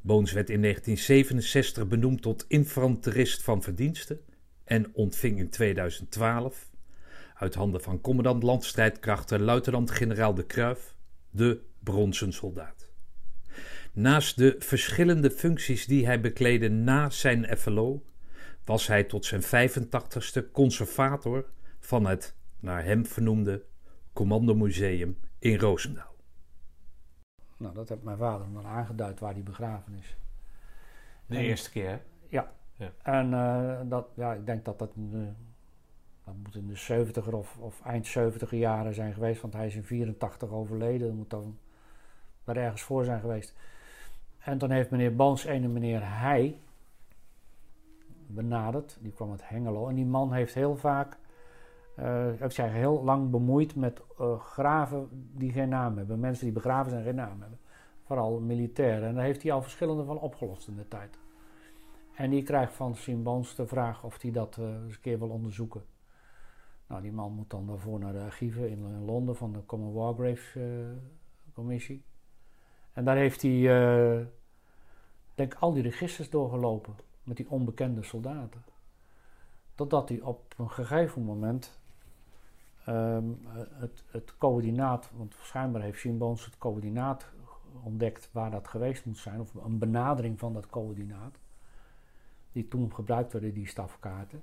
Boons 0.00 0.32
werd 0.32 0.50
in 0.50 0.62
1967 0.62 1.88
benoemd 1.88 2.22
tot 2.22 2.44
infanterist 2.48 3.42
van 3.42 3.62
verdiensten 3.62 4.20
en 4.64 4.94
ontving 4.94 5.38
in 5.38 5.50
2012 5.50 6.69
uit 7.40 7.54
handen 7.54 7.80
van 7.80 8.00
commandant 8.00 8.42
landstrijdkrachten 8.42 9.40
luitenant-generaal 9.42 10.34
de 10.34 10.46
Kruif 10.46 10.96
de 11.30 11.62
bronzen 11.78 12.32
soldaat. 12.32 12.88
Naast 13.92 14.36
de 14.36 14.56
verschillende 14.58 15.30
functies 15.30 15.86
die 15.86 16.06
hij 16.06 16.20
bekleedde 16.20 16.68
na 16.68 17.10
zijn 17.10 17.56
FLO, 17.58 18.04
was 18.64 18.86
hij 18.86 19.04
tot 19.04 19.24
zijn 19.24 19.42
85ste 19.42 20.50
conservator 20.52 21.50
van 21.78 22.06
het 22.06 22.34
naar 22.58 22.84
hem 22.84 23.06
vernoemde 23.06 23.64
Commandomuseum 24.12 25.18
in 25.38 25.58
Roosendaal. 25.58 26.14
Nou, 27.56 27.74
dat 27.74 27.88
heeft 27.88 28.02
mijn 28.02 28.16
vader 28.18 28.44
hem 28.44 28.54
dan 28.54 28.66
aangeduid 28.66 29.20
waar 29.20 29.32
hij 29.32 29.42
begraven 29.42 29.94
is. 29.94 30.16
De 31.26 31.36
En- 31.36 31.42
eerste 31.42 31.70
keer, 31.70 31.88
hè? 31.88 31.98
En 33.02 33.34
eh, 33.34 33.80
dat, 33.84 34.06
ja, 34.14 34.34
ik 34.34 34.46
denk 34.46 34.64
dat 34.64 34.78
dat, 34.78 34.92
de, 34.94 35.28
dat 36.30 36.42
moet 36.42 36.54
in 36.54 36.66
de 36.66 37.06
70er 37.06 37.34
of, 37.34 37.56
of 37.60 37.80
eind 37.84 38.18
70er 38.18 38.48
jaren 38.48 38.94
zijn 38.94 39.12
geweest, 39.12 39.40
want 39.40 39.54
hij 39.54 39.66
is 39.66 39.74
in 39.74 39.84
84 39.84 40.50
overleden. 40.50 41.06
Dat 41.06 41.16
moet 41.16 41.30
dan 41.30 41.58
daar 42.44 42.56
ergens 42.56 42.82
voor 42.82 43.04
zijn 43.04 43.20
geweest. 43.20 43.54
En 44.38 44.58
toen 44.58 44.70
heeft 44.70 44.90
meneer 44.90 45.16
Boons 45.16 45.44
ene 45.44 45.68
meneer 45.68 46.00
Heij 46.02 46.58
benaderd, 48.26 48.98
die 49.00 49.12
kwam 49.12 49.30
uit 49.30 49.48
Hengelo. 49.48 49.88
En 49.88 49.94
die 49.94 50.06
man 50.06 50.32
heeft 50.32 50.54
heel 50.54 50.76
vaak, 50.76 51.16
eh 51.94 52.26
heeft 52.38 52.54
zich 52.54 52.72
heel 52.72 53.04
lang 53.04 53.30
bemoeid 53.30 53.74
met 53.74 54.02
eh, 54.18 54.40
graven 54.40 55.08
die 55.34 55.52
geen 55.52 55.68
naam 55.68 55.96
hebben. 55.96 56.20
Mensen 56.20 56.44
die 56.44 56.54
begraven 56.54 56.90
zijn 56.90 57.04
geen 57.04 57.14
naam 57.14 57.40
hebben. 57.40 57.58
Vooral 58.04 58.40
militairen. 58.40 59.08
En 59.08 59.14
daar 59.14 59.24
heeft 59.24 59.42
hij 59.42 59.52
al 59.52 59.62
verschillende 59.62 60.04
van 60.04 60.18
opgelost 60.18 60.68
in 60.68 60.76
de 60.76 60.88
tijd. 60.88 61.18
En 62.14 62.30
die 62.30 62.42
krijgt 62.42 62.72
van 62.72 62.94
Sim 62.94 63.22
Boons 63.22 63.54
de 63.54 63.66
vraag 63.66 64.04
of 64.04 64.22
hij 64.22 64.30
dat 64.30 64.56
eh, 64.58 64.64
eens 64.64 64.94
een 64.94 65.00
keer 65.00 65.18
wil 65.18 65.28
onderzoeken. 65.28 65.82
Nou, 66.90 67.02
die 67.02 67.12
man 67.12 67.32
moet 67.32 67.50
dan 67.50 67.66
daarvoor 67.66 67.98
naar 67.98 68.12
de 68.12 68.20
archieven 68.20 68.70
in, 68.70 69.04
Londen 69.04 69.36
van 69.36 69.52
de 69.52 69.66
Common 69.66 69.92
War 69.92 70.14
Graves 70.14 70.56
eh, 70.56 70.62
Commissie. 71.52 72.04
En 72.92 73.04
daar 73.04 73.16
heeft 73.16 73.42
hij, 73.42 73.80
eh, 74.20 74.26
denk 75.34 75.54
al 75.54 75.72
die 75.72 75.82
registers 75.82 76.30
doorgelopen 76.30 76.94
met 77.22 77.36
die 77.36 77.50
onbekende 77.50 78.02
soldaten. 78.02 78.64
Totdat 79.74 80.08
hij 80.08 80.20
op 80.20 80.54
een 80.56 80.70
gegeven 80.70 81.22
moment 81.22 81.80
ehm, 82.84 83.24
het, 83.54 84.04
het 84.06 84.38
coördinaat, 84.38 85.10
want 85.16 85.36
schijnbaar 85.40 85.82
heeft 85.82 86.18
Boons 86.18 86.44
het 86.44 86.58
coördinaat 86.58 87.26
ontdekt 87.82 88.28
waar 88.32 88.50
dat 88.50 88.68
geweest 88.68 89.04
moet 89.04 89.18
zijn, 89.18 89.40
of 89.40 89.54
een 89.54 89.78
benadering 89.78 90.38
van 90.38 90.52
dat 90.52 90.66
coördinaat, 90.66 91.38
die 92.52 92.68
toen 92.68 92.94
gebruikt 92.94 93.32
werden, 93.32 93.54
die 93.54 93.66
stafkaarten, 93.66 94.42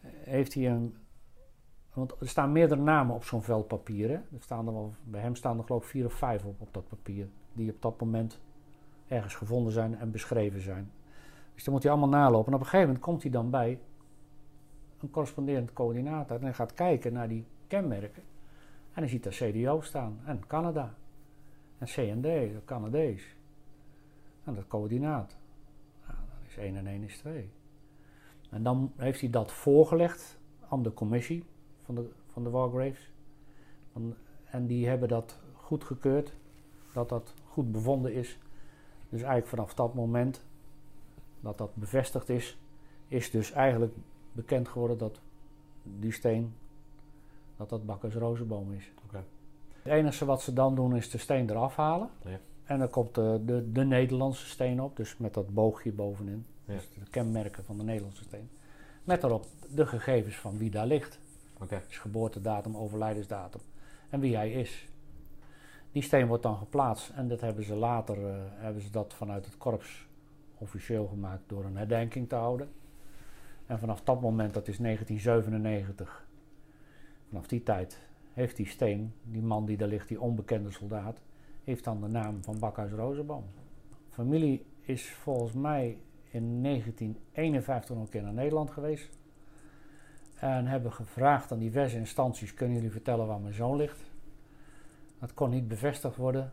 eh, 0.00 0.10
heeft 0.24 0.54
hij 0.54 0.70
een. 0.70 0.96
Want 1.94 2.20
er 2.20 2.28
staan 2.28 2.52
meerdere 2.52 2.80
namen 2.80 3.14
op 3.14 3.24
zo'n 3.24 3.42
vel 3.42 3.62
papier. 3.62 4.10
Er 4.10 4.22
staan 4.38 4.66
er 4.66 4.72
wel, 4.72 4.94
bij 5.04 5.20
hem 5.20 5.34
staan 5.34 5.58
er 5.58 5.64
geloof 5.64 5.82
ik 5.82 5.88
vier 5.88 6.04
of 6.04 6.12
vijf 6.12 6.44
op, 6.44 6.60
op 6.60 6.74
dat 6.74 6.88
papier, 6.88 7.28
die 7.52 7.70
op 7.70 7.82
dat 7.82 8.00
moment 8.00 8.40
ergens 9.08 9.34
gevonden 9.34 9.72
zijn 9.72 9.98
en 9.98 10.10
beschreven 10.10 10.60
zijn. 10.60 10.90
Dus 11.54 11.64
dan 11.64 11.74
moet 11.74 11.82
hij 11.82 11.92
allemaal 11.92 12.08
nalopen. 12.08 12.46
En 12.46 12.54
op 12.54 12.60
een 12.60 12.66
gegeven 12.66 12.86
moment 12.86 13.04
komt 13.04 13.22
hij 13.22 13.30
dan 13.30 13.50
bij 13.50 13.78
een 15.00 15.10
corresponderend 15.10 15.72
coördinaat 15.72 16.30
uit 16.30 16.40
en 16.40 16.46
hij 16.46 16.54
gaat 16.54 16.74
kijken 16.74 17.12
naar 17.12 17.28
die 17.28 17.44
kenmerken. 17.66 18.22
En 18.92 19.02
hij 19.02 19.08
ziet 19.08 19.22
daar 19.22 19.32
CDO 19.32 19.80
staan 19.80 20.20
en 20.24 20.46
Canada. 20.46 20.94
En 21.78 21.86
CND, 21.86 22.52
dat 22.52 22.64
Canadees. 22.64 23.36
En 24.44 24.54
dat 24.54 24.66
coördinaat. 24.66 25.36
Nou, 26.06 26.18
dan 26.28 26.46
is 26.46 26.56
1 26.56 26.76
en 26.76 26.86
1 26.86 27.02
is 27.02 27.18
2. 27.18 27.50
En 28.50 28.62
dan 28.62 28.92
heeft 28.96 29.20
hij 29.20 29.30
dat 29.30 29.52
voorgelegd 29.52 30.38
aan 30.68 30.82
de 30.82 30.94
commissie 30.94 31.44
van 31.84 31.94
de, 31.94 32.08
van 32.26 32.44
de 32.44 32.50
Wargraves. 32.50 33.10
Van, 33.92 34.14
en 34.44 34.66
die 34.66 34.88
hebben 34.88 35.08
dat 35.08 35.38
goedgekeurd, 35.54 36.32
dat 36.92 37.08
dat 37.08 37.34
goed 37.44 37.72
bevonden 37.72 38.14
is. 38.14 38.38
Dus 39.08 39.20
eigenlijk 39.20 39.46
vanaf 39.46 39.74
dat 39.74 39.94
moment 39.94 40.42
dat 41.40 41.58
dat 41.58 41.74
bevestigd 41.74 42.28
is, 42.28 42.58
is 43.08 43.30
dus 43.30 43.52
eigenlijk 43.52 43.92
bekend 44.32 44.68
geworden 44.68 44.98
dat 44.98 45.20
die 45.82 46.12
steen, 46.12 46.54
dat 47.56 47.68
dat 47.68 47.86
Bakkers 47.86 48.14
Rozenboom 48.14 48.72
is. 48.72 48.92
Het 49.84 49.92
enige 49.92 50.24
wat 50.24 50.42
ze 50.42 50.52
dan 50.52 50.74
doen 50.74 50.96
is 50.96 51.10
de 51.10 51.18
steen 51.18 51.50
eraf 51.50 51.76
halen. 51.76 52.08
Ja. 52.24 52.38
En 52.64 52.78
dan 52.78 52.90
komt 52.90 53.14
de, 53.14 53.42
de, 53.44 53.72
de 53.72 53.84
Nederlandse 53.84 54.46
steen 54.46 54.82
op, 54.82 54.96
dus 54.96 55.16
met 55.16 55.34
dat 55.34 55.54
boogje 55.54 55.92
bovenin. 55.92 56.46
Ja. 56.64 56.74
Dus 56.74 56.88
de 56.88 57.10
kenmerken 57.10 57.64
van 57.64 57.76
de 57.76 57.82
Nederlandse 57.82 58.24
steen. 58.24 58.48
Met 59.04 59.20
daarop 59.20 59.46
de 59.74 59.86
gegevens 59.86 60.36
van 60.36 60.58
wie 60.58 60.70
daar 60.70 60.86
ligt. 60.86 61.18
Geboortedatum, 61.88 62.76
overlijdensdatum 62.76 63.60
en 64.10 64.20
wie 64.20 64.36
hij 64.36 64.52
is. 64.52 64.88
Die 65.92 66.02
steen 66.02 66.26
wordt 66.26 66.42
dan 66.42 66.56
geplaatst 66.56 67.10
en 67.10 67.28
dat 67.28 67.40
hebben 67.40 67.64
ze 67.64 67.74
later 67.74 68.26
eh, 68.26 68.36
hebben 68.48 68.82
ze 68.82 68.90
dat 68.90 69.14
vanuit 69.14 69.44
het 69.44 69.56
korps 69.56 70.08
officieel 70.58 71.06
gemaakt 71.06 71.42
door 71.46 71.64
een 71.64 71.76
herdenking 71.76 72.28
te 72.28 72.34
houden. 72.34 72.68
En 73.66 73.78
vanaf 73.78 74.02
dat 74.02 74.20
moment, 74.20 74.54
dat 74.54 74.68
is 74.68 74.78
1997, 74.78 76.26
vanaf 77.28 77.46
die 77.46 77.62
tijd 77.62 78.00
heeft 78.32 78.56
die 78.56 78.66
steen, 78.66 79.12
die 79.22 79.42
man 79.42 79.64
die 79.64 79.76
daar 79.76 79.88
ligt, 79.88 80.08
die 80.08 80.20
onbekende 80.20 80.70
soldaat, 80.70 81.20
heeft 81.64 81.84
dan 81.84 82.00
de 82.00 82.08
naam 82.08 82.42
van 82.42 82.58
Bakhuis 82.58 82.92
Rozenboom. 82.92 83.44
Familie 84.08 84.66
is 84.80 85.10
volgens 85.10 85.52
mij 85.52 85.98
in 86.30 86.62
1951 86.62 87.94
nog 87.94 88.04
een 88.04 88.10
keer 88.10 88.22
naar 88.22 88.32
Nederland 88.32 88.70
geweest. 88.70 89.18
En 90.44 90.66
hebben 90.66 90.92
gevraagd 90.92 91.52
aan 91.52 91.58
diverse 91.58 91.96
instanties: 91.96 92.54
kunnen 92.54 92.74
jullie 92.74 92.90
vertellen 92.90 93.26
waar 93.26 93.40
mijn 93.40 93.54
zoon 93.54 93.76
ligt? 93.76 94.04
Dat 95.18 95.34
kon 95.34 95.50
niet 95.50 95.68
bevestigd 95.68 96.16
worden. 96.16 96.52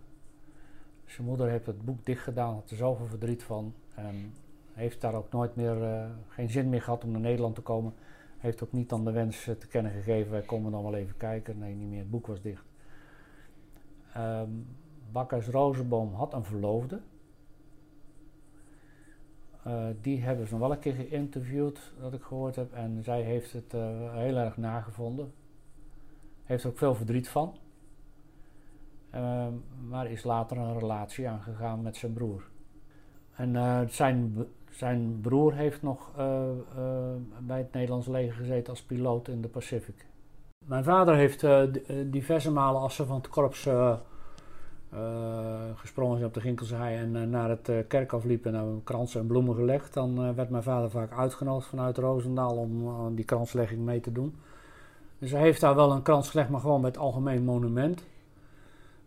Zijn 1.06 1.28
moeder 1.28 1.50
heeft 1.50 1.66
het 1.66 1.86
boek 1.86 2.06
dicht 2.06 2.24
gedaan, 2.24 2.54
had 2.54 2.70
er 2.70 2.78
zoveel 2.78 3.06
verdriet 3.06 3.44
van. 3.44 3.74
En 3.96 4.34
heeft 4.74 5.02
daar 5.02 5.14
ook 5.14 5.32
nooit 5.32 5.56
meer, 5.56 5.84
eh, 5.84 6.10
geen 6.28 6.50
zin 6.50 6.70
meer 6.70 6.82
gehad 6.82 7.04
om 7.04 7.12
naar 7.12 7.22
Nederland 7.22 7.56
te 7.56 7.62
komen. 7.62 7.94
Heeft 8.38 8.64
ook 8.64 8.72
niet 8.72 8.90
dan 8.90 9.06
de 9.06 9.12
wens 9.12 9.48
eh, 9.48 9.56
te 9.56 9.68
kennen 9.68 9.92
gegeven: 9.92 10.32
wij 10.32 10.42
komen 10.42 10.72
dan 10.72 10.84
wel 10.84 10.96
even 10.96 11.18
kijken. 11.18 11.58
Nee, 11.58 11.74
niet 11.74 11.90
meer, 11.90 12.00
het 12.00 12.10
boek 12.10 12.28
was 12.28 12.42
dicht. 12.42 12.66
Ehm 14.14 14.50
Bakhuis 15.12 15.48
Rozenboom 15.48 16.14
had 16.14 16.34
een 16.34 16.44
verloofde. 16.44 17.02
Eh, 19.64 19.84
die 20.02 20.22
hebben 20.22 20.48
ze 20.48 20.52
nog 20.52 20.62
wel 20.62 20.72
een 20.72 20.80
keer 20.80 20.94
geïnterviewd, 20.94 21.92
dat 22.00 22.14
ik 22.14 22.22
gehoord 22.22 22.56
heb. 22.56 22.74
En 22.74 23.04
zij 23.04 23.22
heeft 23.22 23.54
het 23.54 23.74
eh, 23.74 24.14
heel 24.14 24.38
erg 24.38 24.58
nagevonden. 24.58 25.34
Heeft 26.44 26.64
er 26.64 26.70
ook 26.70 26.78
veel 26.78 26.96
verdriet 26.96 27.30
van. 27.30 27.56
Ehm, 29.10 29.54
maar 29.88 30.12
is 30.12 30.24
later 30.24 30.58
een 30.58 30.80
relatie 30.80 31.30
aangegaan 31.30 31.82
met 31.82 31.98
zijn 31.98 32.14
broer. 32.14 32.44
En 33.36 33.56
eh, 33.56 33.80
zijn, 33.88 34.46
zijn 34.70 35.20
broer 35.22 35.54
heeft 35.54 35.82
nog 35.82 36.12
bij 37.40 37.58
het 37.58 37.74
Nederlands 37.74 38.08
leger 38.08 38.36
gezeten 38.36 38.70
als 38.70 38.84
piloot 38.84 39.28
in 39.28 39.42
de 39.42 39.48
Pacific. 39.48 40.06
Mijn 40.66 40.84
vader 40.84 41.16
heeft 41.16 41.46
diverse 42.12 42.52
malen 42.52 42.82
als 42.82 42.96
ze 42.96 43.06
van 43.06 43.16
het 43.16 43.28
korps 43.28 43.70
gesprongen 45.76 46.16
zijn 46.16 46.28
op 46.28 46.34
de 46.34 46.42
Ginkelshaai 46.42 46.98
en 46.98 47.16
eh, 47.16 47.24
naar 47.24 47.50
het 47.50 47.70
eh, 47.70 47.78
kerkhof 47.88 48.24
liep 48.24 48.46
en 48.46 48.54
hebben 48.54 48.84
kransen 48.84 49.22
en 49.22 49.28
bloemen 49.28 49.56
gelegd. 49.56 49.94
Dan 49.94 50.24
eh, 50.24 50.30
werd 50.36 50.50
mijn 50.50 50.64
vader 50.64 50.90
vaak 50.90 51.12
uitgenodigd 51.12 51.68
vanuit 51.68 51.98
Roosendaal 51.98 52.56
om 52.56 52.90
aan 52.90 53.16
die 53.16 53.26
kranslegging 53.26 53.82
mee 53.82 54.00
te 54.00 54.12
doen. 54.12 54.36
Dus 55.20 55.32
hij 55.32 55.42
heeft 55.42 55.62
daar 55.62 55.76
wel 55.76 55.92
een 55.92 56.02
krans 56.02 56.30
gelegd, 56.30 56.50
maar 56.50 56.62
gewoon 56.62 56.82
bij 56.82 56.90
het 56.90 57.00
algemeen 57.00 57.44
monument. 57.44 58.04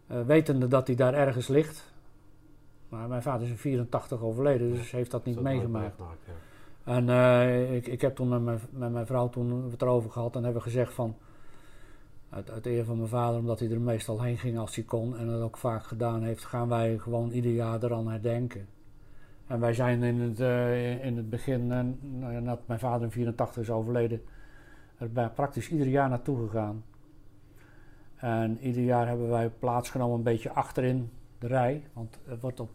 Eh, 0.07 0.20
wetende 0.22 0.68
dat 0.68 0.87
hij 0.87 0.97
daar 0.97 1.14
ergens 1.14 1.49
ligt. 1.49 1.93
Maar 2.89 3.09
mijn 3.09 3.22
vader 3.22 3.43
is 3.43 3.51
in 3.51 3.57
84 3.59 4.20
overleden, 4.22 4.70
dus 4.70 4.91
heeft 4.91 5.11
dat 5.11 5.24
niet 5.24 5.35
Dat 5.35 5.45
meegemaakt. 5.45 5.99
ja. 5.99 6.32
En 6.85 7.09
eh, 7.09 7.74
ik, 7.74 7.87
ik 7.87 8.01
heb 8.01 8.14
toen 8.14 8.28
met 8.28 8.43
mijn, 8.43 8.61
met 8.70 8.93
mijn 8.93 9.07
vrouw 9.07 9.28
toen 9.28 9.70
het 9.70 9.82
erover 9.82 10.11
gehad 10.11 10.37
en 10.37 10.45
hebben 10.45 10.62
gezegd 10.62 10.93
van... 10.93 11.16
Uit, 12.35 12.51
uit 12.51 12.66
eer 12.66 12.85
van 12.85 12.97
mijn 12.97 13.09
vader, 13.09 13.39
omdat 13.39 13.59
hij 13.59 13.70
er 13.70 13.80
meestal 13.80 14.22
heen 14.22 14.39
ging 14.39 14.59
als 14.59 14.74
hij 14.74 14.85
kon 14.85 15.16
en 15.16 15.26
dat 15.26 15.41
ook 15.41 15.57
vaak 15.57 15.85
gedaan 15.85 16.22
heeft, 16.22 16.45
gaan 16.45 16.68
wij 16.68 16.99
gewoon 16.99 17.30
ieder 17.30 17.53
jaar 17.53 17.82
eraan 17.82 18.09
herdenken. 18.09 18.66
En 19.47 19.61
wij 19.61 19.74
zijn 19.74 20.03
in 20.03 20.20
het, 20.20 20.41
eh, 20.41 21.05
in 21.05 21.16
het 21.16 21.30
begin, 21.30 21.66
ja, 21.66 22.41
nadat 22.41 22.66
mijn 22.66 22.80
vader 22.80 23.03
in 23.03 23.11
84 23.11 23.62
is 23.62 23.70
overleden, 23.70 24.22
er 24.99 25.12
bij 25.12 25.28
praktisch 25.28 25.70
ieder 25.70 25.87
jaar 25.87 26.09
naartoe 26.09 26.47
gegaan. 26.47 26.85
En 28.16 28.59
ieder 28.61 28.82
jaar 28.82 29.09
hebben 29.09 29.28
wij 29.28 29.51
plaatsgenomen 29.51 30.16
een 30.16 30.22
beetje 30.22 30.51
achterin 30.51 31.11
de 31.39 31.47
rij. 31.47 31.82
Want 31.93 32.18
het 32.24 32.41
wordt 32.41 32.61
op 32.61 32.70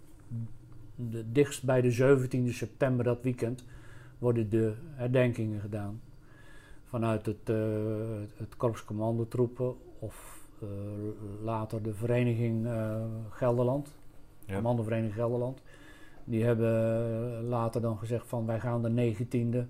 de, 0.96 1.32
dichtst 1.32 1.64
bij 1.64 1.82
de 1.82 1.92
17e 1.92 2.54
september 2.54 3.06
dat 3.06 3.22
weekend 3.22 3.66
worden 4.18 4.50
de 4.50 4.74
herdenkingen 4.96 5.60
gedaan. 5.60 6.02
Vanuit 6.90 7.26
het, 7.26 7.50
eh 7.50 7.56
het, 8.20 8.38
het 8.38 8.58
korps 8.58 8.86
commandotroepen 8.86 9.76
of 10.00 10.48
eh, 10.62 10.68
later 11.44 11.84
de 11.84 11.94
vereniging 11.94 12.68
eh, 12.68 13.04
Gelderland. 13.30 13.96
Ja. 14.46 14.56
Commandovereniging 14.56 15.14
Gelderland. 15.14 15.62
Die 16.24 16.44
hebben 16.44 17.44
later 17.44 17.82
dan 17.82 17.98
gezegd 17.98 18.28
van 18.28 18.46
wij 18.46 18.60
gaan 18.60 18.82
de 18.82 19.16
19e 19.16 19.68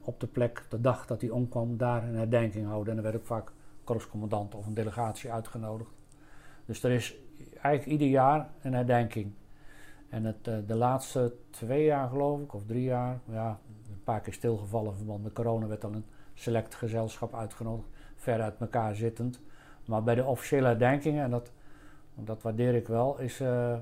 op 0.00 0.20
de 0.20 0.26
plek, 0.26 0.64
de 0.68 0.80
dag 0.80 1.06
dat 1.06 1.20
hij 1.20 1.30
omkwam, 1.30 1.76
daar 1.76 2.08
een 2.08 2.14
herdenking 2.14 2.66
houden. 2.66 2.92
En 2.92 2.96
er 2.96 3.04
werd 3.04 3.16
ook 3.16 3.26
vaak 3.26 3.52
korpscommandant 3.84 4.54
of 4.54 4.66
een 4.66 4.74
delegatie 4.74 5.32
uitgenodigd. 5.32 5.90
Dus 6.64 6.82
er 6.82 6.90
is 6.90 7.16
eigenlijk 7.52 7.86
ieder 7.86 8.08
jaar 8.08 8.50
een 8.62 8.74
herdenking. 8.74 9.32
En 10.08 10.24
het, 10.24 10.44
de 10.44 10.74
laatste 10.74 11.34
twee 11.50 11.84
jaar 11.84 12.08
geloof 12.08 12.40
ik, 12.40 12.54
of 12.54 12.64
drie 12.66 12.84
jaar, 12.84 13.20
ja, 13.24 13.58
een 13.88 14.04
paar 14.04 14.20
keer 14.20 14.32
stilgevallen 14.32 14.90
in 14.90 14.96
verband 14.96 15.22
met 15.22 15.32
corona, 15.32 15.66
werd 15.66 15.80
dan 15.80 15.94
een 15.94 16.04
select 16.40 16.74
gezelschap 16.74 17.34
uitgenodigd, 17.34 17.88
ver 18.16 18.40
uit 18.40 18.60
elkaar 18.60 18.94
zittend. 18.94 19.40
Maar 19.84 20.02
bij 20.02 20.14
de 20.14 20.24
officiële 20.24 20.66
herdenkingen, 20.66 21.24
en 21.24 21.30
dat, 21.30 21.52
dat 22.14 22.42
waardeer 22.42 22.74
ik 22.74 22.88
wel, 22.88 23.18
is 23.18 23.40
eh, 23.40 23.74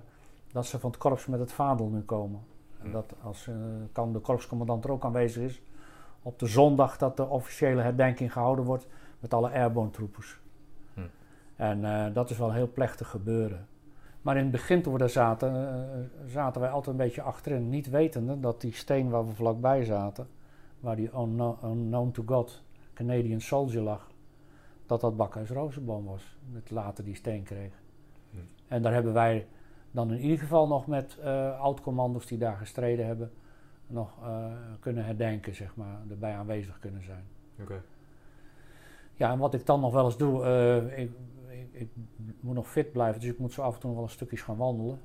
dat 0.52 0.66
ze 0.66 0.78
van 0.78 0.90
het 0.90 0.98
korps 0.98 1.26
met 1.26 1.40
het 1.40 1.52
vaandel 1.52 1.88
nu 1.88 2.00
komen. 2.00 2.40
En 2.82 2.90
dat 2.90 3.14
als 3.22 3.46
eh, 3.46 3.54
kan 3.92 4.12
de 4.12 4.18
korpscommandant 4.18 4.84
er 4.84 4.90
ook 4.90 5.04
aanwezig 5.04 5.42
is, 5.42 5.62
op 6.22 6.38
de 6.38 6.46
zondag 6.46 6.98
dat 6.98 7.16
de 7.16 7.26
officiële 7.26 7.82
herdenking 7.82 8.32
gehouden 8.32 8.64
wordt 8.64 8.86
met 9.20 9.34
alle 9.34 9.50
airborne 9.50 9.90
troepers. 9.90 10.40
Hm. 10.94 11.00
En 11.56 11.84
eh, 11.84 12.14
dat 12.14 12.30
is 12.30 12.38
wel 12.38 12.48
een 12.48 12.54
heel 12.54 12.72
plechtig 12.72 13.08
gebeuren. 13.08 13.66
Maar 14.22 14.36
in 14.36 14.42
het 14.42 14.50
begin 14.50 14.82
toen 14.82 14.92
we 14.92 14.98
daar 14.98 15.08
zaten, 15.08 16.10
zaten 16.26 16.60
wij 16.60 16.70
altijd 16.70 16.98
een 16.98 17.04
beetje 17.04 17.22
achterin, 17.22 17.68
niet 17.68 17.90
wetende 17.90 18.40
dat 18.40 18.60
die 18.60 18.74
steen 18.74 19.10
waar 19.10 19.26
we 19.26 19.34
vlakbij 19.34 19.84
zaten, 19.84 20.28
waar 20.80 20.96
die 20.96 21.10
unknown, 21.14 21.66
unknown 21.66 22.10
to 22.10 22.22
God 22.26 22.62
Canadian 22.92 23.40
Soldier 23.40 23.82
lag, 23.82 24.10
dat 24.86 25.00
dat 25.00 25.16
Bakhuis 25.16 25.50
Rozenboom 25.50 26.04
was, 26.04 26.38
dat 26.52 26.70
later 26.70 27.04
die 27.04 27.14
steen 27.14 27.42
kreeg. 27.42 27.72
En 28.68 28.82
daar 28.82 28.92
hebben 28.92 29.12
wij 29.12 29.46
dan 29.90 30.12
in 30.12 30.20
ieder 30.20 30.38
geval 30.38 30.66
nog 30.66 30.86
met 30.86 31.18
eh 31.18 31.60
oud-commando's 31.60 32.26
die 32.26 32.38
daar 32.38 32.56
gestreden 32.56 33.06
hebben, 33.06 33.30
nog 33.86 34.18
kunnen 34.80 35.04
herdenken, 35.04 35.54
zeg 35.54 35.76
maar, 35.76 36.00
erbij 36.10 36.34
aanwezig 36.34 36.78
kunnen 36.78 37.04
zijn. 37.04 37.24
Oké. 37.60 37.82
Ja, 39.14 39.32
en 39.32 39.38
wat 39.38 39.54
ik 39.54 39.66
dan 39.66 39.80
nog 39.80 39.92
wel 39.92 40.04
eens 40.04 40.16
doe, 40.16 40.44
ik, 40.96 41.10
ik, 41.48 41.66
ik, 41.72 41.88
moet 42.40 42.54
nog 42.54 42.68
fit 42.68 42.92
blijven, 42.92 43.20
dus 43.20 43.30
ik 43.30 43.38
moet 43.38 43.52
zo 43.52 43.62
af 43.62 43.74
en 43.74 43.80
toe 43.80 43.94
wel 43.94 44.02
een 44.02 44.08
stukjes 44.08 44.42
gaan 44.42 44.56
wandelen. 44.56 45.00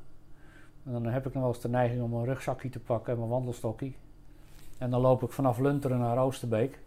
En 0.84 0.92
dan 0.92 1.06
heb 1.06 1.26
ik 1.26 1.34
nog 1.34 1.44
wel 1.44 1.52
eens 1.52 1.62
de 1.62 1.70
neiging 1.70 2.02
om 2.02 2.14
een 2.14 2.26
rugzakje 2.26 2.70
te 2.70 2.80
pakken 2.80 3.14
en 3.14 3.20
mijn 3.20 3.32
wandelstokje. 3.32 3.92
En 4.84 4.90
dan 4.90 5.02
loop 5.02 5.24
ik 5.24 5.32
vanaf 5.32 5.60
Lunteren 5.60 6.00
naar 6.00 6.18
Oosterbeek. 6.18 6.80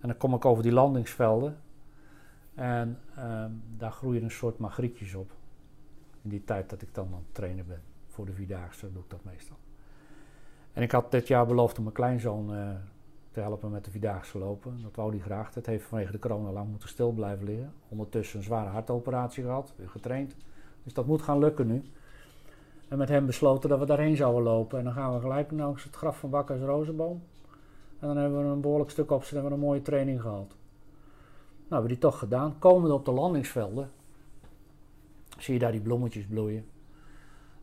En 0.00 0.08
dan 0.08 0.16
kom 0.16 0.34
ik 0.34 0.44
over 0.44 0.62
die 0.62 0.72
landingsvelden. 0.72 1.56
En 2.54 2.98
ehm, 3.16 3.50
daar 3.76 3.92
groeien 3.92 4.22
een 4.22 4.30
soort 4.30 4.58
magrietjes 4.58 5.14
op. 5.14 5.30
In 6.22 6.30
die 6.30 6.44
tijd 6.44 6.70
dat 6.70 6.82
ik 6.82 6.94
dan 6.94 7.06
aan 7.06 7.12
het 7.24 7.34
trainen 7.34 7.66
ben. 7.66 7.82
Voor 8.08 8.26
de 8.26 8.32
Vierdaagse 8.32 8.92
doe 8.92 9.02
ik 9.02 9.10
dat 9.10 9.24
meestal. 9.24 9.56
En 10.72 10.82
ik 10.82 10.90
had 10.90 11.10
dit 11.10 11.28
jaar 11.28 11.46
beloofd 11.46 11.76
om 11.76 11.82
mijn 11.82 11.94
kleinzoon 11.94 12.54
uh, 12.54 12.70
te 13.30 13.40
helpen 13.40 13.70
met 13.70 13.84
de 13.84 13.90
Vierdaagse 13.90 14.38
lopen. 14.38 14.82
Dat 14.82 14.96
wou 14.96 15.10
hij 15.10 15.20
graag. 15.20 15.52
Dat 15.52 15.66
heeft 15.66 15.84
vanwege 15.84 16.12
de 16.12 16.18
corona 16.18 16.50
lang 16.50 16.68
moeten 16.68 16.88
stil 16.88 17.10
blijven 17.10 17.44
liggen. 17.44 17.72
Ondertussen 17.88 18.38
een 18.38 18.44
zware 18.44 18.68
hartoperatie 18.68 19.42
gehad, 19.42 19.72
weer 19.76 19.90
getraind. 19.90 20.36
Dus 20.82 20.92
dat 20.92 21.06
moet 21.06 21.22
gaan 21.22 21.38
lukken 21.38 21.66
nu. 21.66 21.82
En 22.92 22.98
met 22.98 23.08
hem 23.08 23.26
besloten 23.26 23.68
dat 23.68 23.78
we 23.78 23.86
daarheen 23.86 24.16
zouden 24.16 24.42
lopen. 24.42 24.78
En 24.78 24.84
dan 24.84 24.92
gaan 24.92 25.14
we 25.14 25.20
gelijk 25.20 25.50
langs 25.50 25.84
het 25.84 25.96
graf 25.96 26.18
van 26.18 26.30
Bakkers 26.30 26.60
Rozenboom. 26.60 27.22
En 27.98 28.06
dan 28.06 28.16
hebben 28.16 28.44
we 28.44 28.52
een 28.52 28.60
behoorlijk 28.60 28.90
stuk 28.90 29.10
op 29.10 29.22
en 29.22 29.34
hebben 29.34 29.52
een 29.52 29.58
mooie 29.58 29.82
training 29.82 30.20
gehad. 30.20 30.48
Nou, 30.48 30.56
hebben 31.58 31.82
we 31.82 31.88
die 31.88 31.98
toch 31.98 32.18
gedaan. 32.18 32.58
Komen 32.58 32.88
we 32.88 32.94
op 32.94 33.04
de 33.04 33.10
landingsvelden, 33.10 33.90
zie 35.38 35.54
je 35.54 35.60
daar 35.60 35.72
die 35.72 35.80
bloemetjes 35.80 36.26
bloeien. 36.26 36.64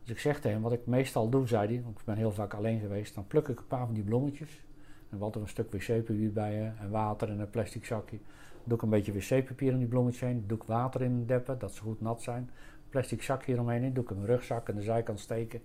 Dus 0.02 0.10
ik 0.10 0.18
zeg 0.18 0.34
tegen 0.34 0.50
hem, 0.50 0.62
wat 0.62 0.72
ik 0.72 0.86
meestal 0.86 1.28
doe, 1.28 1.46
zei 1.46 1.66
hij, 1.66 1.82
want 1.82 1.98
ik 1.98 2.04
ben 2.04 2.16
heel 2.16 2.32
vaak 2.32 2.54
alleen 2.54 2.80
geweest, 2.80 3.14
dan 3.14 3.26
pluk 3.26 3.48
ik 3.48 3.58
een 3.58 3.66
paar 3.66 3.86
van 3.86 3.94
die 3.94 4.04
bloemetjes. 4.04 4.64
En 5.10 5.18
wat 5.18 5.34
er 5.34 5.40
een 5.40 5.48
stuk 5.48 5.72
wc-papier 5.72 6.32
bij 6.32 6.54
je, 6.54 6.70
en 6.80 6.90
water 6.90 7.28
en 7.28 7.38
een 7.38 7.50
plastic 7.50 7.84
zakje. 7.84 8.18
Doe 8.64 8.76
ik 8.76 8.82
een 8.82 8.90
beetje 8.90 9.12
wc-papier 9.12 9.72
in 9.72 9.78
die 9.78 9.88
bloemetjes 9.88 10.22
heen, 10.22 10.44
doe 10.46 10.58
ik 10.58 10.64
water 10.64 11.02
in 11.02 11.26
deppen, 11.26 11.58
dat 11.58 11.74
ze 11.74 11.82
goed 11.82 12.00
nat 12.00 12.22
zijn 12.22 12.50
plastic 12.90 13.22
zakje 13.22 13.52
eromheen 13.52 13.82
in, 13.82 13.92
doe 13.92 14.04
ik 14.04 14.10
in 14.10 14.16
mijn 14.16 14.28
rugzak 14.28 14.68
aan 14.68 14.74
de 14.74 14.82
zijkant 14.82 15.20
steken. 15.20 15.60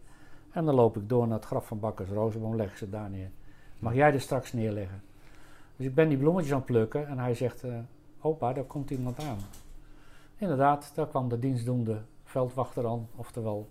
En 0.51 0.65
dan 0.65 0.75
loop 0.75 0.97
ik 0.97 1.09
door 1.09 1.27
naar 1.27 1.37
het 1.37 1.45
graf 1.45 1.67
van 1.67 1.79
Bakkers 1.79 2.09
Rozenboom, 2.09 2.55
leg 2.55 2.77
ze 2.77 2.89
daar 2.89 3.09
neer. 3.09 3.29
Mag 3.79 3.93
jij 3.93 4.13
er 4.13 4.21
straks 4.21 4.53
neerleggen? 4.53 5.01
Dus 5.75 5.85
ik 5.85 5.95
ben 5.95 6.09
die 6.09 6.17
bloemetjes 6.17 6.51
aan 6.51 6.57
het 6.57 6.65
plukken 6.65 7.07
en 7.07 7.19
hij 7.19 7.33
zegt, 7.33 7.63
uh, 7.63 7.77
opa, 8.21 8.53
daar 8.53 8.63
komt 8.63 8.91
iemand 8.91 9.19
aan. 9.19 9.37
Inderdaad, 10.37 10.91
daar 10.95 11.07
kwam 11.07 11.29
de 11.29 11.39
dienstdoende 11.39 12.01
veldwachter 12.23 12.87
aan, 12.87 13.07
oftewel 13.15 13.69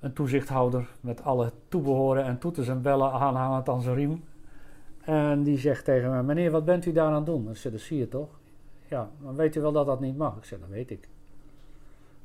een 0.00 0.12
toezichthouder 0.12 0.88
met 1.00 1.22
alle 1.22 1.52
toebehoren 1.68 2.24
en 2.24 2.38
toeters 2.38 2.68
en 2.68 2.82
bellen 2.82 3.12
aanhangend 3.12 3.68
aan 3.68 3.82
zijn 3.82 3.94
riem. 3.94 4.24
En 5.00 5.42
die 5.42 5.58
zegt 5.58 5.84
tegen 5.84 6.10
mij, 6.10 6.22
meneer, 6.22 6.50
wat 6.50 6.64
bent 6.64 6.86
u 6.86 6.92
daar 6.92 7.06
aan 7.06 7.14
het 7.14 7.26
doen? 7.26 7.56
Zeg, 7.56 7.72
dat 7.72 7.80
zie 7.80 7.98
je 7.98 8.08
toch? 8.08 8.28
Ja, 8.86 9.10
dan 9.22 9.34
weet 9.34 9.56
u 9.56 9.60
wel 9.60 9.72
dat 9.72 9.86
dat 9.86 10.00
niet 10.00 10.16
mag. 10.16 10.36
Ik 10.36 10.44
zeg, 10.44 10.60
dat 10.60 10.68
weet 10.68 10.90
ik. 10.90 11.08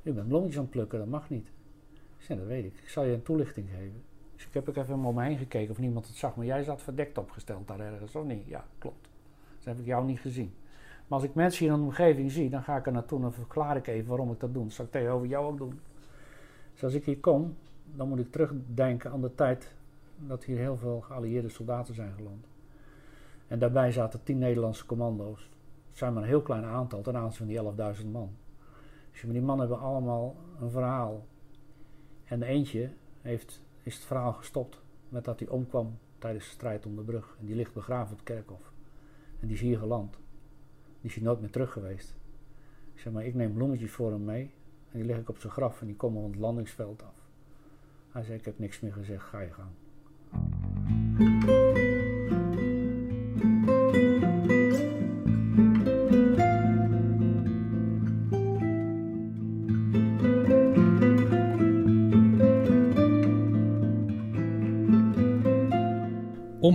U 0.04 0.14
bent 0.14 0.28
bloemetjes 0.28 0.58
aan 0.58 0.64
het 0.64 0.72
plukken, 0.72 1.00
dat 1.00 1.08
mag 1.08 1.30
niet. 1.30 1.48
Ik 2.18 2.26
zei, 2.26 2.40
dat 2.40 2.48
weet 2.48 2.66
ik. 2.66 2.74
Ik 2.82 2.90
zal 2.90 3.04
je 3.04 3.14
een 3.14 3.24
toelichting 3.24 3.70
geven. 3.70 4.04
Dus 4.36 4.46
ik 4.46 4.54
heb 4.54 4.70
ook 4.70 4.76
even 4.76 5.06
om 5.06 5.16
me 5.16 5.24
heen 5.24 5.38
gekeken 5.38 5.72
of 5.72 5.78
niemand 5.78 6.08
het 6.08 6.16
zag. 6.16 6.36
Maar 6.36 6.46
jij 6.46 6.64
zat 6.64 6.82
verdekt 6.82 7.18
opgesteld 7.18 7.68
daar 7.68 7.80
ergens, 7.80 8.16
of 8.16 8.26
niet? 8.26 8.48
Ja, 8.48 8.66
klopt. 8.78 9.10
Dus 9.56 9.66
heb 9.66 9.80
ik 9.80 9.86
jou 9.86 10.06
niet 10.06 10.20
gezien. 10.20 10.54
Maar 11.08 11.20
als 11.20 11.24
ik 11.24 11.36
mensen 11.36 11.66
hier 11.66 11.74
in 11.74 11.80
de 11.80 11.86
omgeving 11.86 12.32
zie, 12.32 12.50
dan 12.50 12.64
ga 12.64 12.78
ik 12.78 12.86
er 12.86 12.92
naartoe 12.92 13.24
en 13.24 13.34
verklaar 13.34 13.78
ik 13.78 13.88
even 13.88 14.08
waarom 14.08 14.32
ik 14.32 14.40
dat 14.40 14.54
doe. 14.54 14.64
Dat 14.64 14.74
zal 14.74 14.86
ik 14.86 14.92
tegenover 14.92 15.28
jou 15.28 15.46
ook 15.46 15.58
doen. 15.58 15.80
Dus 16.74 16.84
als 16.84 16.94
ik 16.94 17.06
hier 17.06 17.20
kom, 17.20 17.56
dan 17.96 18.10
moet 18.10 18.20
ik 18.20 18.32
terugdenken 18.32 19.12
aan 19.12 19.22
de 19.22 19.36
tijd 19.36 19.72
dat 20.18 20.44
hier 20.44 20.58
heel 20.58 20.78
veel 20.78 21.02
geallieerde 21.02 21.50
soldaten 21.50 21.96
zijn 21.96 22.14
geland. 22.14 22.46
En 23.48 23.60
daarbij 23.60 23.92
zaten 23.92 24.24
tien 24.24 24.38
Nederlandse 24.38 24.86
commando's. 24.86 25.50
Het 25.90 25.98
zijn 25.98 26.14
maar 26.14 26.24
een 26.24 26.30
heel 26.30 26.42
klein 26.42 26.64
aantal 26.64 27.02
ten 27.02 27.18
aanzien 27.18 27.64
van 27.64 27.74
die 27.76 27.96
11.000 28.04 28.12
man. 28.12 28.30
Dus 29.14 29.32
die 29.32 29.42
mannen 29.42 29.68
hebben 29.68 29.88
allemaal 29.88 30.36
een 30.60 30.70
verhaal. 30.70 31.26
En 32.24 32.40
de 32.40 32.46
eentje 32.46 32.92
heeft, 33.22 33.62
is 33.84 33.96
het 33.96 34.04
verhaal 34.04 34.34
gestopt 34.34 34.82
met 35.10 35.26
dat 35.26 35.40
hij 35.40 35.48
omkwam 35.48 35.98
tijdens 36.18 36.46
de 36.46 36.52
strijd 36.52 36.86
om 36.86 36.96
de 36.96 37.02
brug. 37.02 37.36
En 37.40 37.46
die 37.46 37.56
ligt 37.56 37.74
begraven 37.74 38.12
op 38.12 38.18
het 38.18 38.28
kerkhof. 38.28 38.72
En 39.40 39.48
die 39.48 39.56
is 39.56 39.62
hier 39.62 39.78
geland. 39.78 40.18
Die 41.02 41.12
is 41.12 41.20
nooit 41.20 41.40
meer 41.40 41.50
terug 41.50 41.72
geweest. 41.72 42.16
Ik 42.94 43.00
zeg 43.00 43.14
maar, 43.14 43.26
ik 43.26 43.34
neem 43.34 43.54
bloemetjes 43.54 43.92
voor 43.92 44.12
hem 44.12 44.24
mee. 44.24 44.54
En 44.92 45.00
die 45.00 45.08
leg 45.08 45.18
ik 45.18 45.30
op 45.30 45.38
zijn 45.38 45.54
graf 45.54 45.82
en 45.82 45.88
die 45.88 45.96
komen 45.96 46.22
van 46.22 46.32
het 46.32 46.40
landingsveld 46.40 47.04
af. 47.04 47.16
Hij 48.12 48.24
zei, 48.24 48.38
ik 48.38 48.46
heb 48.46 48.60
niks 48.60 48.80
meer 48.80 48.94
gezegd, 48.94 49.24
ga 49.24 49.40
je 49.40 49.52
gang. 49.52 49.72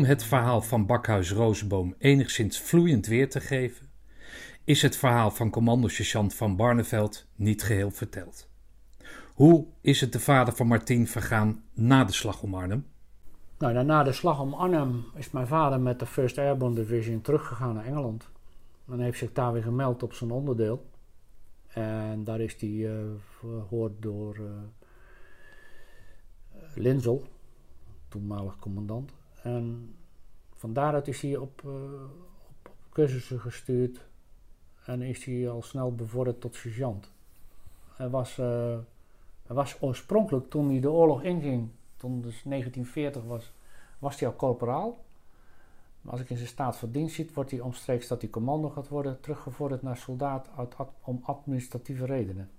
Het 0.08 0.24
verhaal 0.24 0.62
van 0.62 0.86
Bakhuis 0.86 1.32
Rozenboom 1.32 1.94
enigszins 1.98 2.60
vloeiend 2.60 3.06
weer 3.06 3.30
te 3.30 3.40
geven, 3.40 3.88
is 4.64 4.82
het 4.82 4.96
verhaal 4.96 5.30
van 5.30 5.50
commando-sergeant 5.50 6.34
van 6.34 6.56
Barneveld 6.56 7.26
niet 7.34 7.62
geheel 7.62 7.90
verteld. 7.90 8.48
Hoe 9.34 9.66
is 9.80 10.00
het 10.00 10.12
de 10.12 10.20
vader 10.20 10.54
van 10.54 10.66
Martien 10.66 11.06
vergaan 11.06 11.62
na 11.74 12.04
de 12.04 12.12
slag 12.12 12.42
om 12.42 12.54
Arnhem? 12.54 12.86
Nou, 13.58 13.84
na 13.84 14.02
de 14.02 14.12
slag 14.12 14.40
om 14.40 14.54
Arnhem 14.54 15.04
is 15.14 15.30
mijn 15.30 15.46
vader 15.46 15.80
met 15.80 15.98
de 15.98 16.06
1st 16.06 16.38
Airborne 16.38 16.74
Division 16.74 17.20
teruggegaan 17.20 17.74
naar 17.74 17.84
Engeland. 17.84 18.28
Dan 18.84 19.00
heeft 19.00 19.18
zich 19.18 19.32
daar 19.32 19.52
weer 19.52 19.62
gemeld 19.62 20.02
op 20.02 20.12
zijn 20.12 20.30
onderdeel. 20.30 20.86
En 21.68 22.24
daar 22.24 22.40
is 22.40 22.56
hij 22.60 22.68
uh, 22.68 22.92
verhoord 23.38 23.92
door 24.02 24.36
uh, 24.38 24.46
Linzel, 26.74 27.26
toenmalig 28.08 28.58
commandant. 28.58 29.12
En 29.42 29.92
van 30.58 30.72
daaruit 30.72 31.08
is 31.08 31.22
hij 31.22 31.36
op, 31.36 31.62
uh, 31.66 31.72
op, 32.48 32.70
cursussen 32.92 33.40
gestuurd 33.40 34.06
en 34.84 35.02
is 35.02 35.24
hij 35.24 35.50
al 35.50 35.62
snel 35.62 35.94
bevorderd 35.94 36.40
tot 36.40 36.54
sergeant. 36.54 37.12
Hij 37.94 38.08
was, 38.08 38.38
uh, 38.38 38.78
hij 39.42 39.56
was 39.56 39.76
oorspronkelijk, 39.82 40.50
toen 40.50 40.70
hij 40.70 40.80
de 40.80 40.90
oorlog 40.90 41.22
inging, 41.22 41.70
toen 41.96 42.20
dus 42.20 42.42
1940 42.42 43.24
was, 43.24 43.52
was 43.98 44.20
hij 44.20 44.28
al 44.28 44.36
corporaal. 44.36 45.04
Maar 46.00 46.12
als 46.12 46.20
ik 46.20 46.30
in 46.30 46.36
zijn 46.36 46.48
staat 46.48 46.76
van 46.76 46.90
dienst 46.90 47.14
zit, 47.14 47.34
wordt 47.34 47.50
hij 47.50 47.60
omstreeks 47.60 48.08
dat 48.08 48.20
hij 48.20 48.30
commando 48.30 48.68
gaat 48.68 48.88
worden, 48.88 49.20
teruggevorderd 49.20 49.82
naar 49.82 49.96
soldaat 49.96 50.50
uit, 50.56 50.74
om 51.02 51.20
administratieve 51.22 52.04
redenen. 52.04 52.50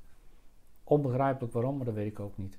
Onbegrijpelijk 0.83 1.53
waarom, 1.53 1.77
maar 1.77 1.85
dat 1.85 1.95
weet 1.95 2.11
ik 2.11 2.19
ook 2.19 2.37
niet. 2.37 2.57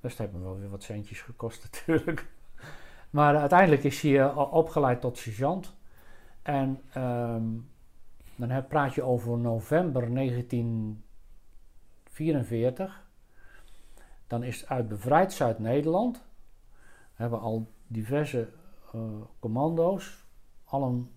Dus 0.00 0.16
dat 0.16 0.18
heeft 0.26 0.32
me 0.32 0.44
wel 0.44 0.58
weer 0.58 0.70
wat 0.70 0.82
centjes 0.82 1.20
gekost 1.20 1.62
natuurlijk. 1.72 2.26
Maar 3.10 3.36
uiteindelijk 3.36 3.84
is 3.84 4.00
hij 4.00 4.10
uh, 4.10 4.52
opgeleid 4.52 5.00
tot 5.00 5.18
sergeant. 5.18 5.76
En 6.42 6.80
um, 6.96 7.70
dan 8.36 8.66
praat 8.66 8.94
je 8.94 9.02
over 9.02 9.38
november 9.38 10.14
1944. 10.14 13.06
Dan 14.26 14.42
is 14.42 14.68
uit 14.68 14.88
bevrijd 14.88 15.32
Zuid-Nederland. 15.32 16.24
Hebben 17.14 17.40
al 17.40 17.66
diverse 17.86 18.48
uh, 18.94 19.02
commando's. 19.38 20.26
Al 20.64 20.82
een, 20.82 21.10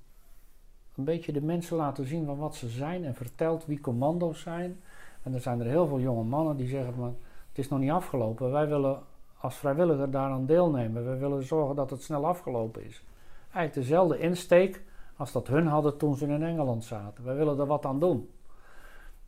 beetje 0.96 1.32
de 1.32 1.42
mensen 1.42 1.78
laten 1.78 2.08
zien 2.08 2.26
van 2.26 2.38
wat 2.38 2.56
ze 2.56 2.70
zijn. 2.70 3.06
En 3.06 3.16
verteld 3.16 3.66
wie 3.66 3.82
commando's 3.82 4.42
zijn. 4.42 4.82
En 5.24 5.34
er 5.34 5.42
zijn 5.42 5.60
er 5.60 5.66
heel 5.66 5.88
veel 5.88 6.00
jonge 6.00 6.24
mannen 6.24 6.58
die 6.58 6.68
zeggen 6.68 6.94
van... 6.94 7.18
Het 7.50 7.60
is 7.60 7.70
nog 7.70 7.80
niet 7.80 7.92
afgelopen. 7.92 8.52
Wij 8.52 8.68
willen 8.68 9.00
als 9.42 9.56
vrijwilliger 9.56 10.12
daaraan 10.12 10.46
deelnemen. 10.46 11.06
We 11.06 11.18
willen 11.18 11.44
zorgen 11.44 11.76
dat 11.76 11.90
het 11.90 12.04
snel 12.04 12.26
afgelopen 12.26 12.86
is. 12.86 13.04
Eigenlijk 13.42 13.74
dezelfde 13.74 14.20
insteek 14.20 14.84
als 15.16 15.32
dat 15.32 15.48
hun 15.48 15.68
hadden 15.68 15.98
toen 15.98 16.16
ze 16.16 16.28
in 16.28 16.44
Engeland 16.44 16.84
zaten. 16.84 17.24
We 17.24 17.34
willen 17.34 17.60
er 17.60 17.66
wat 17.66 17.86
aan 17.86 18.00
doen. 18.00 18.30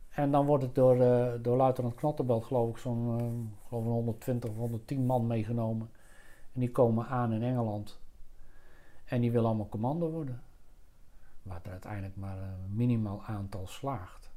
En 0.08 0.30
dan 0.30 0.46
wordt 0.46 0.62
het 0.62 0.74
door, 0.74 0.96
uh, 0.96 1.32
door 1.42 1.56
luitenant 1.56 1.94
Knottenbelt, 1.94 2.44
geloof 2.44 2.70
ik, 2.70 2.76
zo'n 2.76 3.20
uh, 3.20 3.68
geloof 3.68 3.84
120 3.84 4.50
of 4.50 4.56
110 4.56 5.06
man 5.06 5.26
meegenomen. 5.26 5.90
En 6.52 6.60
die 6.60 6.70
komen 6.70 7.06
aan 7.06 7.32
in 7.32 7.42
Engeland. 7.42 8.00
En 9.04 9.20
die 9.20 9.30
willen 9.30 9.46
allemaal 9.46 9.68
commando 9.68 10.10
worden. 10.10 10.42
Waar 11.42 11.60
er 11.62 11.70
uiteindelijk 11.70 12.16
maar 12.16 12.38
een 12.38 12.74
minimaal 12.76 13.22
aantal 13.24 13.66
slaagt. 13.66 14.30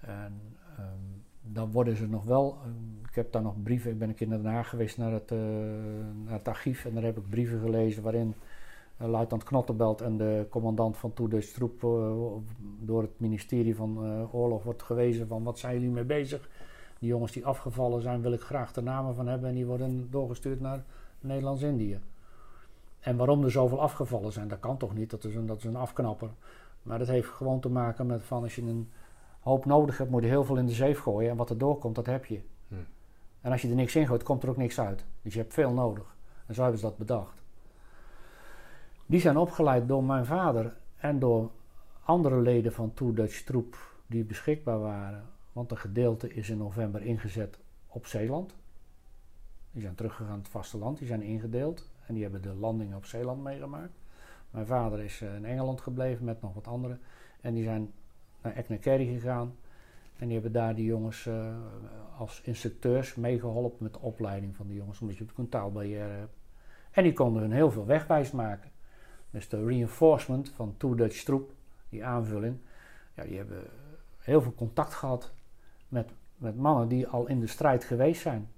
En 0.00 0.56
um, 0.78 1.21
dan 1.42 1.70
worden 1.70 1.96
ze 1.96 2.08
nog 2.08 2.24
wel. 2.24 2.58
Eh, 2.64 2.70
ik 3.08 3.14
heb 3.14 3.32
daar 3.32 3.42
nog 3.42 3.62
brieven. 3.62 3.90
Ik 3.90 3.98
ben 3.98 4.08
een 4.08 4.14
keer 4.14 4.28
naar 4.28 4.42
Den 4.42 4.52
Haag 4.52 4.68
geweest 4.68 4.98
naar 4.98 5.12
het, 5.12 5.30
uh, 5.30 5.38
naar 6.24 6.32
het 6.32 6.48
archief. 6.48 6.84
En 6.84 6.94
daar 6.94 7.02
heb 7.02 7.16
ik 7.16 7.28
brieven 7.28 7.60
gelezen 7.60 8.02
waarin 8.02 8.34
uh, 9.00 9.08
luitenant 9.08 9.44
Knottenbelt 9.44 10.00
en 10.00 10.16
de 10.16 10.46
commandant 10.50 10.96
van 10.96 11.12
Toedeus 11.12 11.52
Troep 11.52 11.82
uh, 11.82 12.12
door 12.80 13.02
het 13.02 13.20
ministerie 13.20 13.76
van 13.76 13.98
Oorlog 14.32 14.62
wordt 14.62 14.82
gewezen 14.82 15.26
van 15.26 15.42
wat 15.42 15.58
zijn 15.58 15.74
jullie 15.74 15.90
mee 15.90 16.04
bezig. 16.04 16.48
Die 16.98 17.08
jongens 17.08 17.32
die 17.32 17.46
afgevallen 17.46 18.02
zijn, 18.02 18.22
wil 18.22 18.32
ik 18.32 18.40
graag 18.40 18.72
de 18.72 18.82
namen 18.82 19.14
van 19.14 19.26
hebben. 19.26 19.48
En 19.48 19.54
die 19.54 19.66
worden 19.66 20.10
doorgestuurd 20.10 20.60
naar 20.60 20.84
Nederlands-Indië. 21.20 22.00
En 23.00 23.16
waarom 23.16 23.44
er 23.44 23.50
zoveel 23.50 23.80
afgevallen 23.80 24.32
zijn, 24.32 24.48
dat 24.48 24.60
kan 24.60 24.76
toch 24.76 24.94
niet, 24.94 25.10
dat 25.10 25.24
is, 25.24 25.34
een, 25.34 25.46
dat 25.46 25.58
is 25.58 25.64
een 25.64 25.76
afknapper. 25.76 26.30
Maar 26.82 26.98
dat 26.98 27.08
heeft 27.08 27.28
gewoon 27.28 27.60
te 27.60 27.68
maken 27.68 28.06
met 28.06 28.22
van 28.22 28.42
als 28.42 28.54
je 28.54 28.62
een 28.62 28.88
hoop 29.42 29.64
nodig 29.64 29.98
hebt, 29.98 30.10
moet 30.10 30.22
je 30.22 30.28
heel 30.28 30.44
veel 30.44 30.56
in 30.56 30.66
de 30.66 30.72
zeef 30.72 30.98
gooien. 30.98 31.30
En 31.30 31.36
wat 31.36 31.50
er 31.50 31.58
doorkomt, 31.58 31.94
dat 31.94 32.06
heb 32.06 32.24
je. 32.24 32.40
Hm. 32.68 32.74
En 33.40 33.52
als 33.52 33.62
je 33.62 33.68
er 33.68 33.74
niks 33.74 33.96
in 33.96 34.06
gooit, 34.06 34.22
komt 34.22 34.42
er 34.42 34.48
ook 34.48 34.56
niks 34.56 34.80
uit. 34.80 35.04
Dus 35.22 35.32
je 35.32 35.38
hebt 35.38 35.54
veel 35.54 35.72
nodig. 35.72 36.16
En 36.46 36.54
zo 36.54 36.62
hebben 36.62 36.80
ze 36.80 36.86
dat 36.86 36.96
bedacht. 36.96 37.42
Die 39.06 39.20
zijn 39.20 39.36
opgeleid 39.36 39.88
door 39.88 40.04
mijn 40.04 40.26
vader 40.26 40.76
en 40.96 41.18
door 41.18 41.50
andere 42.04 42.40
leden 42.40 42.72
van 42.72 42.94
Tour 42.94 43.14
Dutch 43.14 43.42
Troep 43.42 43.76
die 44.06 44.24
beschikbaar 44.24 44.80
waren. 44.80 45.24
Want 45.52 45.70
een 45.70 45.78
gedeelte 45.78 46.34
is 46.34 46.50
in 46.50 46.58
november 46.58 47.02
ingezet 47.02 47.58
op 47.86 48.06
Zeeland. 48.06 48.54
Die 49.70 49.82
zijn 49.82 49.94
teruggegaan 49.94 50.38
het 50.38 50.48
vasteland, 50.48 50.98
die 50.98 51.06
zijn 51.06 51.22
ingedeeld. 51.22 51.90
En 52.06 52.14
die 52.14 52.22
hebben 52.22 52.42
de 52.42 52.54
landingen 52.54 52.96
op 52.96 53.04
Zeeland 53.04 53.42
meegemaakt. 53.42 54.00
Mijn 54.50 54.66
vader 54.66 55.00
is 55.00 55.20
eh, 55.20 55.34
in 55.34 55.44
Engeland 55.44 55.80
gebleven 55.80 56.24
met 56.24 56.42
nog 56.42 56.54
wat 56.54 56.66
anderen. 56.66 57.00
En 57.40 57.54
die 57.54 57.64
zijn 57.64 57.92
naar 58.42 58.54
Eknekerry 58.54 59.06
gegaan. 59.06 59.54
En 60.16 60.24
die 60.24 60.32
hebben 60.32 60.52
daar 60.52 60.74
die 60.74 60.84
jongens 60.84 61.26
uh, 61.26 61.56
als 62.18 62.40
instructeurs 62.40 63.14
meegeholpen 63.14 63.82
met 63.82 63.92
de 63.92 64.00
opleiding 64.00 64.56
van 64.56 64.66
die 64.66 64.76
jongens. 64.76 65.00
Omdat 65.00 65.16
je 65.16 65.26
een 65.36 65.48
taalbarrière 65.48 66.12
hebt. 66.12 66.36
En 66.90 67.02
die 67.02 67.12
konden 67.12 67.42
hun 67.42 67.52
heel 67.52 67.70
veel 67.70 67.86
wegwijs 67.86 68.30
maken. 68.30 68.70
Dus 69.30 69.48
de 69.48 69.64
reinforcement 69.64 70.50
van 70.50 70.74
Two 70.76 70.94
Dutch 70.94 71.22
Troep, 71.22 71.52
die 71.88 72.04
aanvulling. 72.04 72.58
Ja, 73.14 73.24
die 73.24 73.36
hebben 73.36 73.62
heel 74.18 74.42
veel 74.42 74.54
contact 74.54 74.94
gehad 74.94 75.32
met, 75.88 76.10
met 76.36 76.56
mannen 76.56 76.88
die 76.88 77.06
al 77.06 77.26
in 77.28 77.40
de 77.40 77.46
strijd 77.46 77.84
geweest 77.84 78.22
zijn. 78.22 78.48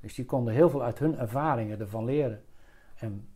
Dus 0.00 0.14
die 0.14 0.24
konden 0.24 0.54
heel 0.54 0.70
veel 0.70 0.82
uit 0.82 0.98
hun 0.98 1.18
ervaringen 1.18 1.80
ervan 1.80 2.04
leren. 2.04 2.42
En 2.94 3.28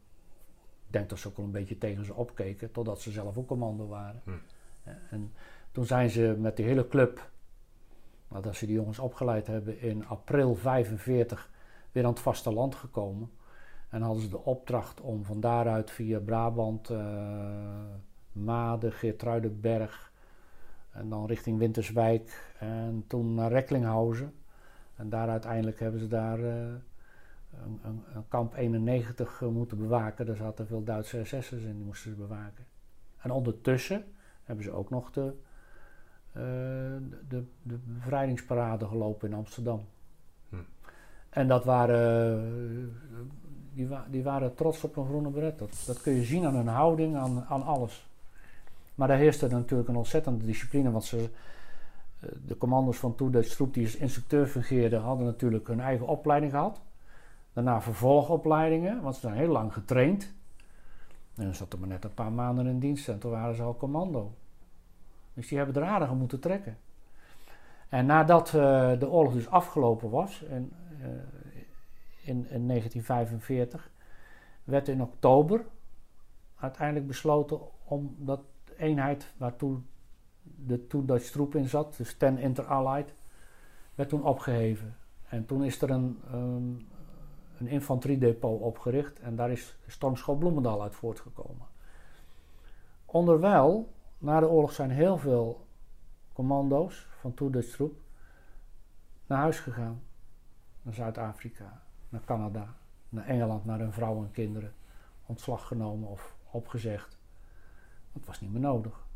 ik 0.87 0.93
denk 0.93 1.09
dat 1.09 1.19
ze 1.19 1.29
ook 1.29 1.37
wel 1.37 1.47
een 1.47 1.53
beetje 1.53 1.79
tegen 1.79 2.05
ze 2.05 2.15
opkeken, 2.15 2.73
totdat 2.73 3.01
ze 3.01 3.11
zelf 3.11 3.39
ook 3.39 3.47
commando 3.47 3.87
waren. 3.87 4.21
Hm. 4.25 4.31
En 5.11 5.33
toen 5.73 5.87
zijn 5.87 6.11
ze 6.11 6.37
met 6.39 6.57
die 6.57 6.67
hele 6.67 6.89
club, 6.89 7.31
nadat 8.29 8.57
ze 8.57 8.67
die 8.67 8.75
jongens 8.75 8.99
opgeleid 8.99 9.47
hebben, 9.47 9.81
in 9.81 10.07
april 10.07 10.55
45 10.55 11.51
weer 11.93 12.05
aan 12.05 12.11
het 12.11 12.21
vasteland 12.21 12.75
gekomen. 12.75 13.31
En 13.89 14.03
hadden 14.03 14.23
ze 14.23 14.29
de 14.29 14.45
opdracht 14.45 15.01
om 15.01 15.25
van 15.25 15.41
daaruit 15.41 15.91
via 15.91 16.19
Brabant, 16.19 16.91
uh, 16.91 16.99
Maden, 18.33 18.93
Geertruidenberg 18.93 20.13
en 20.91 21.09
dan 21.09 21.27
richting 21.27 21.59
Winterswijk 21.59 22.55
en 22.59 23.05
toen 23.07 23.35
naar 23.35 23.51
Recklinghausen. 23.51 24.35
En 24.95 25.09
daar 25.09 25.29
uiteindelijk 25.29 25.81
hebben 25.81 26.01
ze 26.01 26.09
daar 26.09 26.39
uh, 26.39 26.47
een, 27.65 27.81
een, 28.15 28.29
kamp 28.29 28.55
91 28.55 29.41
uh, 29.41 29.49
moeten 29.49 29.79
bewaken. 29.79 30.27
Daar 30.27 30.37
zaten 30.37 30.67
veel 30.67 30.85
Duitse 30.85 31.25
SS'ers 31.25 31.53
in, 31.53 31.77
die 31.77 31.85
moesten 31.85 32.11
ze 32.11 32.17
bewaken. 32.17 32.67
En 33.19 33.31
ondertussen 33.31 34.05
hebben 34.43 34.65
ze 34.65 34.73
ook 34.73 34.91
nog 34.91 35.11
de, 35.11 35.35
de, 36.33 37.45
de, 37.63 37.79
bevrijdingsparade 37.85 38.87
gelopen 38.87 39.29
in 39.29 39.37
Amsterdam. 39.37 39.85
Hm. 40.49 40.57
En 41.31 41.49
dat 41.49 41.65
waren, 41.65 43.01
die, 43.75 43.89
wa 43.89 44.07
die, 44.11 44.23
waren 44.23 44.55
trots 44.55 44.85
op 44.85 44.95
hun 44.95 45.07
groene 45.07 45.29
beret. 45.29 45.59
Dat, 45.59 45.83
dat, 45.87 46.01
kun 46.01 46.13
je 46.13 46.25
zien 46.25 46.47
aan 46.47 46.55
hun 46.55 46.67
houding, 46.67 47.17
aan, 47.17 47.45
aan 47.49 47.63
alles. 47.63 48.07
Maar 48.95 49.09
daar 49.09 49.19
heerste 49.19 49.49
natuurlijk 49.49 49.89
een 49.89 49.97
ontzettende 49.97 50.45
discipline, 50.45 50.91
want 50.91 51.05
ze, 51.05 51.29
de 52.47 52.59
commando's 52.59 52.99
van 52.99 53.15
Toe 53.15 53.31
Dutch 53.31 53.55
Troep 53.55 53.75
die 53.75 53.85
als 53.85 53.97
instructeur 53.97 54.47
fungeerden, 54.47 55.01
hadden 55.01 55.27
natuurlijk 55.27 55.67
hun 55.67 55.81
eigen 55.81 56.07
opleiding 56.07 56.53
gehad. 56.53 56.81
Daarna 57.53 57.81
vervolgopleidingen, 57.81 59.01
want 59.03 59.15
ze 59.15 59.21
zijn 59.21 59.35
heel 59.35 59.53
lang 59.53 59.73
getraind. 59.73 60.33
En 61.35 61.45
dan 61.45 61.55
zat 61.55 61.73
er 61.73 61.79
maar 61.79 61.89
net 61.89 62.05
een 62.05 62.15
paar 62.15 62.33
maanden 62.33 62.67
in 62.67 62.79
dienst 62.79 63.09
en 63.09 63.19
toen 63.19 63.31
waren 63.31 63.55
ze 63.55 63.63
al 63.63 63.77
commando. 63.77 64.33
Dus 65.35 65.49
die 65.49 65.59
hebben 65.59 65.83
er 65.83 65.89
aardig 65.89 66.15
moeten 66.15 66.41
trekken. 66.41 66.79
En 67.89 68.07
nadat 68.07 68.47
uh, 68.47 68.53
de 68.99 69.11
oorlog 69.11 69.33
dus 69.33 69.49
afgelopen 69.49 70.11
was, 70.11 70.43
in, 70.43 70.73
uh, 71.01 71.07
in, 72.23 72.47
in 72.51 72.69
1945, 72.69 73.91
werd 74.65 74.89
in 74.89 75.03
oktober 75.03 75.65
uiteindelijk 76.57 77.07
besloten 77.07 77.61
om 77.85 78.17
dat 78.19 78.41
eenheid 78.77 79.35
waartoe 79.37 79.81
de 80.43 80.87
toen 80.87 81.07
Dutch 81.07 81.31
troep 81.31 81.55
in 81.55 81.69
zat, 81.69 81.97
dus 81.97 82.17
ten 82.17 82.39
Inter-Allied, 82.39 83.15
werd 83.95 84.09
toen 84.09 84.25
opgeheven. 84.25 84.97
En 85.29 85.47
toen 85.47 85.65
is 85.65 85.83
er 85.83 85.91
een, 85.91 86.21
um, 86.35 86.87
een 87.59 87.67
infanteriedepot 87.69 88.61
opgericht 88.61 89.21
en 89.21 89.37
daar 89.37 89.51
is 89.51 89.77
Stormschot 89.87 90.39
Bloemendaal 90.39 90.83
uit 90.83 90.95
voortgekomen. 90.95 91.67
Onderwijl, 93.05 93.93
na 94.23 94.41
de 94.41 94.49
oorlog 94.49 94.73
zijn 94.73 94.91
heel 94.91 95.19
veel 95.19 95.67
commando's 96.33 97.07
van 97.21 97.35
toen 97.35 97.51
Dutch 97.51 97.71
troep 97.71 98.01
naar 99.27 99.39
huis 99.39 99.61
gegaan. 99.61 100.03
Naar 100.83 100.95
Zuid-Afrika, 100.95 101.83
naar 102.09 102.25
Canada, 102.25 102.75
naar 103.09 103.27
Engeland, 103.27 103.65
naar 103.65 103.79
hun 103.79 103.93
vrouwen 103.93 104.27
en 104.27 104.33
kinderen. 104.33 104.73
Ontslag 105.27 105.67
genomen 105.67 106.09
of 106.09 106.37
opgezegd. 106.51 107.19
Het 108.13 108.27
was 108.27 108.41
niet 108.41 108.53
meer 108.53 108.61
nodig. 108.61 109.07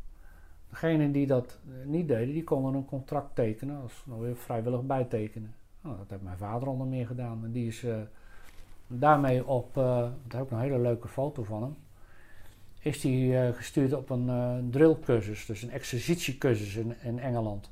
Degenen 0.69 1.11
die 1.11 1.27
dat 1.27 1.59
niet 1.83 2.07
deden, 2.07 2.33
die 2.33 2.43
konden 2.43 2.73
een 2.73 2.85
contract 2.85 3.35
tekenen, 3.35 3.81
als 3.81 4.03
nou 4.05 4.35
vrijwillig 4.35 4.83
bijtekenen. 4.85 5.55
Nou, 5.81 5.97
dat 5.97 6.09
heeft 6.09 6.21
mijn 6.21 6.37
vader 6.37 6.67
onder 6.67 6.87
meer 6.87 7.07
gedaan. 7.07 7.43
En 7.43 7.51
die 7.51 7.67
is 7.67 7.83
uh, 7.83 7.97
daarmee 8.87 9.45
op, 9.45 9.77
uh, 9.77 10.09
daar 10.27 10.41
ik 10.41 10.51
een 10.51 10.59
hele 10.59 10.79
leuke 10.79 11.07
foto 11.07 11.43
van 11.43 11.61
hem, 11.61 11.75
is 12.79 13.01
die 13.01 13.31
uh, 13.31 13.49
gestuurd 13.53 13.93
op 13.93 14.09
een 14.09 14.67
drillcursus, 14.71 15.45
dus 15.45 15.61
een 15.61 15.71
exercitiecursus 15.71 16.75
in, 16.75 16.95
in 17.01 17.19
Engeland. 17.19 17.71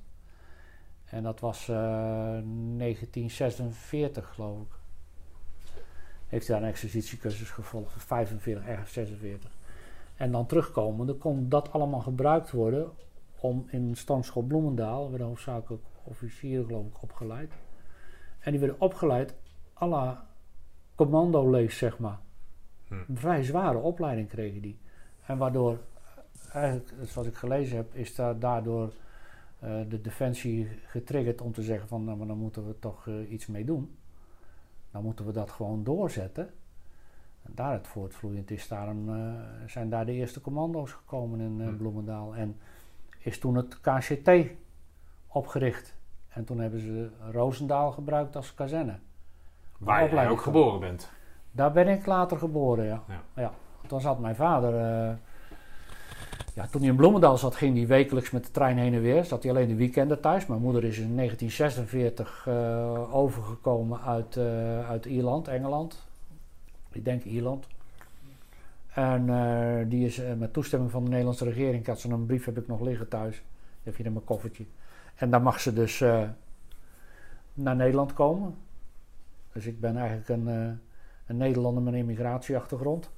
En 1.06 1.24
dat 1.24 1.40
was 1.40 1.66
1946 1.66 4.34
geloof 4.34 4.62
ik. 4.62 4.74
Heeft 6.28 6.48
hij 6.48 6.56
daar 6.56 6.66
een 6.66 6.72
exercitiecursus 6.72 7.50
gevolgd, 7.50 8.04
45, 8.04 8.66
ergens 8.66 8.94
46. 8.94 9.50
En 10.16 10.32
dan 10.32 10.46
terugkomende 10.46 11.14
kon 11.14 11.50
dat 11.50 11.72
allemaal 11.72 12.00
gebruikt 12.00 12.52
worden 12.52 12.90
om 13.40 13.66
in 13.70 13.96
Standschot 13.96 14.48
Bloemendaal, 14.48 15.10
werden 15.10 15.28
hoofdzakelijk 15.28 15.84
officieren 16.04 16.66
geloof 16.66 16.86
ik 16.86 17.02
opgeleid. 17.02 17.54
En 18.40 18.52
die 18.52 18.60
werden 18.60 18.80
opgeleid 18.80 19.36
à 19.82 19.88
la 19.88 20.28
commando-lees, 20.96 21.78
zeg 21.78 22.00
maar. 22.00 22.20
Hm. 22.88 22.94
Een 22.94 23.18
vrij 23.18 23.44
zware 23.44 23.78
opleiding 23.78 24.28
kregen 24.28 24.62
die. 24.62 24.80
En 25.26 25.38
waardoor, 25.38 25.80
eigenlijk, 26.54 26.94
zoals 27.04 27.28
ik 27.28 27.36
gelezen 27.36 27.78
heb, 27.78 27.94
is 27.94 28.16
daar 28.16 28.40
daardoor 28.40 28.94
uh, 29.64 29.82
de 29.90 30.02
defensie 30.02 30.70
getriggerd 30.86 31.42
om 31.42 31.54
te 31.54 31.62
zeggen 31.62 31.88
van, 31.88 32.04
nou 32.04 32.18
maar 32.18 32.28
dan 32.28 32.38
moeten 32.38 32.68
we 32.68 32.80
toch 32.80 33.06
uh, 33.06 33.32
iets 33.32 33.48
mee 33.48 33.66
doen. 33.66 33.96
Dan 34.92 35.04
moeten 35.04 35.26
we 35.26 35.32
dat 35.32 35.52
gewoon 35.52 35.84
doorzetten. 35.84 36.50
En 37.44 37.52
daaruit 37.56 37.88
voortvloeiend 37.88 38.52
is 38.52 38.68
daar 38.68 38.88
een, 38.88 39.06
uh, 39.08 39.68
zijn 39.68 39.90
daar 39.90 40.06
de 40.06 40.12
eerste 40.12 40.42
commando's 40.42 40.92
gekomen 40.92 41.40
in 41.40 41.60
uh, 41.60 41.76
Bloemendaal. 41.78 42.36
En 42.36 42.58
is 43.20 43.40
toen 43.40 43.56
het 43.56 43.82
KCT 43.82 44.30
opgericht. 45.28 45.98
En 46.28 46.46
toen 46.46 46.60
hebben 46.60 46.80
ze 46.80 47.10
Roosendaal 47.32 47.92
gebruikt 47.92 48.36
als 48.36 48.54
kazerne. 48.54 48.98
Waar 49.78 50.14
jij 50.14 50.30
ook 50.30 50.42
geboren 50.42 50.80
bent. 50.80 51.12
Daar 51.52 51.72
ben 51.72 51.88
ik 51.88 52.06
later 52.06 52.38
geboren, 52.38 52.86
ja. 52.86 53.04
Ja. 53.08 53.22
ja. 53.36 53.54
Toen 53.88 54.02
zat 54.02 54.20
mijn 54.20 54.36
vader... 54.36 54.74
Uh, 54.74 55.14
ja, 56.54 56.68
toen 56.68 56.82
hij 56.82 56.90
in 56.90 56.96
Bloemendaal 56.96 57.38
zat, 57.38 57.56
ging 57.56 57.78
hij 57.78 57.88
wekelijks 57.88 58.32
met 58.32 58.46
de 58.46 58.52
trein 58.52 58.78
heen 58.78 58.94
en 58.94 59.02
weer. 59.02 59.26
Zat 59.26 59.44
hij 59.44 59.52
alleen 59.52 59.68
de 59.68 59.76
weekenden 59.76 60.22
thuis. 60.22 60.46
Mijn 60.46 60.62
moeder 60.62 60.84
is 60.84 60.98
in 60.98 61.16
1946 61.16 62.48
overgekomen 63.12 64.02
uit, 64.02 64.38
uit 64.88 65.06
Ierland, 65.06 65.48
Engeland 65.48 66.06
ik 66.96 67.06
denk 67.06 67.24
Ierland. 67.24 67.68
En 68.94 69.26
die 69.90 70.06
is 70.06 70.22
met 70.38 70.54
toestemming 70.54 70.92
van 70.92 71.04
de 71.04 71.10
Nederlandse 71.10 71.44
regering. 71.44 71.80
Ik 71.80 71.88
had 71.88 72.00
zo'n 72.00 72.26
brief 72.26 72.46
heb 72.46 72.58
ik 72.58 72.68
nog 72.68 72.82
liggen 72.82 73.08
thuis. 73.08 73.44
Even 73.84 73.98
hier 73.98 74.06
in 74.06 74.14
mijn 74.14 74.26
koffertje. 74.26 74.66
En 75.16 75.30
dan 75.30 75.44
mag 75.44 75.60
ze 75.60 75.74
dus 75.74 76.00
naar 77.54 77.76
Nederland 77.76 78.14
komen. 78.14 78.56
Dus 79.54 79.66
ik 79.66 79.80
ben 79.80 79.98
eigenlijk 79.98 80.30
een, 80.30 80.48
een 81.28 81.38
Nederlander 81.38 81.84
met 81.84 81.94
een 81.94 82.00
immigratieachtergrond. 82.00 83.10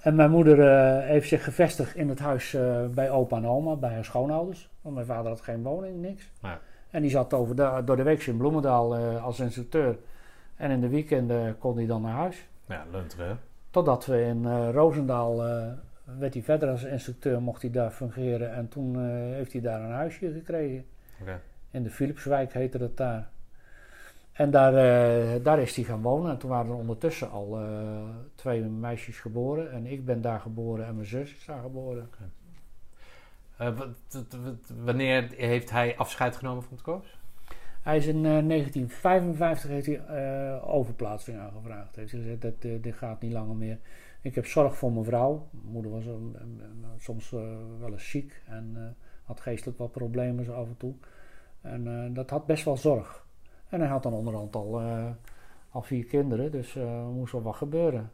En 0.00 0.14
mijn 0.14 0.30
moeder 0.30 0.58
heeft 1.02 1.28
zich 1.28 1.44
gevestigd 1.44 1.94
in 1.94 2.08
het 2.08 2.18
huis 2.18 2.56
bij 2.90 3.10
opa 3.10 3.36
en 3.36 3.46
oma, 3.46 3.76
bij 3.76 3.92
haar 3.92 4.04
schoonouders. 4.04 4.70
Want 4.80 4.94
mijn 4.94 5.06
vader 5.06 5.28
had 5.30 5.40
geen 5.40 5.62
woning, 5.62 6.00
niks. 6.00 6.30
Ja. 6.42 6.60
En 6.90 7.02
die 7.02 7.10
zat 7.10 7.34
over 7.34 7.56
de, 7.56 7.82
door 7.84 7.96
de 7.96 8.02
week 8.02 8.26
in 8.26 8.36
Bloemendaal 8.36 8.96
als 9.18 9.40
instructeur. 9.40 9.98
En 10.56 10.70
in 10.70 10.80
de 10.80 10.88
weekenden 10.88 11.58
kon 11.58 11.76
hij 11.76 11.86
dan 11.86 12.02
naar 12.02 12.14
huis. 12.14 12.48
Ja, 12.66 12.84
Lunteren. 12.92 13.38
Totdat 13.70 14.06
we 14.06 14.22
in 14.22 14.70
Roosendaal, 14.70 15.36
werd 16.18 16.34
hij 16.34 16.42
verder 16.42 16.68
als 16.70 16.84
instructeur, 16.84 17.42
mocht 17.42 17.62
hij 17.62 17.70
daar 17.70 17.90
fungeren. 17.90 18.52
En 18.52 18.68
toen 18.68 18.98
heeft 19.32 19.52
hij 19.52 19.60
daar 19.60 19.80
een 19.80 19.90
huisje 19.90 20.32
gekregen. 20.32 20.84
Okay. 21.20 21.40
In 21.70 21.82
de 21.82 21.90
Philipswijk 21.90 22.52
heette 22.52 22.78
dat 22.78 22.96
daar. 22.96 23.28
En 24.38 24.50
daar, 24.50 24.74
eh, 24.74 25.44
daar 25.44 25.58
is 25.60 25.76
hij 25.76 25.84
gaan 25.84 26.02
wonen. 26.02 26.30
En 26.30 26.38
toen 26.38 26.50
waren 26.50 26.70
er 26.70 26.76
ondertussen 26.76 27.30
al 27.30 27.60
eh, 27.60 28.08
twee 28.34 28.62
meisjes 28.62 29.20
geboren. 29.20 29.72
En 29.72 29.86
ik 29.86 30.04
ben 30.04 30.20
daar 30.20 30.40
geboren 30.40 30.86
en 30.86 30.94
mijn 30.94 31.06
zus 31.06 31.34
is 31.36 31.44
daar 31.44 31.60
geboren. 31.60 32.08
Eh, 33.56 33.80
wanneer 34.84 35.28
heeft 35.36 35.70
hij 35.70 35.96
afscheid 35.96 36.36
genomen 36.36 36.62
van 36.62 36.72
het 36.72 36.82
korps? 36.82 37.18
Hij 37.82 37.96
is 37.96 38.06
in 38.06 38.16
eh, 38.16 38.22
1955 38.22 39.70
heeft 39.70 39.86
hij 39.86 40.60
overplaatsing 40.62 41.38
aangevraagd. 41.38 41.96
Heeft 41.96 42.12
hij 42.12 42.20
gezegd, 42.20 42.42
dat, 42.42 42.82
dit 42.82 42.94
gaat 42.94 43.20
niet 43.20 43.32
langer 43.32 43.56
meer. 43.56 43.78
Ik 44.22 44.34
heb 44.34 44.46
zorg 44.46 44.76
voor 44.76 44.92
mijn 44.92 45.04
vrouw. 45.04 45.48
Mijn 45.50 45.72
moeder 45.72 45.90
was 45.90 46.06
een- 46.06 46.36
een- 46.40 46.60
een- 46.62 46.84
soms 47.00 47.30
wel 47.80 47.90
eens 47.90 48.10
ziek 48.10 48.42
en 48.46 48.96
had 49.24 49.40
geestelijk 49.40 49.78
wat 49.78 49.92
problemen 49.92 50.44
zo 50.44 50.52
af 50.52 50.66
en 50.66 50.76
toe. 50.76 50.94
En 51.60 52.10
dat 52.14 52.30
had 52.30 52.46
best 52.46 52.64
wel 52.64 52.76
zorg. 52.76 53.26
En 53.68 53.80
hij 53.80 53.88
had 53.88 54.02
dan 54.02 54.12
onderhand 54.12 54.56
al, 54.56 54.80
eh, 54.80 55.10
al 55.70 55.82
vier 55.82 56.04
kinderen, 56.04 56.50
dus 56.50 56.76
eh, 56.76 56.82
er 56.82 57.04
moest 57.04 57.32
wel 57.32 57.42
wat 57.42 57.56
gebeuren. 57.56 58.12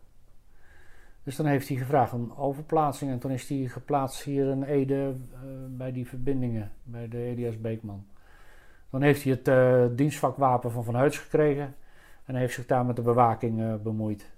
Dus 1.22 1.36
dan 1.36 1.46
heeft 1.46 1.68
hij 1.68 1.76
gevraagd 1.76 2.12
om 2.12 2.32
overplaatsing 2.36 3.10
en 3.10 3.18
toen 3.18 3.30
is 3.30 3.48
hij 3.48 3.58
geplaatst 3.58 4.22
hier 4.22 4.46
in 4.50 4.62
Ede 4.62 5.14
eh, 5.32 5.40
bij 5.68 5.92
die 5.92 6.08
verbindingen, 6.08 6.72
bij 6.82 7.08
de 7.08 7.18
EDS 7.18 7.60
Beekman. 7.60 8.06
Dan 8.90 9.02
heeft 9.02 9.22
hij 9.22 9.32
het 9.32 9.48
eh, 9.48 9.96
dienstvakwapen 9.96 10.70
van 10.70 10.84
Van 10.84 10.94
Heuts 10.94 11.18
gekregen 11.18 11.74
en 12.24 12.34
heeft 12.34 12.54
zich 12.54 12.66
daar 12.66 12.86
met 12.86 12.96
de 12.96 13.02
bewaking 13.02 13.82
bemoeid. 13.82 14.32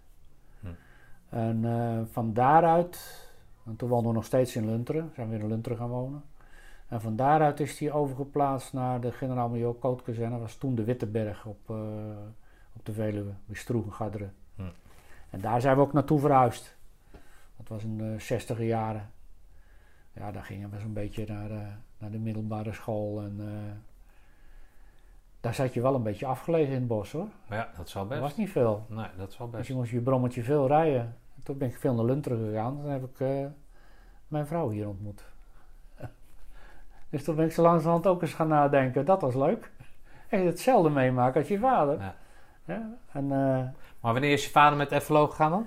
Hm. 0.60 0.66
En 1.28 2.08
van 2.10 2.32
daaruit, 2.32 3.28
en 3.66 3.76
toen 3.76 3.88
woonden 3.88 4.08
we 4.08 4.16
nog 4.16 4.24
steeds 4.24 4.56
in 4.56 4.66
Lunteren, 4.66 5.10
zijn 5.14 5.28
we 5.28 5.32
weer 5.32 5.42
in 5.42 5.50
Lunteren 5.50 5.78
gaan 5.78 5.88
wonen. 5.88 6.22
En 6.89 7.01
van 7.01 7.16
daaruit 7.16 7.61
is 7.61 7.78
hij 7.78 7.93
overgeplaatst 7.93 8.72
naar 8.72 9.01
de 9.01 9.12
generaal-major 9.12 9.74
Kootkazerne. 9.74 10.30
Dat 10.30 10.41
was 10.41 10.57
toen 10.57 10.74
de 10.74 10.84
Witteberg 10.84 11.47
op, 11.47 11.70
eh, 11.70 11.76
op 12.72 12.84
de 12.87 12.93
Veluwe, 12.93 13.32
bij 13.47 13.57
Stroegengarderen. 13.57 14.34
Hm. 14.55 14.62
En 15.30 15.41
daar 15.41 15.61
zijn 15.61 15.76
we 15.76 15.82
ook 15.82 15.93
naartoe 15.93 16.20
verhuisd. 16.20 16.76
Dat 17.57 17.68
was 17.68 17.82
in 17.82 17.99
de 17.99 18.14
zestiger 18.18 18.64
jaren. 18.64 19.11
Ja, 20.12 20.32
daar 20.32 20.45
gingen 20.45 20.70
we 20.70 20.78
zo'n 20.80 20.93
beetje 20.93 21.24
naar, 21.28 21.51
eh, 21.51 21.59
naar 21.99 22.11
de 22.11 22.18
middelbare 22.18 22.72
school. 22.72 23.20
En 23.22 23.37
eh, 23.41 23.47
daar 25.41 25.55
zat 25.55 25.74
je 25.74 25.80
wel 25.80 25.95
een 25.95 26.03
beetje 26.03 26.26
afgelegen 26.26 26.72
in 26.72 26.78
het 26.78 26.87
bos 26.89 27.12
hoor. 27.12 27.28
Ja, 27.51 27.68
dat 27.76 27.89
zal 27.89 28.07
best. 28.07 28.20
was 28.20 28.37
niet 28.37 28.51
veel. 28.51 28.87
Nee, 28.89 29.09
dat 29.16 29.32
zal 29.32 29.47
Dus 29.51 29.57
best. 29.57 29.68
je 29.68 29.74
moest 29.74 29.91
je 29.91 30.01
brommetje 30.01 30.43
veel 30.43 30.66
rijden. 30.66 31.01
En 31.37 31.43
toen 31.43 31.59
ben 31.59 31.68
ik 31.68 31.76
veel 31.76 31.95
naar 31.95 32.05
Lunteren 32.05 32.39
gegaan. 32.39 32.76
Toen 32.80 32.91
heb 32.91 33.05
ik 33.05 33.49
mijn 34.28 34.47
vrouw 34.47 34.70
hier 34.70 34.89
ontmoet. 34.89 35.24
Dus 37.11 37.24
toen 37.24 37.36
ben 37.36 37.44
ik 37.44 37.52
zo 37.52 37.62
langzamerhand 37.62 38.07
ook 38.07 38.22
eens 38.22 38.34
gaan 38.34 38.48
nadenken. 38.48 39.04
Dat 39.04 39.20
was 39.20 39.34
leuk. 39.34 39.70
En 40.28 40.40
je 40.40 40.46
hetzelfde 40.46 40.90
meemaken 40.90 41.40
als 41.40 41.48
je 41.48 41.59
vader. 41.59 41.98
Ja. 41.98 42.14
Ja, 42.64 42.96
En 43.12 43.22
eh, 43.22 43.28
Maar 44.00 44.12
wanneer 44.12 44.32
is 44.32 44.44
je 44.44 44.50
vader 44.50 44.78
met 44.78 44.94
FLO 45.02 45.26
gegaan 45.26 45.50
dan? 45.50 45.66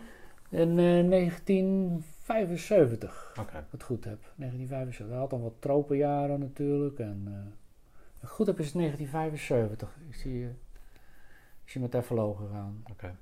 in 0.50 0.70
eh, 0.80 1.10
1975, 1.10 3.30
Oké. 3.40 3.56
als 3.56 3.66
ik 3.66 3.72
het 3.72 3.84
goed 3.84 4.04
heb. 4.04 4.20
1975. 4.36 5.08
Hij 5.08 5.18
had 5.18 5.30
dan 5.30 5.42
wat 5.42 5.54
tropenjaren 5.60 6.40
natuurlijk. 6.40 7.00
En 7.00 7.22
eh, 7.26 7.34
als 7.34 8.22
het 8.22 8.30
goed 8.30 8.48
heb 8.48 8.60
is 8.60 8.66
het 8.66 8.74
1975. 8.76 9.98
Is 10.10 10.24
hij, 10.24 10.32
eh, 10.34 10.40
is 11.66 11.74
hij 11.74 11.82
met 11.92 12.06
FLO 12.06 12.34
gegaan. 12.34 12.84
Oké. 12.92 13.16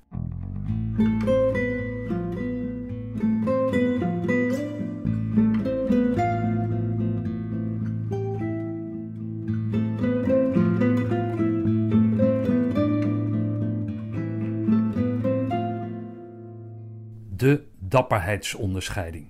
De 17.38 17.64
dapperheidsonderscheiding. 17.80 19.28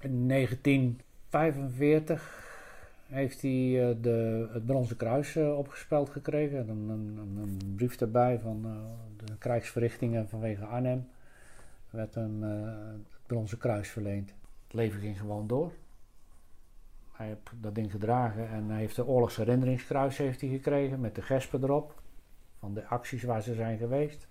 In 0.00 0.28
1945 0.28 2.44
heeft 3.06 3.42
hij 3.42 3.88
eh, 3.88 3.96
de, 4.00 4.48
het 4.52 4.66
Bronzen 4.66 4.96
Kruis 4.96 5.36
eh, 5.36 5.58
opgespeld 5.58 6.10
gekregen. 6.10 6.68
Een, 6.68 6.88
een, 6.88 7.18
een, 7.18 7.36
een 7.36 7.74
brief 7.76 8.00
erbij 8.00 8.38
van 8.38 8.60
eh, 8.64 8.70
de 9.26 9.36
krijgsverrichtingen 9.38 10.28
vanwege 10.28 10.64
Arnhem. 10.64 11.08
Er 11.90 11.96
werd 11.96 12.16
een 12.16 12.42
eh, 12.42 12.48
het 12.92 13.26
Bronzen 13.26 13.58
Kruis 13.58 13.88
verleend. 13.88 14.34
Het 14.64 14.74
leven 14.74 15.00
ging 15.00 15.18
gewoon 15.18 15.46
door. 15.46 15.72
Hij 17.12 17.26
heeft 17.26 17.50
dat 17.60 17.74
ding 17.74 17.90
gedragen 17.90 18.48
en 18.48 18.68
hij 18.68 18.78
heeft 18.78 18.96
de 18.96 19.06
oorlogsherinneringskruis 19.06 20.16
heeft 20.16 20.40
hij 20.40 20.50
gekregen 20.50 21.00
met 21.00 21.14
de 21.14 21.22
gespen 21.22 21.62
erop. 21.62 22.02
Van 22.58 22.74
de 22.74 22.86
acties 22.86 23.22
waar 23.22 23.42
ze 23.42 23.54
zijn 23.54 23.78
geweest. 23.78 24.28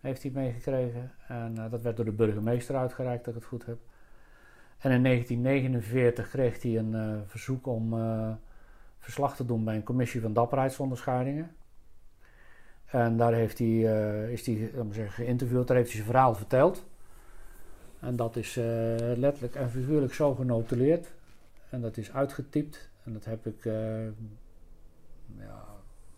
Heeft 0.00 0.22
hij 0.22 0.30
meegekregen. 0.30 1.12
En 1.28 1.58
eh, 1.58 1.70
dat 1.70 1.82
werd 1.82 1.96
door 1.96 2.04
de 2.04 2.12
burgemeester 2.12 2.76
uitgereikt, 2.76 3.24
dat 3.24 3.34
ik 3.34 3.40
het 3.40 3.48
goed 3.48 3.66
heb. 3.66 3.78
En 4.78 4.90
in 4.90 5.02
1949 5.02 6.28
kreeg 6.28 6.62
hij 6.62 6.78
een 6.78 6.94
eh, 6.94 7.20
verzoek 7.26 7.66
om 7.66 7.94
eh, 7.94 8.32
verslag 8.98 9.36
te 9.36 9.44
doen 9.44 9.64
bij 9.64 9.74
een 9.74 9.82
commissie 9.82 10.20
van 10.20 10.32
dapperheidsonderscheidingen. 10.32 11.54
En 12.86 13.16
daar 13.16 13.32
heeft 13.32 13.58
hij, 13.58 13.68
is 14.32 14.46
hij 14.46 14.70
zeggen, 14.90 15.24
geïnterviewd, 15.24 15.66
daar 15.66 15.76
heeft 15.76 15.88
hij 15.88 16.00
zijn 16.00 16.10
verhaal 16.10 16.34
verteld. 16.34 16.86
En 18.00 18.16
dat 18.16 18.36
is 18.36 18.54
letterlijk 19.16 19.54
en 19.54 19.70
figuurlijk 19.70 20.14
zo 20.14 20.34
genotuleerd. 20.34 21.12
En 21.68 21.80
dat 21.80 21.96
is 21.96 22.12
uitgetypt. 22.12 22.90
En 23.04 23.12
dat 23.12 23.24
heb 23.24 23.46
ik, 23.46 23.64
ja, 25.36 25.64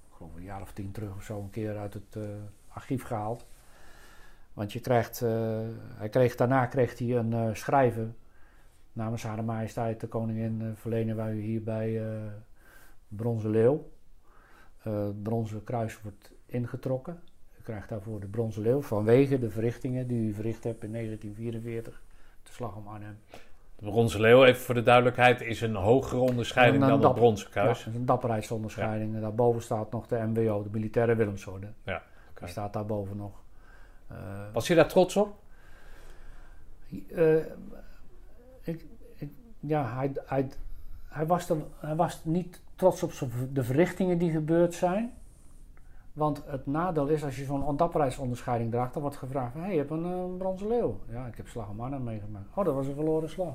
ik 0.08 0.16
geloof 0.16 0.34
een 0.34 0.42
jaar 0.42 0.62
of 0.62 0.72
tien 0.72 0.90
terug 0.90 1.14
of 1.16 1.22
zo, 1.22 1.40
een 1.40 1.50
keer 1.50 1.78
uit 1.78 1.94
het 1.94 2.18
archief 2.68 3.02
gehaald. 3.02 3.46
Want 4.52 4.72
je 4.72 4.80
krijgt, 4.80 5.22
eh, 5.22 5.30
hij 5.94 6.08
kreeg, 6.08 6.34
daarna 6.36 6.66
kreeg 6.66 6.98
hij 6.98 7.16
een 7.16 7.32
eh, 7.32 7.48
schrijven 7.52 8.16
namens 8.92 9.22
Hare 9.22 9.42
Majesteit 9.42 10.00
de 10.00 10.06
Koningin 10.06 10.60
eh, 10.60 10.66
verlenen 10.74 11.16
wij 11.16 11.32
u 11.32 11.40
hierbij 11.40 12.02
bronzen 13.08 13.50
leeuw. 13.50 13.90
Het 14.78 15.22
bronzen 15.22 15.64
kruis 15.64 16.00
wordt 16.02 16.32
ingetrokken. 16.46 17.20
U 17.58 17.62
krijgt 17.62 17.88
daarvoor 17.88 18.20
de 18.20 18.26
bronzen 18.26 18.62
leeuw 18.62 18.82
vanwege 18.82 19.38
de 19.38 19.50
verrichtingen 19.50 20.06
die 20.06 20.28
u 20.28 20.32
verricht 20.32 20.64
hebt 20.64 20.84
in 20.84 20.92
1944, 20.92 22.02
de 22.42 22.52
slag 22.52 22.76
om 22.76 22.86
Arnhem. 22.88 23.18
De 23.76 23.90
bronzen 23.90 24.20
leeuw, 24.20 24.44
even 24.44 24.60
voor 24.60 24.74
de 24.74 24.82
duidelijkheid, 24.82 25.40
is 25.40 25.60
een 25.60 25.74
hogere 25.74 26.20
onderscheiding 26.20 26.82
dan 26.82 26.92
het 26.92 27.02
dap- 27.02 27.14
bronzen 27.14 27.50
kruis. 27.50 27.86
een 27.86 28.06
dapperheidsonderscheiding. 28.06 29.14
En 29.14 29.20
daarboven 29.20 29.62
staat 29.62 29.92
nog 29.92 30.06
de 30.06 30.16
MWO, 30.16 30.62
de 30.62 30.68
Militaire 30.72 31.14
Willemsorde. 31.14 31.66
Ja, 31.84 32.02
oké. 32.30 32.40
Die 32.40 32.48
staat 32.48 32.72
daarboven 32.72 33.16
nog. 33.16 33.42
Eh, 34.12 34.52
Was 34.52 34.66
je 34.66 34.74
daar 34.74 34.88
trots 34.88 35.16
op? 35.16 35.34
Eh, 37.14 37.36
ik, 38.60 38.84
ik, 39.14 39.30
ja, 39.60 39.94
hij, 39.94 40.12
hij, 40.24 40.48
hij, 41.08 41.26
was 41.26 41.52
hij 41.78 41.96
was 41.96 42.24
niet 42.24 42.60
trots 42.76 43.02
op 43.02 43.12
de 43.52 43.64
verrichtingen 43.64 44.18
die 44.18 44.30
gebeurd 44.30 44.74
zijn. 44.74 45.12
Want 46.12 46.42
het 46.46 46.66
nadeel 46.66 47.06
is, 47.06 47.24
als 47.24 47.36
je 47.36 47.44
zo'n 47.44 47.64
ondapperheidsonderscheiding 47.64 48.70
draagt, 48.70 48.92
dan 48.92 49.02
wordt 49.02 49.16
gevraagd: 49.16 49.54
hé, 49.54 49.60
hey, 49.60 49.72
je 49.72 49.78
hebt 49.78 49.90
een 49.90 50.04
eh, 50.04 50.36
bronzen 50.38 50.68
leeuw. 50.68 50.98
Ja, 51.10 51.26
ik 51.26 51.36
heb 51.36 51.48
Slag 51.48 51.68
om 51.68 51.80
Arnhem 51.80 52.02
meegemaakt. 52.02 52.48
Oh, 52.54 52.64
dat 52.64 52.74
was 52.74 52.86
een 52.86 52.94
verloren 52.94 53.28
slag. 53.28 53.54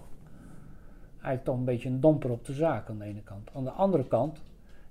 Eigenlijk 1.11 1.43
toch 1.43 1.55
een 1.55 1.65
beetje 1.65 1.89
een 1.89 1.99
domper 1.99 2.29
op 2.29 2.45
de 2.45 2.53
zaak 2.53 2.89
aan 2.89 2.97
de 2.97 3.05
ene 3.05 3.21
kant. 3.21 3.49
Aan 3.53 3.63
de 3.63 3.71
andere 3.71 4.07
kant, 4.07 4.41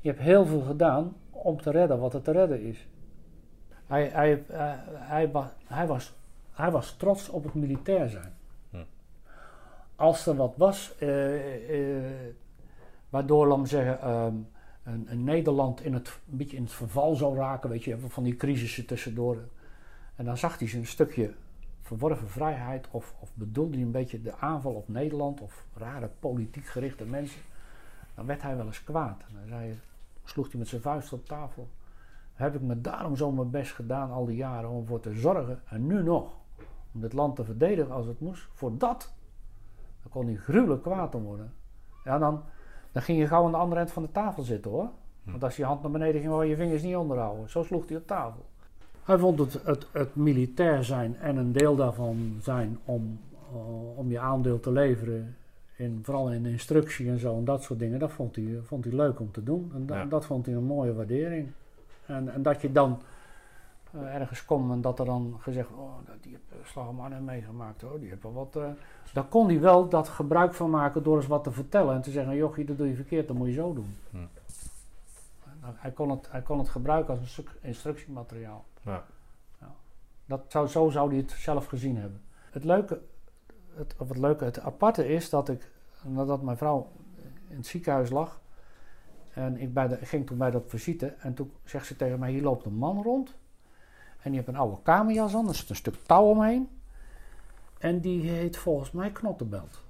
je 0.01 0.09
hebt 0.09 0.21
heel 0.21 0.47
veel 0.47 0.61
gedaan 0.61 1.17
om 1.31 1.61
te 1.61 1.71
redden 1.71 1.99
wat 1.99 2.14
er 2.14 2.23
te 2.23 2.31
redden 2.31 2.62
is. 2.62 2.87
Hij, 3.87 4.09
hij, 4.09 4.45
eh, 4.49 4.72
hij, 4.93 5.30
wa- 5.30 5.53
hij, 5.66 5.87
was, 5.87 6.14
hij 6.53 6.70
was 6.70 6.97
trots 6.97 7.28
op 7.28 7.45
het 7.45 7.55
militair 7.55 8.09
zijn. 8.09 8.34
Hm. 8.70 8.76
Als 9.97 10.26
er 10.26 10.37
wat 10.37 10.55
was, 10.57 10.95
eh, 10.99 11.97
eh, 11.97 12.05
waardoor, 13.09 13.47
laat 13.47 13.68
zeggen, 13.68 14.01
ehm, 14.01 14.34
een, 14.82 15.07
een 15.09 15.24
Nederland 15.24 15.84
in 15.84 15.95
het, 15.95 16.09
een 16.30 16.37
beetje 16.37 16.57
in 16.57 16.62
het 16.62 16.72
verval 16.72 17.14
zou 17.14 17.37
raken, 17.37 17.70
weet 17.70 17.84
je, 17.84 17.99
van 17.99 18.22
die 18.22 18.37
crisissen 18.37 18.87
tussendoor. 18.87 19.37
En 20.16 20.24
dan 20.24 20.37
zag 20.37 20.59
hij 20.59 20.68
zijn 20.68 20.87
stukje 20.87 21.34
verworven 21.82 22.28
vrijheid, 22.28 22.87
of, 22.91 23.14
of 23.20 23.30
bedoelde 23.34 23.74
hij 23.76 23.84
een 23.84 23.91
beetje 23.91 24.22
de 24.22 24.37
aanval 24.37 24.72
op 24.72 24.89
Nederland, 24.89 25.41
of 25.41 25.64
rare 25.74 26.11
politiek 26.20 26.66
gerichte 26.66 27.05
mensen. 27.05 27.41
Dan 28.14 28.26
werd 28.26 28.43
hij 28.43 28.57
wel 28.57 28.66
eens 28.66 28.84
kwaad. 28.84 29.20
En 29.28 29.34
dan 29.34 29.49
zei, 29.49 29.78
sloeg 30.24 30.51
hij 30.51 30.59
met 30.59 30.68
zijn 30.68 30.80
vuist 30.82 31.12
op 31.12 31.26
tafel. 31.26 31.68
Heb 32.37 32.55
ik 32.55 32.61
me 32.61 32.80
daarom 32.80 33.16
zo 33.16 33.32
mijn 33.32 33.51
best 33.51 33.72
gedaan 33.72 34.11
al 34.11 34.24
die 34.24 34.37
jaren 34.37 34.70
om 34.70 34.87
voor 34.87 35.01
te 35.01 35.12
zorgen, 35.12 35.61
en 35.68 35.87
nu 35.87 36.03
nog, 36.03 36.32
om 36.95 37.01
dit 37.01 37.12
land 37.12 37.37
te 37.37 37.45
verdedigen 37.45 37.93
als 37.93 38.07
het 38.07 38.20
moest. 38.20 38.49
Voor 38.53 38.78
dat, 38.78 39.12
dan 40.03 40.11
kon 40.12 40.26
hij 40.26 40.34
gruwelijk 40.37 40.82
kwaad 40.82 41.14
om 41.14 41.22
worden. 41.22 41.53
Ja, 42.05 42.18
dan, 42.18 42.43
dan 42.93 43.03
ging 43.03 43.18
je 43.18 43.26
gauw 43.26 43.45
aan 43.45 43.51
de 43.51 43.57
andere 43.57 43.80
eind 43.80 43.93
van 43.93 44.03
de 44.03 44.12
tafel 44.12 44.43
zitten 44.43 44.70
hoor. 44.70 44.89
Want 45.22 45.45
als 45.45 45.57
je 45.57 45.64
hand 45.64 45.82
naar 45.82 45.91
beneden 45.91 46.20
ging, 46.20 46.32
wou 46.32 46.45
je 46.45 46.51
je 46.51 46.57
vingers 46.57 46.82
niet 46.82 46.97
onderhouden. 46.97 47.51
Zo 47.51 47.62
sloeg 47.62 47.89
hij 47.89 47.97
op 47.97 48.07
tafel. 48.07 48.45
Hij 49.05 49.18
vond 49.18 49.39
het, 49.39 49.62
het, 49.64 49.87
het 49.93 50.16
militair 50.16 50.84
zijn 50.84 51.16
en 51.16 51.37
een 51.37 51.53
deel 51.53 51.76
daarvan 51.76 52.37
zijn 52.41 52.78
om, 52.84 53.20
eh, 53.53 53.99
om 53.99 54.11
je 54.11 54.18
aandeel 54.18 54.61
te 54.61 54.70
leveren. 54.72 55.37
In, 55.76 56.01
vooral 56.03 56.30
in 56.32 56.47
instructie 56.47 57.09
en 57.09 57.18
zo 57.18 57.37
en 57.37 57.45
dat 57.45 57.62
soort 57.62 57.78
dingen. 57.78 57.99
Dat 57.99 58.12
vond 58.12 58.37
hij, 58.37 58.59
vond 58.62 58.84
hij 58.84 58.93
leuk 58.95 59.20
om 59.20 59.30
te 59.32 59.43
doen. 59.43 59.70
En 59.74 59.87
da- 59.87 59.97
Ja. 59.99 60.05
dat 60.05 60.24
vond 60.24 60.47
hij 60.47 60.55
een 60.55 60.64
mooie 60.64 60.95
waardering. 60.95 61.49
En, 62.07 62.33
en 62.33 62.43
dat 62.43 62.61
je 62.61 62.73
dan 62.73 63.03
eh, 63.91 64.15
ergens 64.15 64.45
komt 64.45 64.71
en 64.71 64.81
dat 64.81 64.99
er 64.99 65.05
dan 65.05 65.37
gezegd 65.41 65.69
oh, 65.71 65.93
die 66.21 66.31
heeft 66.31 66.45
uh, 66.53 66.67
Slag 66.67 66.89
om 66.89 67.01
Arnhem 67.01 67.25
meegemaakt 67.25 67.81
hoor, 67.81 68.01
die 68.01 68.09
heeft 68.09 68.23
wel 68.23 68.33
wat... 68.33 68.57
Uh, 68.57 68.69
dan 69.13 69.29
kon 69.29 69.49
hij 69.49 69.61
wel 69.61 69.89
dat 69.89 70.09
gebruik 70.09 70.55
van 70.55 70.71
maken 70.71 71.03
door 71.03 71.17
eens 71.17 71.27
wat 71.27 71.45
te 71.45 71.51
vertellen 71.51 71.95
en 71.95 72.03
te 72.03 72.11
zeggen, 72.11 72.37
jochie, 72.37 72.65
dat 72.65 72.79
doe 72.79 72.89
je 72.89 72.95
verkeerd, 72.95 73.29
dat 73.29 73.37
moet 73.37 73.47
je 73.47 73.53
zo 73.53 73.73
doen. 73.75 73.97
Hm. 74.11 74.17
Hij, 75.61 75.91
kon 75.91 76.11
het, 76.11 76.31
hij 76.31 76.43
kon 76.43 76.59
het 76.59 76.69
gebruiken 76.69 77.11
als 77.11 77.21
een 77.21 77.29
stuk 77.29 77.51
instructiemateriaal. 77.61 78.65
Ja. 78.83 79.05
ja. 79.61 79.75
Dat 80.25 80.45
zou, 80.49 80.69
zo 80.69 80.91
zou 80.91 81.09
hij 81.09 81.19
het 81.19 81.31
zelf 81.31 81.67
gezien 81.67 81.97
hebben. 81.97 82.21
Het 82.51 82.65
leuke, 82.65 83.01
het, 83.75 83.95
of 83.99 84.09
het 84.09 84.19
leuke, 84.19 84.45
het 84.45 84.61
aparte 84.61 85.09
is 85.09 85.31
dat 85.31 85.49
ik, 85.49 85.71
nadat 86.03 86.43
mijn 86.43 86.57
vrouw 86.57 86.91
in 87.49 87.57
het 87.57 87.67
ziekenhuis 87.67 88.11
lag, 88.11 88.41
en 89.37 89.57
ik 89.61 89.74
bij 89.74 89.89
de, 89.89 89.97
ging 89.97 90.26
toen 90.26 90.39
bij 90.39 90.51
dat 90.51 90.64
visite 90.66 91.07
en 91.07 91.34
toen 91.34 91.53
zegt 91.64 91.87
ze 91.87 91.97
tegen 91.97 92.18
mij, 92.18 92.30
hier 92.30 92.43
loopt 92.43 92.64
een 92.64 92.76
man 92.76 93.03
rond 93.03 93.37
en 94.22 94.30
die 94.30 94.34
heeft 94.34 94.49
een 94.49 94.57
oude 94.57 94.82
kamerjas 94.82 95.34
aan, 95.34 95.49
er 95.49 95.55
zit 95.55 95.70
een 95.70 95.76
stuk 95.76 95.95
touw 95.95 96.24
omheen. 96.24 96.68
En 97.78 98.01
die 98.01 98.30
heet 98.30 98.57
volgens 98.57 98.91
mij 98.91 99.11
Knottenbelt. 99.11 99.82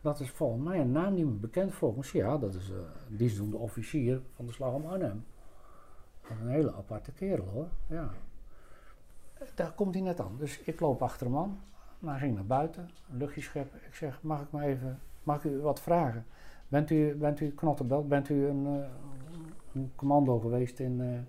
Dat 0.00 0.20
is 0.20 0.30
volgens 0.30 0.62
mij 0.64 0.80
een 0.80 0.92
naam 0.92 1.14
die 1.14 1.24
me 1.24 1.32
bekend 1.32 1.74
volgens 1.74 2.12
Ja, 2.12 2.38
dat 2.38 2.54
is 2.54 2.70
uh, 2.70 2.76
dienstdoende 3.08 3.56
officier 3.56 4.20
van 4.34 4.46
de 4.46 4.52
Slag 4.52 4.72
om 4.72 4.86
Arnhem. 4.86 5.24
Een 6.40 6.48
hele 6.48 6.74
aparte 6.74 7.12
kerel 7.12 7.46
hoor. 7.46 7.68
Ja. 7.86 8.10
Daar 9.54 9.72
komt 9.72 9.94
hij 9.94 10.02
net 10.02 10.20
aan. 10.20 10.36
Dus 10.38 10.60
ik 10.60 10.80
loop 10.80 11.02
achter 11.02 11.26
hem 11.26 11.36
aan. 11.36 11.60
hij 12.04 12.18
ging 12.18 12.34
naar 12.34 12.46
buiten, 12.46 12.90
een 13.10 13.16
luchtje 13.16 13.40
scheppen. 13.40 13.80
Ik 13.86 13.94
zeg, 13.94 14.22
mag 14.22 14.40
ik 14.40 14.50
maar 14.50 14.64
even, 14.64 15.00
mag 15.22 15.44
ik 15.44 15.50
u 15.50 15.60
wat 15.60 15.80
vragen? 15.80 16.26
Bent 16.72 16.90
u, 16.90 17.14
bent 17.14 17.40
u 17.40 17.54
bent 18.04 18.28
u 18.28 18.46
een, 18.46 18.66
uh, 18.66 18.84
een 19.74 19.92
commando 19.96 20.38
geweest 20.38 20.80
in, 20.80 21.00
uh, 21.00 21.14
in 21.14 21.24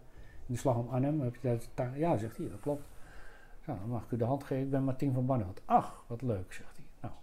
de 0.45 0.57
Slag 0.57 0.75
om 0.75 0.87
Arnhem? 0.87 1.21
Heb 1.21 1.35
je 1.35 1.57
dat, 1.73 1.87
ja, 1.95 2.17
zegt 2.17 2.37
hij, 2.37 2.49
dat 2.49 2.59
klopt. 2.59 2.83
Nou, 3.65 3.79
dan 3.79 3.89
mag 3.89 4.03
ik 4.03 4.11
u 4.11 4.17
de 4.17 4.23
hand 4.23 4.43
geven, 4.43 4.63
ik 4.63 4.69
ben 4.69 4.83
Martien 4.83 5.13
van 5.13 5.25
Barneveld. 5.25 5.61
Ach, 5.65 6.03
wat 6.07 6.21
leuk, 6.21 6.53
zegt 6.53 6.77
hij. 6.77 6.85
Nou, 7.01 7.13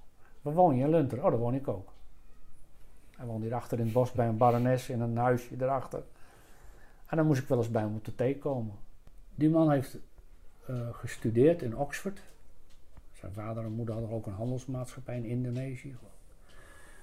waar 0.42 0.54
woon 0.54 0.76
je 0.76 0.84
in 0.84 0.90
Lunter? 0.90 1.24
Oh, 1.24 1.30
daar 1.30 1.38
woon 1.38 1.54
ik 1.54 1.68
ook. 1.68 1.92
Hij 3.16 3.26
woonde 3.26 3.42
hierachter 3.42 3.78
in 3.78 3.84
het 3.84 3.92
bos 3.92 4.12
bij 4.12 4.28
een 4.28 4.36
barones 4.36 4.88
in 4.88 5.00
een 5.00 5.16
huisje 5.16 5.54
erachter. 5.58 6.02
En 7.06 7.16
dan 7.16 7.26
moest 7.26 7.42
ik 7.42 7.48
wel 7.48 7.58
eens 7.58 7.70
bij 7.70 7.82
hem 7.82 7.94
op 7.94 8.04
de 8.04 8.14
thee 8.14 8.38
komen. 8.38 8.74
Die 9.34 9.50
man 9.50 9.70
heeft 9.70 9.98
uh, 10.70 10.88
gestudeerd 10.92 11.62
in 11.62 11.76
Oxford. 11.76 12.22
Zijn 13.12 13.32
vader 13.32 13.64
en 13.64 13.72
moeder 13.72 13.94
hadden 13.94 14.12
ook 14.12 14.26
een 14.26 14.32
handelsmaatschappij 14.32 15.16
in 15.16 15.24
Indonesië. 15.24 15.96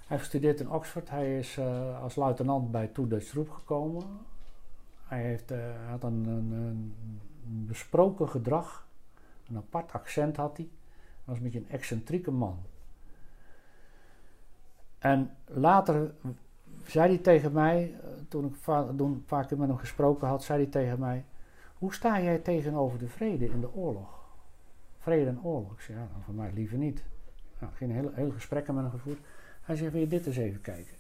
Hij 0.08 0.18
heeft 0.18 0.30
gestudeerd 0.30 0.60
in 0.60 0.72
Oxford. 0.72 1.10
Hij 1.10 1.38
is 1.40 1.58
uh, 1.58 2.02
als 2.02 2.16
luitenant 2.16 2.72
bij 2.72 2.88
Toeders 2.88 3.30
Troep 3.30 3.50
gekomen. 3.50 4.04
Hij 5.04 5.22
heeft, 5.22 5.52
uh, 5.52 5.90
had 5.90 6.04
een, 6.04 6.26
een, 6.28 6.96
besproken 7.46 8.30
gedrag. 8.30 8.88
Een 9.50 9.58
apart 9.58 9.92
accent 9.92 10.38
had 10.38 10.58
hij. 10.58 10.66
Hij 10.66 11.24
was 11.24 11.38
een 11.38 11.44
beetje 11.44 11.60
een 11.60 11.70
excentrieke 11.70 12.32
man. 12.32 12.58
En 15.00 15.36
later 15.46 16.14
zei 16.86 17.08
hij 17.08 17.18
tegen 17.18 17.52
mij, 17.52 17.96
toen 18.28 18.46
ik 18.46 18.54
toen 18.98 19.12
een 19.12 19.26
paar 19.26 19.46
keer 19.46 19.58
met 19.58 19.68
hem 19.68 19.78
gesproken 19.78 20.28
had, 20.28 20.44
zei 20.44 20.62
hij 20.62 20.72
tegen 20.72 21.00
mij: 21.00 21.26
Hoe 21.78 21.94
sta 21.94 22.22
jij 22.22 22.38
tegenover 22.38 23.00
de 23.00 23.08
vrede 23.08 23.50
in 23.50 23.62
de 23.62 23.74
oorlog? 23.74 24.20
Vrede 24.98 25.30
en 25.30 25.44
oorlog. 25.44 25.82
Ja, 25.82 26.08
dan 26.14 26.22
voor 26.26 26.34
mij 26.34 26.52
liever 26.54 26.78
niet. 26.78 27.04
Nou, 27.60 27.74
geen 27.74 27.92
hele, 27.92 28.12
hele 28.14 28.32
gesprekken 28.32 28.74
met 28.74 28.84
hem 28.84 28.92
gevoerd. 28.92 29.20
Hij 29.68 29.76
zei: 29.76 29.90
Wil 29.90 30.02
je 30.02 30.08
dit 30.08 30.26
eens 30.26 30.38
even 30.38 30.62
kijken? 30.62 30.96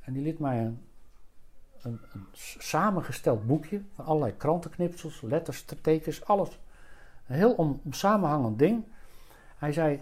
En 0.00 0.12
die 0.12 0.22
liet 0.22 0.38
mij 0.38 0.58
een, 0.64 0.78
een, 1.82 2.00
samengesteld 2.58 3.46
boekje 3.46 3.82
van 3.94 4.04
allerlei 4.04 4.36
krantenknipsels, 4.36 5.20
letters, 5.20 5.64
tekens, 5.80 6.24
alles. 6.24 6.58
Een 7.26 7.36
heel 7.36 7.52
om 7.52 7.80
samenhangend 7.90 8.58
ding. 8.58 8.84
Hij 9.56 9.72
zei: 9.72 10.00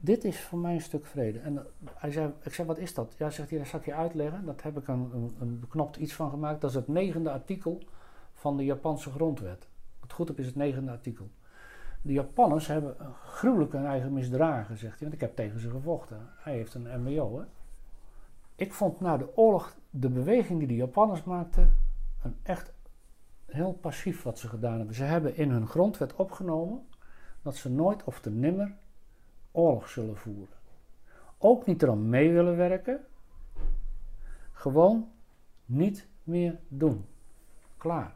dit 0.00 0.24
is 0.24 0.40
voor 0.40 0.58
mij 0.58 0.74
een 0.74 0.80
stuk 0.80 1.06
vrede. 1.06 1.38
En 1.38 1.58
eh, 1.58 1.64
hij 1.94 2.10
zei, 2.10 2.32
ik 2.42 2.54
zei, 2.54 2.66
wat 2.66 2.78
is 2.78 2.94
dat? 2.94 3.14
Ja, 3.18 3.30
zegt 3.30 3.50
hij, 3.50 3.58
dat 3.58 3.68
zal 3.68 3.78
ik 3.78 3.84
je 3.84 3.94
uitleggen. 3.94 4.44
Dat 4.44 4.62
heb 4.62 4.76
ik 4.76 4.88
een, 4.88 5.10
een, 5.14 5.36
een, 5.40 5.60
beknopt 5.60 5.96
iets 5.96 6.14
van 6.14 6.30
gemaakt. 6.30 6.60
Dat 6.60 6.70
is 6.70 6.76
het 6.76 6.88
negende 6.88 7.30
artikel 7.30 7.82
van 8.34 8.56
de 8.56 8.64
Japanse 8.64 9.10
grondwet. 9.10 9.66
Wat 10.00 10.12
goed 10.12 10.30
op 10.30 10.38
is 10.38 10.46
het 10.46 10.54
negende 10.54 10.90
artikel. 10.90 11.30
De 12.02 12.12
Japanners 12.12 12.66
hebben 12.66 12.96
gruwelijk 13.24 13.72
hun 13.72 13.86
eigen 13.86 14.12
misdragen, 14.12 14.76
zegt 14.76 14.98
hij. 14.98 15.08
Want 15.08 15.12
ik 15.12 15.20
heb 15.20 15.36
tegen 15.36 15.60
ze 15.60 15.70
gevochten. 15.70 16.28
Hij 16.36 16.52
heeft 16.52 16.74
een 16.74 17.02
MWO, 17.02 17.38
hè. 17.38 17.44
Ik 18.54 18.72
vond 18.72 19.00
na 19.00 19.16
de 19.16 19.36
oorlog 19.36 19.76
de 19.90 20.08
beweging 20.08 20.58
die 20.58 20.68
de 20.68 20.74
Japanners 20.74 21.24
maakten... 21.24 21.76
een 22.22 22.36
echt 22.42 22.72
heel 23.46 23.72
passief 23.72 24.22
wat 24.22 24.38
ze 24.38 24.48
gedaan 24.48 24.76
hebben. 24.76 24.94
Ze 24.94 25.04
hebben 25.04 25.36
in 25.36 25.50
hun 25.50 25.66
grondwet 25.66 26.14
opgenomen... 26.14 26.86
dat 27.42 27.56
ze 27.56 27.70
nooit 27.70 28.04
of 28.04 28.20
te 28.20 28.30
nimmer 28.30 28.74
oorlog 29.50 29.88
zullen 29.88 30.16
voeren. 30.16 30.56
Ook 31.38 31.66
niet 31.66 31.82
eraan 31.82 32.08
mee 32.08 32.32
willen 32.32 32.56
werken. 32.56 33.00
Gewoon 34.52 35.10
niet 35.64 36.06
meer 36.22 36.58
doen. 36.68 37.04
Klaar. 37.76 38.14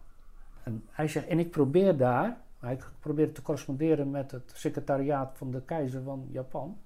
En 0.63 0.85
hij 0.91 1.09
zegt, 1.09 1.27
en 1.27 1.39
ik 1.39 1.51
probeer 1.51 1.97
daar, 1.97 2.41
hij 2.67 2.79
probeert 3.01 3.35
te 3.35 3.43
corresponderen 3.43 4.11
met 4.11 4.31
het 4.31 4.53
secretariaat 4.55 5.35
van 5.37 5.51
de 5.51 5.61
keizer 5.61 6.03
van 6.03 6.27
Japan, 6.31 6.77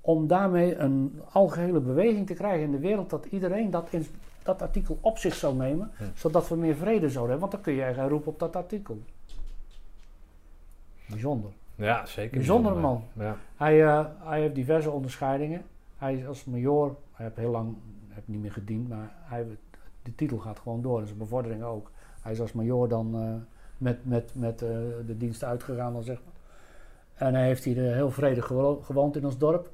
om 0.00 0.26
daarmee 0.26 0.76
een 0.76 1.20
algehele 1.32 1.80
beweging 1.80 2.26
te 2.26 2.34
krijgen 2.34 2.64
in 2.64 2.70
de 2.70 2.78
wereld 2.78 3.10
dat 3.10 3.26
iedereen 3.26 3.70
dat, 3.70 3.88
in, 3.90 4.06
dat 4.42 4.62
artikel 4.62 4.98
op 5.00 5.18
zich 5.18 5.34
zou 5.34 5.56
nemen, 5.56 5.90
zodat 6.14 6.48
we 6.48 6.56
meer 6.56 6.76
vrede 6.76 7.10
zouden 7.10 7.30
hebben. 7.30 7.38
Want 7.38 7.52
dan 7.52 7.60
kun 7.60 7.72
je 7.72 7.94
gaan 7.94 8.08
roepen 8.08 8.32
op 8.32 8.38
dat 8.38 8.56
artikel. 8.56 8.98
Bijzonder. 11.08 11.50
Ja, 11.74 12.06
zeker. 12.06 12.36
Bijzondere 12.36 12.80
man. 12.80 13.04
Ja. 13.12 13.36
Hij, 13.56 13.82
uh, 13.82 14.06
hij 14.18 14.40
heeft 14.40 14.54
diverse 14.54 14.90
onderscheidingen. 14.90 15.62
Hij 15.98 16.14
is 16.14 16.26
als 16.26 16.44
major, 16.44 16.96
hij 17.12 17.24
heeft 17.24 17.36
heel 17.36 17.50
lang 17.50 17.76
heeft 18.08 18.28
niet 18.28 18.40
meer 18.40 18.52
gediend, 18.52 18.88
maar 18.88 19.12
hij, 19.16 19.46
de 20.02 20.14
titel 20.14 20.38
gaat 20.38 20.58
gewoon 20.58 20.82
door 20.82 21.00
en 21.00 21.06
zijn 21.06 21.18
bevordering 21.18 21.62
ook. 21.62 21.90
Hij 22.20 22.32
is 22.32 22.40
als 22.40 22.52
major 22.52 22.88
dan 22.88 23.22
uh, 23.22 23.34
met, 23.78 24.06
met, 24.06 24.30
met 24.34 24.62
uh, 24.62 24.68
de 25.06 25.16
dienst 25.16 25.44
uitgegaan, 25.44 25.92
dan 25.92 26.02
zeg 26.02 26.18
maar. 26.24 26.34
En 27.28 27.34
hij 27.34 27.46
heeft 27.46 27.64
hier 27.64 27.76
heel 27.76 28.10
vredig 28.10 28.46
gewoond 28.82 29.16
in 29.16 29.24
ons 29.24 29.38
dorp. 29.38 29.70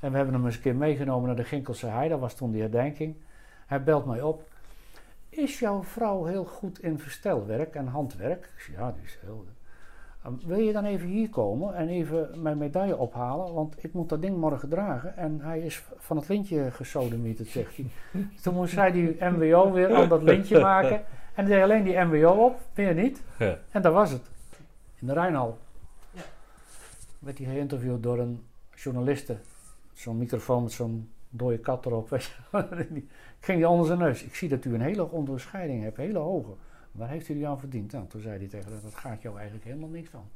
En 0.00 0.10
we 0.10 0.16
hebben 0.16 0.34
hem 0.34 0.46
eens 0.46 0.54
een 0.54 0.60
keer 0.60 0.76
meegenomen 0.76 1.26
naar 1.26 1.36
de 1.36 1.44
Ginkelse 1.44 1.86
Hei, 1.86 2.08
dat 2.08 2.20
was 2.20 2.34
toen 2.34 2.50
die 2.50 2.60
herdenking. 2.60 3.16
Hij 3.66 3.82
belt 3.82 4.06
mij 4.06 4.22
op. 4.22 4.42
Is 5.28 5.58
jouw 5.58 5.82
vrouw 5.82 6.24
heel 6.24 6.44
goed 6.44 6.82
in 6.82 6.98
verstelwerk 6.98 7.74
en 7.74 7.86
handwerk? 7.86 8.52
Ik 8.56 8.74
ja, 8.76 8.92
die 8.92 9.04
is 9.04 9.18
heel 9.20 9.46
wil 10.46 10.58
je 10.58 10.72
dan 10.72 10.84
even 10.84 11.08
hier 11.08 11.28
komen 11.30 11.74
en 11.74 11.88
even 11.88 12.42
mijn 12.42 12.58
medaille 12.58 12.96
ophalen? 12.96 13.54
Want 13.54 13.84
ik 13.84 13.92
moet 13.92 14.08
dat 14.08 14.22
ding 14.22 14.36
morgen 14.36 14.68
dragen. 14.68 15.16
En 15.16 15.40
hij 15.40 15.60
is 15.60 15.84
van 15.96 16.16
het 16.16 16.28
lintje 16.28 16.70
gesodemieterd, 16.70 17.48
zegt 17.48 17.76
hij. 17.76 17.86
Toen 18.42 18.54
moest 18.54 18.74
hij 18.74 18.92
die 18.92 19.16
MWO 19.20 19.72
weer 19.72 19.94
aan 19.94 20.08
dat 20.08 20.22
lintje 20.22 20.60
maken. 20.60 21.02
En 21.38 21.44
deed 21.44 21.62
alleen 21.62 21.84
die 21.84 21.98
MWO 21.98 22.44
op, 22.44 22.60
meer 22.74 22.94
niet. 22.94 23.22
Ja. 23.38 23.58
En 23.70 23.82
dat 23.82 23.92
was 23.92 24.10
het. 24.10 24.22
In 24.94 25.06
de 25.06 25.12
Rijnhal. 25.12 25.58
Ja. 26.10 26.22
Werd 27.18 27.38
hij 27.38 27.46
geïnterviewd 27.46 28.02
door 28.02 28.18
een 28.18 28.46
journaliste. 28.74 29.36
Zo'n 29.92 30.18
microfoon 30.18 30.62
met 30.62 30.72
zo'n 30.72 31.10
dode 31.28 31.58
kat 31.58 31.86
erop. 31.86 32.12
ik 32.12 33.04
ging 33.40 33.58
die 33.58 33.68
onder 33.68 33.86
zijn 33.86 33.98
neus. 33.98 34.22
Ik 34.22 34.34
zie 34.34 34.48
dat 34.48 34.64
u 34.64 34.74
een 34.74 34.80
hele 34.80 35.10
onderscheiding 35.10 35.82
hebt, 35.82 35.96
hele 35.96 36.18
hoge. 36.18 36.52
Waar 36.92 37.08
heeft 37.08 37.28
u 37.28 37.34
die 37.34 37.48
aan 37.48 37.58
verdiend? 37.58 37.92
Nou, 37.92 38.06
toen 38.06 38.20
zei 38.20 38.38
hij 38.38 38.48
tegen 38.48 38.72
haar, 38.72 38.80
dat 38.82 38.94
gaat 38.94 39.22
jou 39.22 39.36
eigenlijk 39.36 39.66
helemaal 39.66 39.88
niks 39.88 40.08
van. 40.08 40.28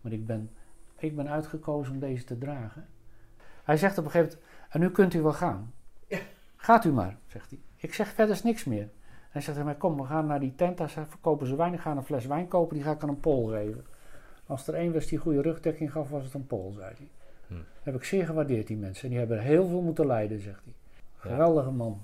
Maar 0.00 0.12
ik 0.12 0.26
ben, 0.26 0.50
ik 0.98 1.16
ben 1.16 1.28
uitgekozen 1.28 1.92
om 1.92 2.00
deze 2.00 2.24
te 2.24 2.38
dragen. 2.38 2.86
Hij 3.64 3.76
zegt 3.76 3.98
op 3.98 4.04
een 4.04 4.10
gegeven 4.10 4.38
moment, 4.38 4.72
en 4.72 4.80
nu 4.80 4.90
kunt 4.90 5.14
u 5.14 5.22
wel 5.22 5.32
gaan. 5.32 5.72
Ja. 6.06 6.18
Gaat 6.56 6.84
u 6.84 6.92
maar, 6.92 7.18
zegt 7.26 7.50
hij. 7.50 7.58
Ik 7.76 7.94
zeg 7.94 8.08
verder 8.08 8.40
niks 8.44 8.64
meer. 8.64 8.88
Hij 9.38 9.46
zegt 9.46 9.58
tegen 9.58 9.72
mij, 9.72 9.88
kom, 9.90 9.96
we 9.96 10.06
gaan 10.06 10.26
naar 10.26 10.40
die 10.40 10.54
tent, 10.54 10.78
daar 10.78 10.88
verkopen 10.88 11.46
ze 11.46 11.56
wijn. 11.56 11.72
Ik 11.72 11.80
ga 11.80 11.90
een 11.90 12.02
fles 12.02 12.26
wijn 12.26 12.48
kopen, 12.48 12.74
die 12.74 12.84
ga 12.84 12.90
ik 12.90 13.02
aan 13.02 13.08
een 13.08 13.20
Pool 13.20 13.46
geven. 13.46 13.84
Als 14.46 14.66
er 14.66 14.74
één 14.74 14.92
was 14.92 15.06
die 15.06 15.18
goede 15.18 15.42
rugdekking 15.42 15.92
gaf, 15.92 16.08
was 16.10 16.24
het 16.24 16.34
een 16.34 16.46
Pool, 16.46 16.72
zei 16.72 16.94
hij. 16.96 17.08
Hm. 17.46 17.54
Heb 17.82 17.94
ik 17.94 18.04
zeer 18.04 18.26
gewaardeerd, 18.26 18.66
die 18.66 18.76
mensen. 18.76 19.02
En 19.02 19.08
die 19.08 19.18
hebben 19.18 19.40
heel 19.40 19.66
veel 19.68 19.80
moeten 19.80 20.06
lijden, 20.06 20.40
zegt 20.40 20.64
hij. 20.64 20.74
Geweldige 21.16 21.70
man. 21.70 22.00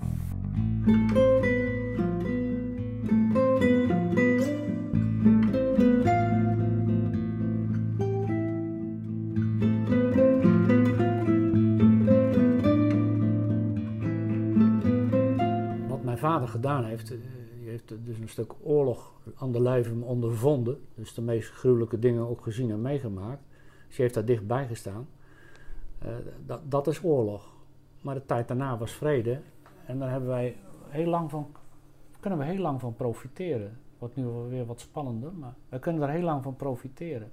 Gedaan 16.48 16.84
heeft, 16.84 17.08
die 17.08 17.18
eh, 17.18 17.70
heeft 17.70 17.94
dus 18.04 18.18
een 18.18 18.28
stuk 18.28 18.52
oorlog 18.62 19.12
aan 19.36 19.52
de 19.52 19.62
lijve 19.62 19.94
ondervonden. 20.00 20.80
Dus 20.94 21.14
de 21.14 21.22
meest 21.22 21.50
gruwelijke 21.50 21.98
dingen 21.98 22.28
ook 22.28 22.42
gezien 22.42 22.70
en 22.70 22.82
meegemaakt. 22.82 23.42
Ze 23.88 24.02
heeft 24.02 24.14
daar 24.14 24.24
dichtbij 24.24 24.66
gestaan. 24.66 25.08
Uh, 26.04 26.10
dat, 26.46 26.60
dat 26.70 26.86
is 26.86 27.04
oorlog. 27.04 27.52
Maar 28.00 28.14
de 28.14 28.26
tijd 28.26 28.48
daarna 28.48 28.78
was 28.78 28.92
vrede. 28.92 29.40
En 29.86 29.98
daar 29.98 30.10
hebben 30.10 30.28
wij 30.28 30.56
heel 30.88 31.06
lang 31.06 31.30
van 31.30 31.46
kunnen 32.24 32.46
we 32.46 32.52
heel 32.52 32.62
lang 32.62 32.80
van 32.80 32.94
profiteren. 32.94 33.78
Wordt 33.98 34.16
nu 34.16 34.24
weer 34.24 34.66
wat 34.66 34.80
spannender, 34.80 35.32
maar 35.32 35.54
we 35.68 35.78
kunnen 35.78 36.02
er 36.02 36.08
heel 36.08 36.22
lang 36.22 36.42
van 36.42 36.56
profiteren. 36.56 37.30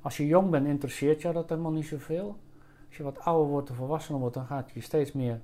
Als 0.00 0.16
je 0.16 0.26
jong 0.26 0.50
bent, 0.50 0.66
interesseert 0.66 1.22
jou 1.22 1.34
dat 1.34 1.48
helemaal 1.48 1.72
niet 1.72 1.86
zoveel. 1.86 2.36
Als 2.86 2.96
je 2.96 3.02
wat 3.02 3.18
ouder 3.18 3.50
wordt 3.50 3.70
of 3.70 3.76
volwassener 3.76 4.20
wordt, 4.20 4.34
dan 4.34 4.46
gaat 4.46 4.70
je 4.70 4.80
steeds 4.80 5.12
meer 5.12 5.40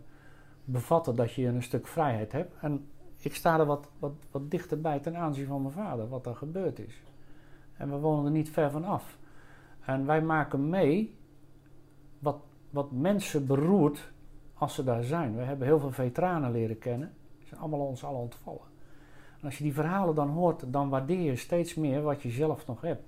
bevatten 0.65 1.17
dat 1.17 1.33
je 1.33 1.47
een 1.47 1.63
stuk 1.63 1.87
vrijheid 1.87 2.33
hebt. 2.33 2.55
En 2.61 2.87
ik 3.25 3.35
sta 3.35 3.59
er 3.59 3.67
wat, 3.67 3.89
wat, 3.99 4.13
wat 4.31 4.51
dichterbij 4.51 4.99
ten 4.99 5.17
aanzien 5.17 5.47
van 5.47 5.63
mijn 5.63 5.75
vader, 5.75 6.09
wat 6.09 6.27
er 6.27 6.37
gebeurd 6.37 6.79
is. 6.79 7.03
En 7.77 7.91
we 7.91 7.97
wonen 7.97 8.25
er 8.25 8.31
niet 8.31 8.51
ver 8.51 8.71
van 8.71 8.85
af. 8.85 9.19
En 9.85 10.07
wij 10.07 10.23
maken 10.23 10.69
mee 10.69 11.17
wat, 12.19 12.41
wat 12.71 12.93
mensen 12.93 13.47
beroert 13.47 14.13
als 14.55 14.75
ze 14.75 14.85
daar 14.85 15.03
zijn. 15.03 15.37
We 15.37 15.43
hebben 15.43 15.67
heel 15.67 15.79
veel 15.79 15.91
veteranen 15.91 16.51
leren 16.51 16.79
kennen. 16.79 17.13
Ze 17.39 17.47
zijn 17.47 17.61
allemaal 17.61 17.87
ons 17.87 18.05
allen 18.05 18.21
ontvallen. 18.21 18.71
En 19.39 19.45
als 19.45 19.59
je 19.59 19.65
die 19.65 19.75
verhalen 19.75 20.15
dan 20.15 20.29
hoort, 20.29 20.73
dan 20.73 20.89
waardeer 20.89 21.21
je 21.21 21.37
steeds 21.37 21.75
meer 21.75 22.03
wat 22.03 22.23
je 22.23 22.31
zelf 22.31 22.67
nog 22.67 22.81
hebt. 22.81 23.03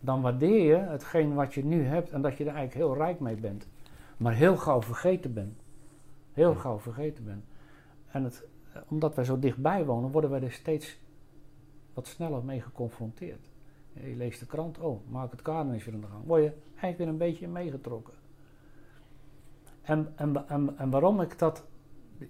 Dan 0.00 0.20
waardeer 0.20 0.64
je 0.64 0.76
hetgeen 0.76 1.34
wat 1.34 1.54
je 1.54 1.64
nu 1.64 1.84
hebt 1.84 2.10
en 2.10 2.22
dat 2.22 2.36
je 2.36 2.44
er 2.44 2.54
eigenlijk 2.54 2.86
heel 2.86 2.96
rijk 2.96 3.20
mee 3.20 3.36
bent. 3.36 3.68
Maar 4.16 4.34
heel 4.34 4.56
gauw 4.56 4.82
vergeten 4.82 5.34
bent. 5.34 5.60
Heel 6.32 6.54
gauw 6.54 6.78
vergeten 6.78 7.24
bent. 7.24 7.44
En 8.10 8.24
het, 8.24 8.46
omdat 8.88 9.14
wij 9.14 9.24
zo 9.24 9.38
dichtbij 9.38 9.84
wonen, 9.84 10.10
worden 10.10 10.30
wij 10.30 10.42
er 10.42 10.52
steeds 10.52 10.98
wat 11.94 12.06
sneller 12.06 12.44
mee 12.44 12.60
geconfronteerd. 12.60 13.50
Je 13.92 14.16
leest 14.16 14.40
de 14.40 14.46
krant, 14.46 14.78
oh, 14.78 15.00
maak 15.08 15.30
het 15.30 15.42
kader 15.42 15.74
is 15.74 15.84
weer 15.84 15.94
aan 15.94 16.00
de 16.00 16.06
gang. 16.06 16.24
Word 16.26 16.42
je 16.42 16.52
eigenlijk 16.70 16.98
weer 16.98 17.08
een 17.08 17.16
beetje 17.16 17.48
meegetrokken. 17.48 18.14
En, 19.82 20.12
en, 20.16 20.48
en, 20.48 20.78
en 20.78 20.90
waarom 20.90 21.20
ik 21.20 21.38
dat, 21.38 21.64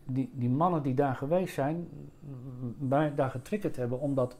die, 0.04 0.30
die 0.32 0.50
mannen 0.50 0.82
die 0.82 0.94
daar 0.94 1.14
geweest 1.14 1.54
zijn, 1.54 1.88
daar 3.14 3.30
getriggerd 3.30 3.76
hebben, 3.76 4.00
omdat, 4.00 4.36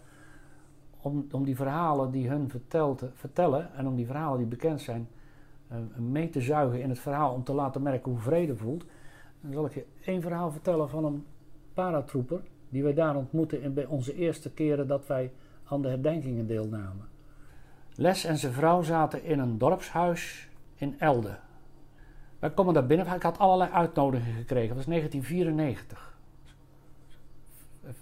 om, 1.01 1.27
om 1.31 1.45
die 1.45 1.57
verhalen 1.57 2.11
die 2.11 2.29
hun 2.29 2.51
vertelt, 2.51 3.05
vertellen 3.15 3.75
en 3.75 3.87
om 3.87 3.97
die 3.97 4.07
verhalen 4.07 4.39
die 4.39 4.47
bekend 4.47 4.81
zijn, 4.81 5.09
uh, 5.73 5.79
mee 5.97 6.31
te 6.31 6.41
zuigen 6.41 6.81
in 6.81 6.89
het 6.89 6.99
verhaal 6.99 7.35
om 7.35 7.45
te 7.45 7.53
laten 7.53 7.83
merken 7.83 8.11
hoe 8.11 8.21
vrede 8.21 8.57
voelt. 8.57 8.85
Dan 9.41 9.53
zal 9.53 9.65
ik 9.65 9.75
je 9.75 9.87
één 10.05 10.23
verhaal 10.23 10.51
vertellen 10.51 10.89
van 10.89 11.05
een 11.05 11.27
paratrooper 11.83 12.41
die 12.69 12.83
wij 12.83 12.95
daar 12.95 13.17
ontmoetten 13.17 13.63
in 13.63 13.75
bij 13.75 13.87
onze 13.87 14.15
eerste 14.15 14.51
keren 14.51 14.87
dat 14.87 15.07
wij 15.07 15.33
aan 15.65 15.83
de 15.83 15.89
herdenkingen 15.89 16.47
deelnamen. 16.47 17.09
Les 17.95 18.25
en 18.25 18.37
zijn 18.39 18.53
vrouw 18.53 18.83
zaten 18.83 19.25
in 19.25 19.39
een 19.39 19.59
dorpshuis 19.59 20.49
in 20.75 20.97
Elde. 20.99 21.39
Wij 22.39 22.51
komen 22.51 22.75
daar 22.75 22.87
binnen. 22.87 23.15
Ik 23.15 23.23
had 23.23 23.39
allerlei 23.39 23.71
uitnodigingen 23.71 24.37
gekregen. 24.37 24.69
Dat 24.69 24.77
was 24.77 24.87
1994. 24.87 26.19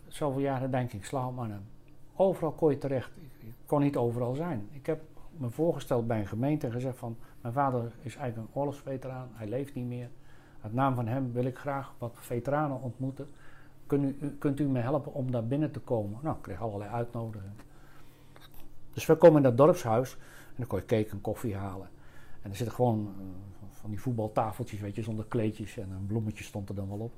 Zoveel 0.09 0.41
jaren 0.41 0.71
denk 0.71 0.93
ik, 0.93 1.05
sla 1.05 1.31
maar 1.31 1.49
hem. 1.49 1.67
Overal 2.15 2.53
kon 2.53 2.71
je 2.71 2.79
terecht. 2.79 3.11
Ik 3.39 3.55
kon 3.67 3.81
niet 3.81 3.97
overal 3.97 4.35
zijn. 4.35 4.69
Ik 4.71 4.87
heb 4.87 5.01
me 5.37 5.51
voorgesteld 5.51 6.07
bij 6.07 6.21
een 6.21 6.27
gemeente 6.27 6.67
en 6.67 6.73
gezegd 6.73 6.99
van... 6.99 7.17
Mijn 7.41 7.55
vader 7.55 7.93
is 8.03 8.17
eigenlijk 8.17 8.49
een 8.49 8.61
oorlogsveteraan. 8.61 9.29
Hij 9.33 9.49
leeft 9.49 9.75
niet 9.75 9.87
meer. 9.87 10.09
Uit 10.63 10.73
naam 10.73 10.95
van 10.95 11.07
hem 11.07 11.33
wil 11.33 11.45
ik 11.45 11.59
graag 11.59 11.95
wat 11.99 12.17
veteranen 12.19 12.83
ontmoeten. 12.83 13.29
Kunt 13.87 14.23
u, 14.23 14.37
kunt 14.39 14.61
u 14.61 14.69
me 14.69 14.79
helpen 14.79 15.15
om 15.15 15.31
daar 15.31 15.47
binnen 15.47 15.71
te 15.71 15.81
komen? 15.81 16.19
Nou, 16.23 16.37
ik 16.37 16.43
kreeg 16.43 16.61
allerlei 16.61 16.91
uitnodigingen. 16.91 17.57
Dus 18.93 19.07
we 19.07 19.17
komen 19.17 19.37
in 19.37 19.43
dat 19.43 19.57
dorpshuis 19.57 20.13
en 20.49 20.55
dan 20.57 20.67
kon 20.67 20.79
je 20.79 20.85
cake 20.85 21.11
en 21.11 21.21
koffie 21.21 21.57
halen. 21.57 21.89
En 22.43 22.51
er 22.51 22.57
zitten 22.57 22.75
gewoon 22.75 23.15
uh, 23.19 23.25
van 23.71 23.91
die 23.91 24.01
voetbaltafeltjes, 24.01 24.81
weet 24.81 24.95
je, 24.95 25.03
zonder 25.03 25.25
kleedjes 25.29 25.77
en 25.77 25.91
een 25.91 26.07
bloemetje 26.07 26.45
stond 26.45 26.69
er 26.69 26.75
dan 26.75 26.89
wel 26.89 26.99
op. 26.99 27.13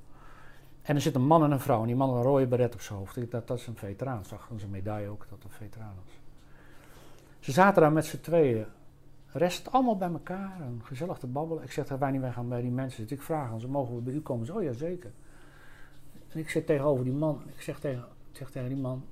En 0.82 0.94
er 0.94 1.00
zit 1.00 1.14
een 1.14 1.26
man 1.26 1.44
en 1.44 1.50
een 1.50 1.60
vrouw 1.60 1.80
en 1.80 1.86
die 1.86 1.96
man 1.96 2.08
had 2.08 2.16
een 2.16 2.22
rode 2.22 2.46
beret 2.46 2.74
op 2.74 2.80
zijn 2.80 2.98
hoofd. 2.98 3.30
Dat, 3.30 3.46
dat 3.46 3.58
is 3.58 3.66
een 3.66 3.76
veteraan. 3.76 4.24
Zag 4.24 4.48
aan 4.50 4.58
zijn 4.58 4.70
medaille 4.70 5.08
ook 5.08 5.26
dat 5.30 5.44
een 5.44 5.50
veteraan 5.50 5.94
was. 6.04 6.20
Ze 7.38 7.52
zaten 7.52 7.82
daar 7.82 7.92
met 7.92 8.04
z'n 8.04 8.20
tweeën. 8.20 8.64
Rest 9.26 9.72
allemaal 9.72 9.96
bij 9.96 10.08
elkaar 10.08 10.60
en 10.60 10.80
gezellig 10.82 11.18
te 11.18 11.26
babbelen. 11.26 11.64
Ik 11.64 11.72
zeg, 11.72 11.88
wij 11.88 12.10
niet, 12.10 12.20
wij 12.20 12.32
gaan 12.32 12.48
bij 12.48 12.60
die 12.60 12.70
mensen. 12.70 13.06
Ik 13.08 13.22
vraag 13.22 13.50
aan 13.50 13.60
ze, 13.60 13.68
mogen 13.68 13.94
we 13.94 14.00
bij 14.00 14.14
u 14.14 14.20
komen? 14.20 14.54
Oh 14.54 14.62
ja, 14.62 14.72
zeker. 14.72 15.12
En 16.28 16.38
ik 16.38 16.50
zit 16.50 16.66
tegenover 16.66 17.04
die 17.04 17.12
man. 17.12 17.42
Ik 17.54 17.60
zeg 17.62 17.78
tegen, 17.78 18.04
zeg 18.32 18.50
tegen 18.50 18.68
die 18.68 18.78
man, 18.78 19.04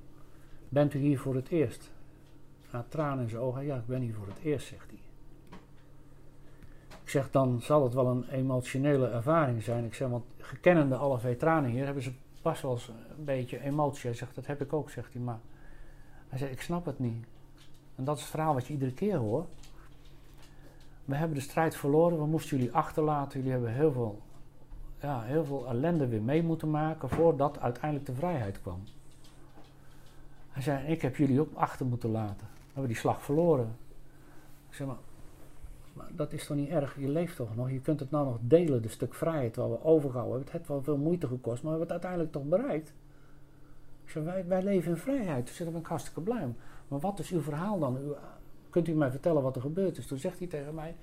bent 0.69 0.93
u 0.93 0.99
hier 0.99 1.19
voor 1.19 1.35
het 1.35 1.49
eerst? 1.49 1.91
Na 2.71 2.85
tranen 2.89 3.23
in 3.23 3.29
zijn 3.29 3.41
ogen, 3.41 3.65
ja, 3.65 3.75
ik 3.75 3.87
ben 3.87 4.01
hier 4.01 4.13
voor 4.13 4.27
het 4.27 4.39
eerst, 4.43 4.67
zegt 4.67 4.89
hij. 4.89 4.99
Ik 7.03 7.13
zeg, 7.13 7.31
dan 7.31 7.61
zal 7.61 7.83
het 7.83 7.93
wel 7.93 8.07
een 8.07 8.29
emotionele 8.29 9.07
ervaring 9.07 9.63
zijn. 9.63 9.85
Ik 9.85 9.93
zeg, 9.93 10.09
want 10.09 10.25
gekennende 10.37 10.95
alle 10.95 11.19
veteranen 11.19 11.69
hier 11.69 11.85
hebben 11.85 12.03
ze 12.03 12.11
pas 12.41 12.61
wel 12.61 12.71
eens 12.71 12.87
een 13.17 13.25
beetje 13.25 13.61
emotie. 13.61 14.09
Hij 14.09 14.17
zegt, 14.17 14.35
dat 14.35 14.45
heb 14.45 14.61
ik 14.61 14.73
ook, 14.73 14.89
zegt 14.89 15.13
hij. 15.13 15.21
Maar 15.21 15.39
hij 16.27 16.37
zegt, 16.37 16.51
ik 16.51 16.61
snap 16.61 16.85
het 16.85 16.99
niet. 16.99 17.25
En 17.95 18.03
dat 18.03 18.15
is 18.15 18.21
het 18.21 18.31
verhaal 18.31 18.53
wat 18.53 18.67
je 18.67 18.73
iedere 18.73 18.93
keer 18.93 19.17
hoort. 19.17 19.47
We 21.05 21.15
hebben 21.15 21.37
de 21.37 21.43
strijd 21.43 21.75
verloren, 21.75 22.17
we 22.17 22.25
moesten 22.25 22.57
jullie 22.57 22.73
achterlaten. 22.73 23.37
Jullie 23.37 23.51
hebben 23.51 23.73
heel 23.73 23.91
veel, 23.91 24.21
ja, 25.01 25.21
heel 25.21 25.45
veel 25.45 25.67
ellende 25.67 26.07
weer 26.07 26.21
mee 26.21 26.43
moeten 26.43 26.69
maken 26.69 27.09
voordat 27.09 27.59
uiteindelijk 27.59 28.05
de 28.05 28.13
vrijheid 28.13 28.61
kwam. 28.61 28.83
Hij 30.49 30.61
zei, 30.61 30.87
ik 30.87 31.01
heb 31.01 31.15
jullie 31.15 31.39
ook 31.39 31.53
achter 31.53 31.85
moeten 31.85 32.09
laten. 32.09 32.47
We 32.47 32.73
hebben 32.73 32.87
die 32.87 32.97
slag 33.01 33.23
verloren. 33.23 33.75
Ik 34.69 34.75
zeg 34.75 34.87
maar, 34.87 34.97
maar 35.93 36.07
dat 36.11 36.33
is 36.33 36.45
toch 36.45 36.57
niet 36.57 36.69
erg? 36.69 36.99
Je 36.99 37.09
leeft 37.09 37.35
toch 37.35 37.55
nog? 37.55 37.71
Je 37.71 37.81
kunt 37.81 37.99
het 37.99 38.11
nou 38.11 38.25
nog 38.25 38.37
delen, 38.41 38.81
de 38.81 38.87
stuk 38.87 39.13
vrijheid 39.13 39.55
waar 39.55 39.69
we 39.69 39.83
overgehouden 39.83 40.33
hebben. 40.33 40.51
Het 40.51 40.51
heeft 40.51 40.67
wel 40.67 40.83
veel 40.83 40.97
moeite 40.97 41.27
gekost, 41.27 41.63
maar 41.63 41.71
we 41.73 41.77
hebben 41.77 41.95
het 41.95 42.05
uiteindelijk 42.05 42.31
toch 42.31 42.43
bereikt. 42.43 42.93
Ik 44.03 44.09
zeg, 44.09 44.23
wij, 44.23 44.45
wij 44.47 44.63
leven 44.63 44.91
in 44.91 44.97
vrijheid, 44.97 45.47
dus 45.47 45.57
daar 45.57 45.71
ben 45.71 45.79
ik 45.79 45.87
hartstikke 45.87 46.21
blij. 46.21 46.53
Maar 46.87 46.99
wat 46.99 47.19
is 47.19 47.31
uw 47.31 47.41
verhaal 47.41 47.79
dan? 47.79 47.97
U, 47.97 48.13
kunt 48.69 48.87
u 48.87 48.93
mij 48.93 49.11
vertellen 49.11 49.41
wat 49.41 49.55
er 49.55 49.61
gebeurd 49.61 49.97
is? 49.97 50.07
Toen 50.07 50.17
zegt 50.17 50.39
hij 50.39 50.47
tegen 50.47 50.75
mij, 50.75 50.95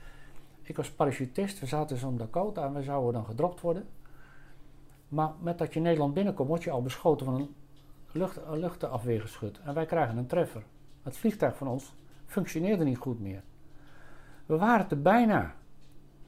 ik 0.64 0.76
was 0.76 0.90
parachutist, 0.90 1.60
we 1.60 1.66
zaten 1.66 1.96
zo'n 1.96 2.16
Dakota 2.16 2.64
en 2.64 2.74
we 2.74 2.82
zouden 2.82 3.12
dan 3.12 3.24
gedropt 3.24 3.60
worden. 3.60 3.86
Maar 5.08 5.32
met 5.40 5.58
dat 5.58 5.74
je 5.74 5.80
Nederland 5.80 6.14
binnenkomt, 6.14 6.48
word 6.48 6.62
je 6.62 6.70
al 6.70 6.82
beschoten 6.82 7.26
van 7.26 7.34
een, 7.34 7.54
lucht. 8.12 8.40
En 9.64 9.74
wij 9.74 9.86
krijgen 9.86 10.16
een 10.16 10.26
treffer. 10.26 10.62
Het 11.02 11.16
vliegtuig 11.16 11.56
van 11.56 11.68
ons 11.68 11.94
functioneerde 12.26 12.84
niet 12.84 12.98
goed 12.98 13.20
meer. 13.20 13.42
We 14.46 14.56
waren 14.56 14.90
er 14.90 15.02
bijna. 15.02 15.54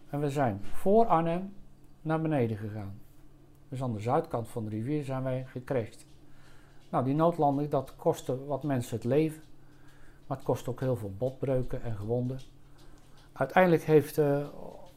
En 0.09 0.21
we 0.21 0.31
zijn 0.31 0.61
voor 0.63 1.07
Arnhem 1.07 1.55
naar 2.03 2.21
beneden 2.21 2.57
gegaan. 2.57 3.01
Dus 3.69 3.83
aan 3.83 3.93
de 3.93 4.01
zuidkant 4.01 4.49
van 4.49 4.65
de 4.65 4.71
rivier 4.71 5.05
zijn 5.05 5.23
wij 5.23 5.45
gecrashed. 5.47 6.07
Nou, 6.91 7.05
die 7.05 7.15
noodlanding, 7.15 7.71
dat 7.71 7.97
kostte 7.97 8.45
wat 8.45 8.63
mensen 8.63 8.97
het 8.97 9.05
leven. 9.05 9.43
Maar 10.27 10.37
het 10.37 10.47
kost 10.47 10.69
ook 10.69 10.81
heel 10.81 10.97
veel 10.97 11.15
botbreuken 11.19 11.83
en 11.83 11.97
gewonden. 11.97 12.39
Uiteindelijk 13.37 13.83
heeft 13.83 14.19
uh, 14.19 14.47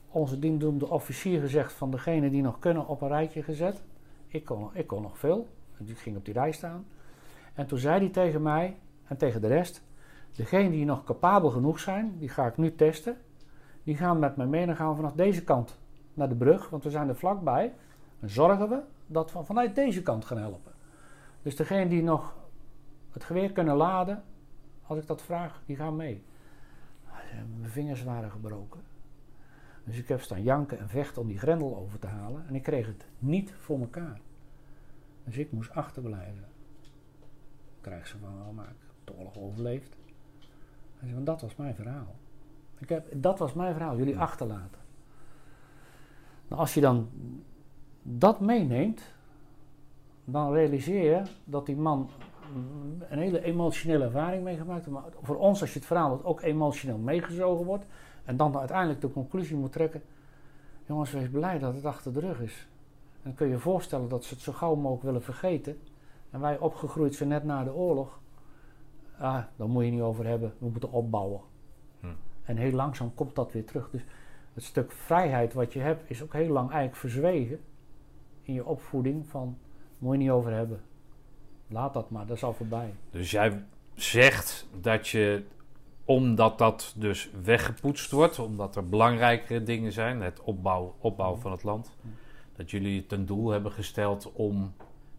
onze 0.09 0.39
diendoende 0.39 0.87
officier 0.89 1.39
gezegd 1.39 1.73
van 1.73 1.91
degene 1.91 2.29
die 2.29 2.41
nog 2.41 2.59
kunnen 2.59 2.87
op 2.87 3.01
een 3.01 3.07
rijtje 3.07 3.43
gezet. 3.43 3.83
Ik 4.27 4.45
kon, 4.45 4.69
ik 4.73 4.87
kon 4.87 5.01
nog 5.01 5.17
veel. 5.17 5.47
Ik 5.77 5.97
ging 5.97 6.17
op 6.17 6.25
die 6.25 6.33
rij 6.33 6.51
staan. 6.51 6.85
En 7.53 7.67
toen 7.67 7.77
zei 7.77 7.99
hij 7.99 8.09
tegen 8.09 8.41
mij 8.41 8.77
en 9.03 9.17
tegen 9.17 9.41
de 9.41 9.47
rest: 9.47 9.83
Degenen 10.35 10.71
die 10.71 10.85
nog 10.85 11.03
capabel 11.03 11.49
genoeg 11.49 11.79
zijn, 11.79 12.15
die 12.17 12.29
ga 12.29 12.45
ik 12.45 12.57
nu 12.57 12.75
testen. 12.75 13.17
Die 13.83 13.97
gaan 13.97 14.19
met 14.19 14.35
mij 14.35 14.45
mee 14.45 14.61
en 14.61 14.67
dan 14.67 14.75
gaan 14.75 14.89
we 14.89 14.95
vanaf 14.95 15.13
deze 15.13 15.43
kant 15.43 15.77
naar 16.13 16.29
de 16.29 16.35
brug, 16.35 16.69
want 16.69 16.83
we 16.83 16.89
zijn 16.89 17.09
er 17.09 17.15
vlakbij. 17.15 17.73
En 18.19 18.29
zorgen 18.29 18.69
we 18.69 18.79
dat 19.07 19.31
we 19.33 19.43
vanuit 19.43 19.75
deze 19.75 20.01
kant 20.01 20.25
gaan 20.25 20.37
helpen. 20.37 20.71
Dus 21.41 21.55
degenen 21.55 21.89
die 21.89 22.03
nog 22.03 22.35
het 23.11 23.23
geweer 23.23 23.51
kunnen 23.51 23.75
laden, 23.75 24.23
als 24.85 24.99
ik 24.99 25.07
dat 25.07 25.21
vraag, 25.21 25.61
die 25.65 25.75
gaan 25.75 25.95
mee. 25.95 26.23
Mijn 27.57 27.71
vingers 27.71 28.03
waren 28.03 28.31
gebroken. 28.31 28.81
Dus 29.83 29.97
ik 29.97 30.07
heb 30.07 30.21
staan 30.21 30.43
janken 30.43 30.79
en 30.79 30.89
vechten 30.89 31.21
om 31.21 31.27
die 31.27 31.39
grendel 31.39 31.77
over 31.77 31.99
te 31.99 32.07
halen. 32.07 32.47
En 32.47 32.55
ik 32.55 32.63
kreeg 32.63 32.87
het 32.87 33.05
niet 33.19 33.53
voor 33.53 33.79
elkaar. 33.79 34.21
Dus 35.23 35.37
ik 35.37 35.51
moest 35.51 35.71
achterblijven. 35.71 36.45
Krijg 37.81 38.07
ze 38.07 38.17
van, 38.17 38.29
oh, 38.29 38.55
maar 38.55 38.69
ik 38.69 38.75
heb 38.79 38.95
de 39.03 39.13
oorlog 39.17 39.37
overleefd. 39.37 39.95
Hij 40.97 41.07
zei, 41.07 41.13
want 41.13 41.25
dat 41.25 41.41
was 41.41 41.55
mijn 41.55 41.75
verhaal. 41.75 42.15
Ik 42.77 42.89
heb, 42.89 43.21
dat 43.21 43.39
was 43.39 43.53
mijn 43.53 43.73
verhaal, 43.73 43.97
jullie 43.97 44.19
achterlaten. 44.19 44.81
Nou, 46.47 46.61
als 46.61 46.73
je 46.73 46.81
dan 46.81 47.09
dat 48.01 48.39
meeneemt, 48.39 49.13
dan 50.25 50.53
realiseer 50.53 51.15
je 51.15 51.23
dat 51.43 51.65
die 51.65 51.77
man 51.77 52.09
een 53.09 53.19
hele 53.19 53.43
emotionele 53.43 54.03
ervaring 54.03 54.43
meegemaakt. 54.43 54.87
Maar 54.87 55.03
voor 55.21 55.37
ons, 55.37 55.61
als 55.61 55.73
je 55.73 55.79
het 55.79 55.87
verhaal 55.87 56.23
ook 56.23 56.41
emotioneel 56.41 56.97
meegezogen 56.97 57.65
wordt. 57.65 57.85
En 58.25 58.37
dan 58.37 58.57
uiteindelijk 58.57 59.01
de 59.01 59.11
conclusie 59.11 59.55
moet 59.55 59.71
trekken. 59.71 60.01
Jongens, 60.85 61.11
wees 61.11 61.29
blij 61.29 61.59
dat 61.59 61.73
het 61.73 61.85
achter 61.85 62.13
de 62.13 62.19
rug 62.19 62.41
is. 62.41 62.67
En 63.13 63.21
dan 63.23 63.33
kun 63.33 63.47
je 63.47 63.53
je 63.53 63.59
voorstellen 63.59 64.09
dat 64.09 64.23
ze 64.23 64.33
het 64.33 64.43
zo 64.43 64.51
gauw 64.51 64.75
mogelijk 64.75 65.03
willen 65.03 65.23
vergeten. 65.23 65.77
En 66.29 66.39
wij 66.39 66.57
opgegroeid 66.57 67.15
zijn 67.15 67.29
net 67.29 67.43
na 67.43 67.63
de 67.63 67.73
oorlog 67.73 68.19
ah, 69.19 69.43
daar 69.55 69.69
moet 69.69 69.85
je 69.85 69.91
niet 69.91 70.01
over 70.01 70.25
hebben, 70.25 70.53
we 70.57 70.69
moeten 70.69 70.91
opbouwen. 70.91 71.41
Hm. 71.99 72.07
En 72.43 72.57
heel 72.57 72.71
langzaam 72.71 73.13
komt 73.13 73.35
dat 73.35 73.51
weer 73.51 73.65
terug. 73.65 73.89
Dus 73.89 74.01
het 74.53 74.63
stuk 74.63 74.91
vrijheid 74.91 75.53
wat 75.53 75.73
je 75.73 75.79
hebt 75.79 76.09
is 76.09 76.23
ook 76.23 76.33
heel 76.33 76.51
lang 76.51 76.69
eigenlijk 76.69 76.99
verzwegen 76.99 77.59
in 78.41 78.53
je 78.53 78.65
opvoeding 78.65 79.27
van, 79.27 79.57
moet 79.97 80.11
je 80.11 80.17
niet 80.17 80.29
over 80.29 80.53
hebben. 80.53 80.81
Laat 81.69 81.93
dat 81.93 82.09
maar, 82.09 82.25
dat 82.25 82.35
is 82.35 82.43
al 82.43 82.53
voorbij. 82.53 82.93
Dus 83.11 83.31
jij 83.31 83.63
zegt 83.95 84.67
dat 84.81 85.07
je, 85.07 85.43
omdat 86.05 86.57
dat 86.57 86.93
dus 86.97 87.29
weggepoetst 87.43 88.11
wordt, 88.11 88.39
omdat 88.39 88.75
er 88.75 88.85
belangrijkere 88.85 89.63
dingen 89.63 89.91
zijn, 89.91 90.21
het 90.21 90.41
opbouw, 90.41 90.95
opbouw 90.99 91.35
van 91.35 91.51
het 91.51 91.63
land, 91.63 91.91
dat 92.55 92.71
jullie 92.71 93.05
ten 93.05 93.25
doel 93.25 93.49
hebben 93.49 93.71
gesteld 93.71 94.31
om 94.33 94.73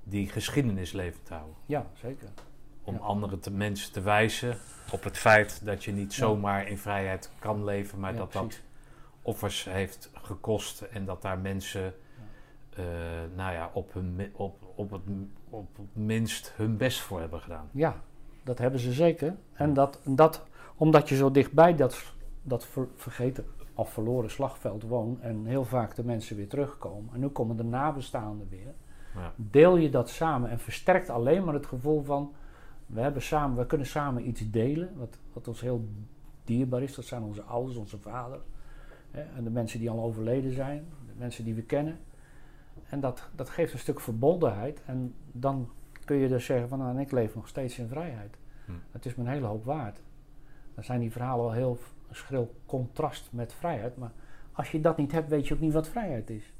die 0.04 0.28
geschiedenis 0.28 0.92
levend 0.92 1.26
te 1.26 1.34
houden. 1.34 1.56
Ja, 1.66 1.86
zeker. 1.94 2.28
Om 2.84 2.94
Ja. 2.94 3.00
andere 3.00 3.38
te, 3.38 3.50
mensen 3.50 3.92
te 3.92 4.00
wijzen 4.00 4.56
op 4.92 5.04
het 5.04 5.18
feit 5.18 5.64
dat 5.64 5.84
je 5.84 5.92
niet 5.92 6.12
zomaar 6.12 6.68
in 6.68 6.78
vrijheid 6.78 7.30
kan 7.38 7.64
leven, 7.64 7.98
maar 8.00 8.12
Ja, 8.12 8.18
dat 8.18 8.32
dat 8.32 8.60
offers 9.22 9.64
heeft 9.64 10.10
gekost 10.14 10.80
en 10.80 11.04
dat 11.04 11.22
daar 11.22 11.38
mensen, 11.38 11.94
eh, 12.74 12.84
nou 13.36 13.52
ja, 13.52 13.70
op, 13.72 13.92
hun, 13.92 14.30
op, 14.32 14.56
op, 14.74 14.90
het, 14.90 15.00
op 15.50 15.76
het 15.76 15.86
minst 15.92 16.52
hun 16.56 16.76
best 16.76 17.00
voor 17.00 17.20
hebben 17.20 17.40
gedaan. 17.40 17.68
Ja, 17.72 17.96
dat 18.44 18.58
hebben 18.58 18.80
ze 18.80 18.92
zeker. 18.92 19.36
En 19.52 19.74
dat, 19.74 20.00
dat 20.04 20.44
omdat 20.76 21.08
je 21.08 21.16
zo 21.16 21.30
dichtbij 21.30 21.76
dat, 21.76 22.14
dat 22.42 22.66
ver- 22.66 22.88
vergeten 22.94 23.44
of 23.74 23.92
verloren 23.92 24.30
slagveld 24.30 24.82
woont 24.82 25.20
en 25.20 25.44
heel 25.44 25.64
vaak 25.64 25.94
de 25.94 26.04
mensen 26.04 26.36
weer 26.36 26.48
terugkomen. 26.48 27.14
En 27.14 27.20
nu 27.20 27.28
komen 27.28 27.56
de 27.56 27.64
nabestaanden 27.64 28.48
weer. 28.50 28.74
Ja. 29.14 29.32
Deel 29.36 29.76
je 29.76 29.90
dat 29.90 30.10
samen 30.10 30.50
en 30.50 30.58
versterkt 30.58 31.10
alleen 31.10 31.44
maar 31.44 31.54
het 31.54 31.66
gevoel 31.66 32.02
van 32.02 32.32
we, 32.86 33.00
hebben 33.00 33.22
samen, 33.22 33.56
we 33.56 33.66
kunnen 33.66 33.86
samen 33.86 34.28
iets 34.28 34.50
delen 34.50 34.90
wat, 34.96 35.18
wat 35.32 35.48
ons 35.48 35.60
heel 35.60 35.88
dierbaar 36.44 36.82
is. 36.82 36.94
Dat 36.94 37.04
zijn 37.04 37.22
onze 37.22 37.42
ouders, 37.42 37.76
onze 37.76 37.98
vader. 37.98 38.40
Hè, 39.10 39.20
en 39.20 39.44
de 39.44 39.50
mensen 39.50 39.78
die 39.78 39.90
al 39.90 40.02
overleden 40.02 40.52
zijn, 40.52 40.84
de 41.06 41.12
mensen 41.16 41.44
die 41.44 41.54
we 41.54 41.62
kennen. 41.62 41.98
En 42.90 43.00
dat, 43.00 43.28
dat 43.34 43.50
geeft 43.50 43.72
een 43.72 43.78
stuk 43.78 44.00
verbondenheid. 44.00 44.82
En 44.86 45.14
dan 45.32 45.70
kun 46.04 46.16
je 46.16 46.28
dus 46.28 46.44
zeggen 46.44 46.68
van 46.68 46.78
nou, 46.78 47.00
ik 47.00 47.10
leef 47.10 47.34
nog 47.34 47.48
steeds 47.48 47.78
in 47.78 47.88
vrijheid. 47.88 48.36
Hm. 48.64 48.72
Het 48.90 49.06
is 49.06 49.14
me 49.14 49.24
een 49.24 49.30
hele 49.30 49.46
hoop 49.46 49.64
waard. 49.64 50.00
Dan 50.74 50.84
zijn 50.84 51.00
die 51.00 51.12
verhalen 51.12 51.44
wel 51.44 51.52
heel 51.52 51.78
schril 52.10 52.54
contrast 52.66 53.28
met 53.32 53.52
vrijheid. 53.52 53.96
Maar 53.96 54.12
als 54.52 54.70
je 54.70 54.80
dat 54.80 54.96
niet 54.96 55.12
hebt, 55.12 55.28
weet 55.28 55.48
je 55.48 55.54
ook 55.54 55.60
niet 55.60 55.72
wat 55.72 55.88
vrijheid 55.88 56.30
is. 56.30 56.52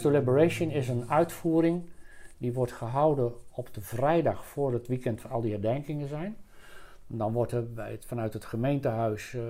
To 0.00 0.10
Liberation 0.10 0.70
is 0.70 0.88
een 0.88 1.10
uitvoering 1.10 1.82
die 2.36 2.52
wordt 2.52 2.72
gehouden 2.72 3.32
op 3.50 3.74
de 3.74 3.80
vrijdag 3.80 4.46
voor 4.46 4.72
het 4.72 4.86
weekend 4.86 5.20
van 5.20 5.30
al 5.30 5.40
die 5.40 5.52
herdenkingen 5.52 6.08
zijn. 6.08 6.36
Dan 7.06 7.32
wordt 7.32 7.52
er 7.52 7.72
bij 7.72 7.98
vanuit 8.00 8.32
het 8.32 8.44
gemeentehuis 8.44 9.34
eh, 9.34 9.42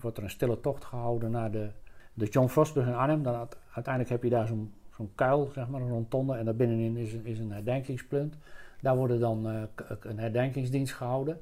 wordt 0.00 0.16
er 0.16 0.22
een 0.22 0.30
stille 0.30 0.60
tocht 0.60 0.84
gehouden 0.84 1.30
naar 1.30 1.50
de, 1.50 1.68
de 2.14 2.26
John 2.26 2.48
Frostburg 2.48 2.86
in 2.86 2.94
Arnhem. 2.94 3.22
Dan 3.22 3.34
uite- 3.34 3.56
uiteindelijk 3.72 4.12
heb 4.14 4.22
je 4.22 4.30
daar 4.30 4.46
zo'n 4.46 5.10
kuil, 5.14 5.50
zeg 5.54 5.68
maar, 5.68 5.80
een 5.80 5.90
rondtonde. 5.90 6.34
En 6.34 6.44
daar 6.44 6.56
binnenin 6.56 6.96
is 6.96 7.12
een, 7.12 7.26
is 7.26 7.38
een 7.38 7.52
herdenkingsplint. 7.52 8.36
Daar 8.80 8.96
wordt 8.96 9.20
dan 9.20 9.48
eh, 9.48 9.62
een 10.00 10.18
herdenkingsdienst 10.18 10.94
gehouden. 10.94 11.40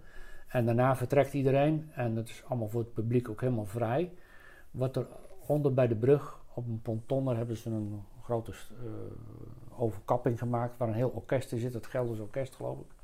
En 0.48 0.66
daarna 0.66 0.96
vertrekt 0.96 1.34
iedereen. 1.34 1.90
En 1.94 2.16
het 2.16 2.28
is 2.28 2.42
allemaal 2.48 2.68
voor 2.68 2.80
het 2.80 2.94
publiek 2.94 3.28
ook 3.28 3.40
helemaal 3.40 3.66
vrij. 3.66 4.12
Wordt 4.70 4.96
er 4.96 5.07
onder 5.46 5.74
bij 5.74 5.88
de 5.88 5.96
brug 5.96 6.39
op 6.61 6.68
een 6.68 6.82
ponton, 6.82 7.24
daar 7.24 7.36
hebben 7.36 7.56
ze 7.56 7.70
een 7.70 8.02
grote 8.22 8.52
eh, 8.52 9.80
overkapping 9.80 10.38
gemaakt 10.38 10.78
waar 10.78 10.88
een 10.88 10.94
heel 10.94 11.08
orkest 11.08 11.52
in 11.52 11.58
zit. 11.58 11.74
Het 11.74 11.86
Gelders 11.86 12.18
Orkest, 12.18 12.54
geloof 12.54 12.78
ik. 12.78 12.94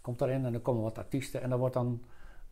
Komt 0.00 0.18
daarin 0.18 0.44
en 0.44 0.54
er 0.54 0.60
komen 0.60 0.82
wat 0.82 0.98
artiesten 0.98 1.42
en 1.42 1.50
er 1.50 1.58
wordt 1.58 1.74
dan 1.74 2.02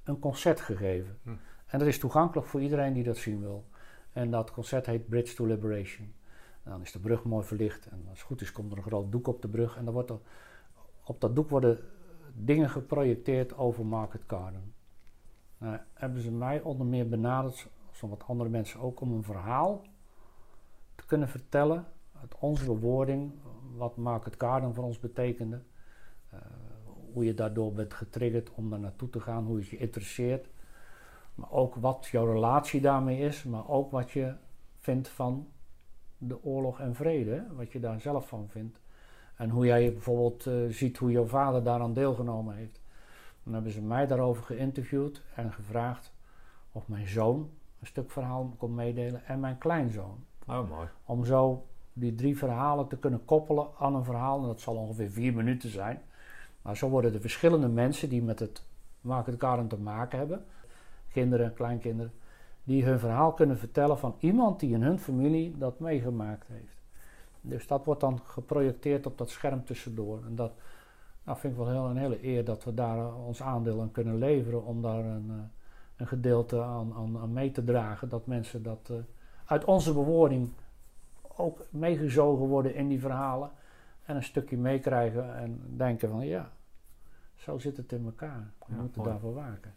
een 0.04 0.18
concert 0.18 0.60
gegeven. 0.60 1.18
Hm. 1.22 1.30
En 1.66 1.78
dat 1.78 1.88
is 1.88 1.98
toegankelijk 1.98 2.46
voor 2.46 2.60
iedereen 2.60 2.92
die 2.92 3.04
dat 3.04 3.16
zien 3.16 3.40
wil. 3.40 3.64
En 4.12 4.30
dat 4.30 4.50
concert 4.50 4.86
heet 4.86 5.08
Bridge 5.08 5.34
to 5.34 5.44
Liberation. 5.44 6.14
Dan 6.62 6.80
is 6.80 6.92
de 6.92 6.98
brug 6.98 7.24
mooi 7.24 7.46
verlicht 7.46 7.86
en 7.86 8.04
als 8.08 8.18
het 8.18 8.26
goed 8.26 8.40
is 8.40 8.52
komt 8.52 8.72
er 8.72 8.78
een 8.78 8.84
groot 8.84 9.12
doek 9.12 9.26
op 9.26 9.42
de 9.42 9.48
brug. 9.48 9.76
En 9.76 9.84
dan 9.84 9.94
wordt 9.94 10.10
er, 10.10 10.18
op 11.04 11.20
dat 11.20 11.34
doek 11.34 11.50
worden 11.50 11.78
dingen 12.34 12.70
geprojecteerd 12.70 13.56
over 13.56 13.86
Market 13.86 14.22
Garden. 14.26 14.74
Nou, 15.58 15.78
hebben 15.92 16.22
ze 16.22 16.30
mij 16.30 16.60
onder 16.60 16.86
meer 16.86 17.08
benaderd, 17.08 17.68
zoals 17.90 18.18
wat 18.18 18.28
andere 18.28 18.50
mensen 18.50 18.80
ook, 18.80 19.00
om 19.00 19.12
een 19.12 19.22
verhaal 19.22 19.82
kunnen 21.12 21.30
vertellen 21.30 21.86
uit 22.20 22.34
onze 22.38 22.64
bewoording, 22.64 23.32
wat 23.76 23.96
Market 23.96 24.34
Garden 24.38 24.74
voor 24.74 24.84
ons 24.84 24.98
betekende. 24.98 25.62
Eh, 26.28 26.38
hoe 27.12 27.24
je 27.24 27.34
daardoor 27.34 27.72
bent 27.72 27.94
getriggerd 27.94 28.50
om 28.54 28.70
daar 28.70 28.80
naartoe 28.80 29.10
te 29.10 29.20
gaan, 29.20 29.44
hoe 29.44 29.56
het 29.56 29.68
je 29.68 29.76
interesseert. 29.76 30.48
Maar 31.34 31.50
ook 31.50 31.74
wat 31.74 32.06
jouw 32.06 32.32
relatie 32.32 32.80
daarmee 32.80 33.18
is, 33.18 33.44
maar 33.44 33.68
ook 33.68 33.90
wat 33.90 34.10
je 34.10 34.34
vindt 34.76 35.08
van 35.08 35.48
de 36.18 36.44
oorlog 36.44 36.80
en 36.80 36.94
vrede, 36.94 37.46
wat 37.56 37.72
je 37.72 37.80
daar 37.80 38.00
zelf 38.00 38.28
van 38.28 38.48
vindt. 38.48 38.80
En 39.36 39.50
hoe 39.50 39.66
jij 39.66 39.92
bijvoorbeeld 39.92 40.46
eh, 40.46 40.54
ziet 40.68 40.96
hoe 40.96 41.10
jouw 41.10 41.26
vader 41.26 41.62
daaraan 41.62 41.94
deelgenomen 41.94 42.54
heeft. 42.54 42.80
Dan 43.42 43.52
hebben 43.52 43.72
ze 43.72 43.82
mij 43.82 44.06
daarover 44.06 44.44
geïnterviewd 44.44 45.22
en 45.34 45.52
gevraagd 45.52 46.12
of 46.72 46.88
mijn 46.88 47.08
zoon 47.08 47.50
een 47.80 47.86
stuk 47.86 48.10
verhaal 48.10 48.54
kon 48.58 48.74
meedelen 48.74 49.26
en 49.26 49.40
mijn 49.40 49.58
kleinzoon. 49.58 50.24
Oh. 50.46 50.80
Om 51.04 51.24
zo 51.24 51.66
die 51.92 52.14
drie 52.14 52.38
verhalen 52.38 52.88
te 52.88 52.96
kunnen 52.96 53.24
koppelen 53.24 53.66
aan 53.78 53.94
een 53.94 54.04
verhaal. 54.04 54.40
En 54.40 54.46
dat 54.46 54.60
zal 54.60 54.76
ongeveer 54.76 55.10
vier 55.10 55.34
minuten 55.34 55.70
zijn. 55.70 56.02
Maar 56.62 56.76
zo 56.76 56.88
worden 56.88 57.12
de 57.12 57.20
verschillende 57.20 57.68
mensen 57.68 58.08
die 58.08 58.22
met 58.22 58.38
het 58.38 58.64
Market 59.00 59.40
Garden 59.40 59.68
te 59.68 59.78
maken 59.78 60.18
hebben, 60.18 60.44
kinderen, 61.12 61.54
kleinkinderen, 61.54 62.12
die 62.64 62.84
hun 62.84 62.98
verhaal 62.98 63.32
kunnen 63.32 63.58
vertellen 63.58 63.98
van 63.98 64.14
iemand 64.18 64.60
die 64.60 64.74
in 64.74 64.82
hun 64.82 64.98
familie 64.98 65.58
dat 65.58 65.78
meegemaakt 65.78 66.46
heeft. 66.48 66.80
Dus 67.40 67.66
dat 67.66 67.84
wordt 67.84 68.00
dan 68.00 68.20
geprojecteerd 68.24 69.06
op 69.06 69.18
dat 69.18 69.30
scherm 69.30 69.64
tussendoor. 69.64 70.24
En 70.24 70.34
dat 70.34 70.52
nou, 71.24 71.38
vind 71.38 71.52
ik 71.52 71.58
wel 71.58 71.70
heel, 71.70 71.84
een 71.84 71.96
hele 71.96 72.26
eer 72.26 72.44
dat 72.44 72.64
we 72.64 72.74
daar 72.74 72.98
eh, 72.98 73.26
ons 73.26 73.42
aandeel 73.42 73.80
aan 73.80 73.90
kunnen 73.90 74.18
leveren 74.18 74.64
om 74.64 74.82
daar 74.82 75.04
een, 75.04 75.30
eh, 75.30 75.36
een 75.96 76.06
gedeelte 76.06 76.62
aan, 76.62 76.94
aan, 76.94 77.18
aan 77.18 77.32
mee 77.32 77.50
te 77.50 77.64
dragen. 77.64 78.08
Dat 78.08 78.26
mensen 78.26 78.62
dat 78.62 78.88
eh, 78.90 78.96
uit 79.52 79.64
onze 79.64 79.92
bewoording 79.92 80.48
ook 81.36 81.66
meegezogen 81.70 82.46
worden 82.46 82.74
in 82.74 82.88
die 82.88 83.00
verhalen. 83.00 83.50
En 84.04 84.16
een 84.16 84.22
stukje 84.22 84.56
meekrijgen 84.56 85.36
en 85.36 85.60
denken 85.76 86.08
van 86.10 86.26
ja, 86.26 86.50
zo 87.36 87.58
zit 87.58 87.76
het 87.76 87.92
in 87.92 88.04
elkaar. 88.04 88.50
We 88.66 88.74
Ja, 88.74 88.80
moeten 88.80 89.00
mooi. 89.00 89.10
daarvoor 89.10 89.34
waken. 89.34 89.74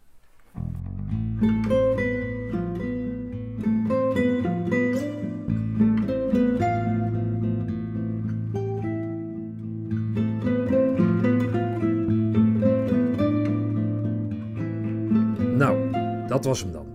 Nou, 15.58 15.91
dat 16.28 16.45
was 16.45 16.62
hem 16.64 16.72
dan. 16.72 16.95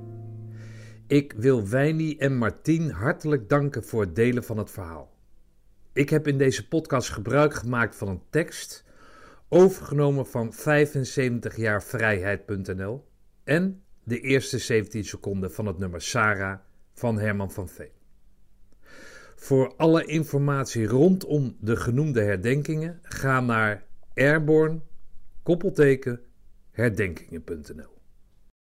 Ik 1.10 1.32
wil 1.32 1.68
Wijnie 1.68 2.18
en 2.18 2.36
Martien 2.36 2.90
hartelijk 2.90 3.48
danken 3.48 3.84
voor 3.84 4.00
het 4.00 4.16
delen 4.16 4.44
van 4.44 4.58
het 4.58 4.70
verhaal. 4.70 5.16
Ik 5.92 6.10
heb 6.10 6.26
in 6.26 6.38
deze 6.38 6.68
podcast 6.68 7.10
gebruik 7.10 7.54
gemaakt 7.54 7.96
van 7.96 8.08
een 8.08 8.22
tekst, 8.30 8.84
overgenomen 9.48 10.26
van 10.26 10.52
75jaarvrijheid.nl 10.52 13.04
en 13.44 13.82
de 14.04 14.20
eerste 14.20 14.58
17 14.58 15.04
seconden 15.04 15.52
van 15.52 15.66
het 15.66 15.78
nummer 15.78 16.02
Sarah 16.02 16.58
van 16.92 17.18
Herman 17.18 17.50
van 17.50 17.68
Veen. 17.68 17.92
Voor 19.36 19.74
alle 19.76 20.04
informatie 20.04 20.86
rondom 20.86 21.56
de 21.60 21.76
genoemde 21.76 22.22
herdenkingen 22.22 22.98
ga 23.02 23.40
naar 23.40 23.84
airborne 24.14 24.80
herdenkingen.nl. 26.70 27.99